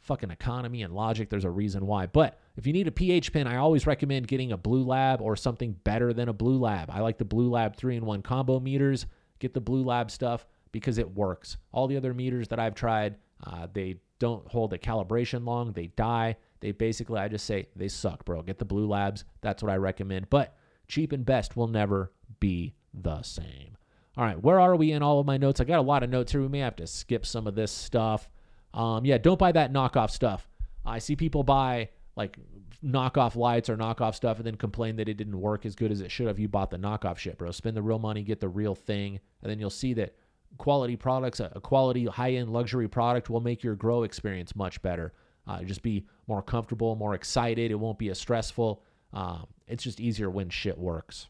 fucking 0.00 0.30
economy 0.30 0.82
and 0.82 0.94
logic. 0.94 1.30
There's 1.30 1.44
a 1.44 1.50
reason 1.50 1.86
why. 1.86 2.06
But 2.06 2.38
if 2.56 2.66
you 2.66 2.72
need 2.72 2.88
a 2.88 2.92
pH 2.92 3.32
pen, 3.32 3.46
I 3.46 3.56
always 3.56 3.86
recommend 3.86 4.28
getting 4.28 4.52
a 4.52 4.56
Blue 4.56 4.84
Lab 4.84 5.20
or 5.20 5.36
something 5.36 5.72
better 5.84 6.12
than 6.12 6.28
a 6.28 6.32
Blue 6.32 6.58
Lab. 6.58 6.90
I 6.90 7.00
like 7.00 7.18
the 7.18 7.24
Blue 7.24 7.50
Lab 7.50 7.76
3 7.76 7.96
in 7.96 8.04
1 8.04 8.22
combo 8.22 8.60
meters. 8.60 9.06
Get 9.38 9.54
the 9.54 9.60
Blue 9.60 9.82
Lab 9.82 10.10
stuff 10.10 10.46
because 10.72 10.98
it 10.98 11.14
works. 11.14 11.56
All 11.72 11.86
the 11.86 11.96
other 11.96 12.14
meters 12.14 12.48
that 12.48 12.60
I've 12.60 12.74
tried, 12.74 13.16
uh, 13.44 13.66
they 13.72 13.96
don't 14.18 14.46
hold 14.48 14.70
the 14.70 14.78
calibration 14.78 15.44
long, 15.44 15.72
they 15.72 15.88
die. 15.88 16.36
They 16.60 16.72
basically, 16.72 17.20
I 17.20 17.28
just 17.28 17.46
say, 17.46 17.68
they 17.76 17.88
suck, 17.88 18.24
bro. 18.24 18.42
Get 18.42 18.58
the 18.58 18.64
Blue 18.64 18.86
Labs. 18.86 19.24
That's 19.40 19.62
what 19.62 19.72
I 19.72 19.76
recommend. 19.76 20.30
But 20.30 20.56
cheap 20.88 21.12
and 21.12 21.24
best 21.24 21.56
will 21.56 21.68
never 21.68 22.12
be 22.40 22.74
the 22.94 23.22
same. 23.22 23.76
All 24.16 24.24
right, 24.24 24.40
where 24.42 24.58
are 24.58 24.76
we 24.76 24.92
in 24.92 25.02
all 25.02 25.20
of 25.20 25.26
my 25.26 25.36
notes? 25.36 25.60
I 25.60 25.64
got 25.64 25.78
a 25.78 25.82
lot 25.82 26.02
of 26.02 26.08
notes 26.08 26.32
here. 26.32 26.40
We 26.40 26.48
may 26.48 26.60
have 26.60 26.76
to 26.76 26.86
skip 26.86 27.26
some 27.26 27.46
of 27.46 27.54
this 27.54 27.70
stuff. 27.70 28.30
Um, 28.72 29.04
yeah, 29.04 29.18
don't 29.18 29.38
buy 29.38 29.52
that 29.52 29.72
knockoff 29.72 30.10
stuff. 30.10 30.48
I 30.86 30.98
see 31.00 31.16
people 31.16 31.42
buy 31.42 31.90
like 32.16 32.38
knockoff 32.84 33.36
lights 33.36 33.68
or 33.68 33.76
knockoff 33.76 34.14
stuff 34.14 34.38
and 34.38 34.46
then 34.46 34.54
complain 34.54 34.96
that 34.96 35.08
it 35.08 35.14
didn't 35.14 35.38
work 35.38 35.66
as 35.66 35.74
good 35.74 35.90
as 35.90 36.00
it 36.00 36.10
should 36.10 36.28
have. 36.28 36.38
You 36.38 36.48
bought 36.48 36.70
the 36.70 36.78
knockoff 36.78 37.18
shit, 37.18 37.36
bro. 37.36 37.50
Spend 37.50 37.76
the 37.76 37.82
real 37.82 37.98
money, 37.98 38.22
get 38.22 38.40
the 38.40 38.48
real 38.48 38.74
thing, 38.74 39.20
and 39.42 39.50
then 39.50 39.58
you'll 39.58 39.70
see 39.70 39.92
that 39.94 40.14
quality 40.58 40.96
products, 40.96 41.40
a, 41.40 41.48
quality 41.62 42.06
high 42.06 42.32
end 42.32 42.50
luxury 42.50 42.88
product 42.88 43.28
will 43.28 43.40
make 43.40 43.62
your 43.62 43.74
grow 43.74 44.04
experience 44.04 44.54
much 44.56 44.80
better. 44.82 45.12
Uh, 45.46 45.62
just 45.62 45.82
be 45.82 46.06
more 46.26 46.42
comfortable, 46.42 46.96
more 46.96 47.14
excited. 47.14 47.70
It 47.70 47.76
won't 47.76 47.98
be 47.98 48.08
as 48.10 48.18
stressful. 48.18 48.82
Um, 49.12 49.46
it's 49.66 49.84
just 49.84 50.00
easier 50.00 50.30
when 50.30 50.48
shit 50.48 50.78
works. 50.78 51.28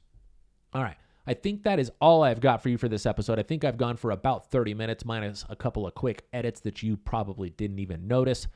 All 0.72 0.82
right. 0.82 0.96
I 1.26 1.34
think 1.34 1.64
that 1.64 1.80
is 1.80 1.90
all 2.00 2.22
I've 2.22 2.40
got 2.40 2.62
for 2.62 2.68
you 2.68 2.78
for 2.78 2.88
this 2.88 3.04
episode. 3.04 3.38
I 3.38 3.42
think 3.42 3.64
I've 3.64 3.76
gone 3.76 3.96
for 3.96 4.12
about 4.12 4.50
30 4.50 4.74
minutes, 4.74 5.04
minus 5.04 5.44
a 5.48 5.56
couple 5.56 5.86
of 5.86 5.94
quick 5.94 6.24
edits 6.32 6.60
that 6.60 6.82
you 6.82 6.96
probably 6.96 7.50
didn't 7.50 7.80
even 7.80 8.06
notice. 8.06 8.46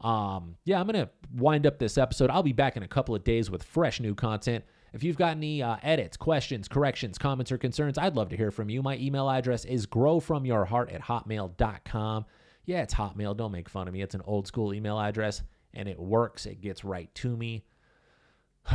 Um, 0.00 0.56
yeah, 0.64 0.80
I'm 0.80 0.86
going 0.86 1.04
to 1.04 1.10
wind 1.34 1.66
up 1.66 1.78
this 1.78 1.98
episode. 1.98 2.30
I'll 2.30 2.42
be 2.42 2.52
back 2.52 2.76
in 2.76 2.82
a 2.82 2.88
couple 2.88 3.14
of 3.14 3.22
days 3.22 3.50
with 3.50 3.62
fresh 3.62 4.00
new 4.00 4.14
content. 4.14 4.64
If 4.94 5.04
you've 5.04 5.16
got 5.18 5.32
any 5.32 5.62
uh, 5.62 5.76
edits, 5.82 6.16
questions, 6.16 6.68
corrections, 6.68 7.18
comments, 7.18 7.52
or 7.52 7.58
concerns, 7.58 7.98
I'd 7.98 8.16
love 8.16 8.30
to 8.30 8.36
hear 8.36 8.50
from 8.50 8.70
you. 8.70 8.82
My 8.82 8.96
email 8.96 9.28
address 9.28 9.66
is 9.66 9.86
growfromyourheart 9.86 10.94
at 10.94 11.02
hotmail.com. 11.02 12.24
Yeah, 12.64 12.82
it's 12.82 12.94
Hotmail. 12.94 13.36
Don't 13.36 13.52
make 13.52 13.68
fun 13.68 13.88
of 13.88 13.94
me. 13.94 14.02
It's 14.02 14.14
an 14.14 14.22
old 14.24 14.46
school 14.46 14.74
email 14.74 14.98
address, 14.98 15.42
and 15.76 15.88
it 15.88 16.00
works. 16.00 16.46
It 16.46 16.60
gets 16.60 16.84
right 16.84 17.14
to 17.16 17.36
me. 17.36 17.64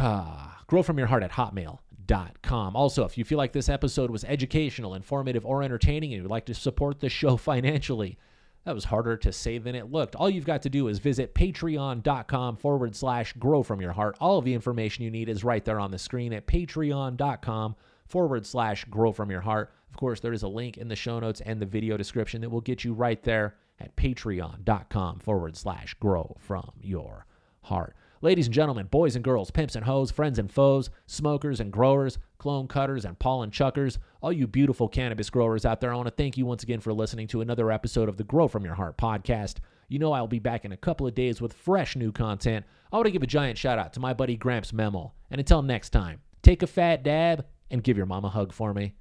Grow 0.67 0.83
from 0.83 0.97
your 0.97 1.07
heart 1.07 1.23
at 1.23 1.31
hotmail.com. 1.31 2.75
Also, 2.75 3.03
if 3.03 3.17
you 3.17 3.25
feel 3.25 3.37
like 3.37 3.51
this 3.51 3.69
episode 3.69 4.09
was 4.09 4.23
educational, 4.23 4.93
informative, 4.93 5.45
or 5.45 5.63
entertaining, 5.63 6.13
and 6.13 6.21
you'd 6.21 6.31
like 6.31 6.45
to 6.45 6.53
support 6.53 6.99
the 6.99 7.09
show 7.09 7.35
financially, 7.37 8.17
that 8.63 8.75
was 8.75 8.85
harder 8.85 9.17
to 9.17 9.33
say 9.33 9.57
than 9.57 9.73
it 9.73 9.91
looked. 9.91 10.15
All 10.15 10.29
you've 10.29 10.45
got 10.45 10.61
to 10.61 10.69
do 10.69 10.87
is 10.87 10.99
visit 10.99 11.33
patreon.com 11.33 12.57
forward 12.57 12.95
slash 12.95 13.33
grow 13.33 13.63
from 13.63 13.81
your 13.81 13.91
heart. 13.91 14.15
All 14.21 14.37
of 14.37 14.45
the 14.45 14.53
information 14.53 15.03
you 15.03 15.09
need 15.09 15.29
is 15.29 15.43
right 15.43 15.65
there 15.65 15.79
on 15.79 15.89
the 15.89 15.97
screen 15.97 16.31
at 16.31 16.45
patreon.com 16.45 17.75
forward 18.05 18.45
slash 18.45 18.85
grow 18.85 19.11
from 19.11 19.31
your 19.31 19.41
heart. 19.41 19.73
Of 19.89 19.97
course, 19.97 20.19
there 20.19 20.33
is 20.33 20.43
a 20.43 20.47
link 20.47 20.77
in 20.77 20.87
the 20.87 20.95
show 20.95 21.19
notes 21.19 21.41
and 21.41 21.59
the 21.59 21.65
video 21.65 21.97
description 21.97 22.39
that 22.41 22.49
will 22.49 22.61
get 22.61 22.83
you 22.83 22.93
right 22.93 23.21
there 23.23 23.55
at 23.81 23.95
patreon.com 23.95 25.19
forward 25.19 25.57
slash 25.57 25.93
grow 25.95 26.35
from 26.39 26.71
your 26.79 27.25
heart. 27.63 27.95
Ladies 28.23 28.45
and 28.45 28.53
gentlemen, 28.53 28.85
boys 28.85 29.15
and 29.15 29.23
girls, 29.23 29.49
pimps 29.49 29.75
and 29.75 29.83
hoes, 29.83 30.11
friends 30.11 30.37
and 30.37 30.51
foes, 30.51 30.91
smokers 31.07 31.59
and 31.59 31.71
growers, 31.71 32.19
clone 32.37 32.67
cutters 32.67 33.03
and 33.03 33.17
pollen 33.17 33.49
chuckers, 33.49 33.97
all 34.21 34.31
you 34.31 34.45
beautiful 34.45 34.87
cannabis 34.87 35.31
growers 35.31 35.65
out 35.65 35.81
there, 35.81 35.91
I 35.91 35.95
want 35.95 36.07
to 36.07 36.13
thank 36.13 36.37
you 36.37 36.45
once 36.45 36.61
again 36.61 36.81
for 36.81 36.93
listening 36.93 37.27
to 37.29 37.41
another 37.41 37.71
episode 37.71 38.07
of 38.09 38.17
the 38.17 38.23
Grow 38.23 38.47
From 38.47 38.63
Your 38.63 38.75
Heart 38.75 38.97
podcast. 38.97 39.55
You 39.87 39.97
know 39.97 40.13
I'll 40.13 40.27
be 40.27 40.37
back 40.37 40.65
in 40.65 40.71
a 40.71 40.77
couple 40.77 41.07
of 41.07 41.15
days 41.15 41.41
with 41.41 41.53
fresh 41.53 41.95
new 41.95 42.11
content. 42.11 42.63
I 42.93 42.97
want 42.97 43.07
to 43.07 43.11
give 43.11 43.23
a 43.23 43.27
giant 43.27 43.57
shout 43.57 43.79
out 43.79 43.93
to 43.93 43.99
my 43.99 44.13
buddy 44.13 44.37
Gramps 44.37 44.71
Memo. 44.71 45.13
And 45.31 45.39
until 45.39 45.63
next 45.63 45.89
time, 45.89 46.21
take 46.43 46.61
a 46.61 46.67
fat 46.67 47.01
dab 47.01 47.45
and 47.71 47.83
give 47.83 47.97
your 47.97 48.05
mom 48.05 48.23
a 48.23 48.29
hug 48.29 48.53
for 48.53 48.71
me. 48.73 48.93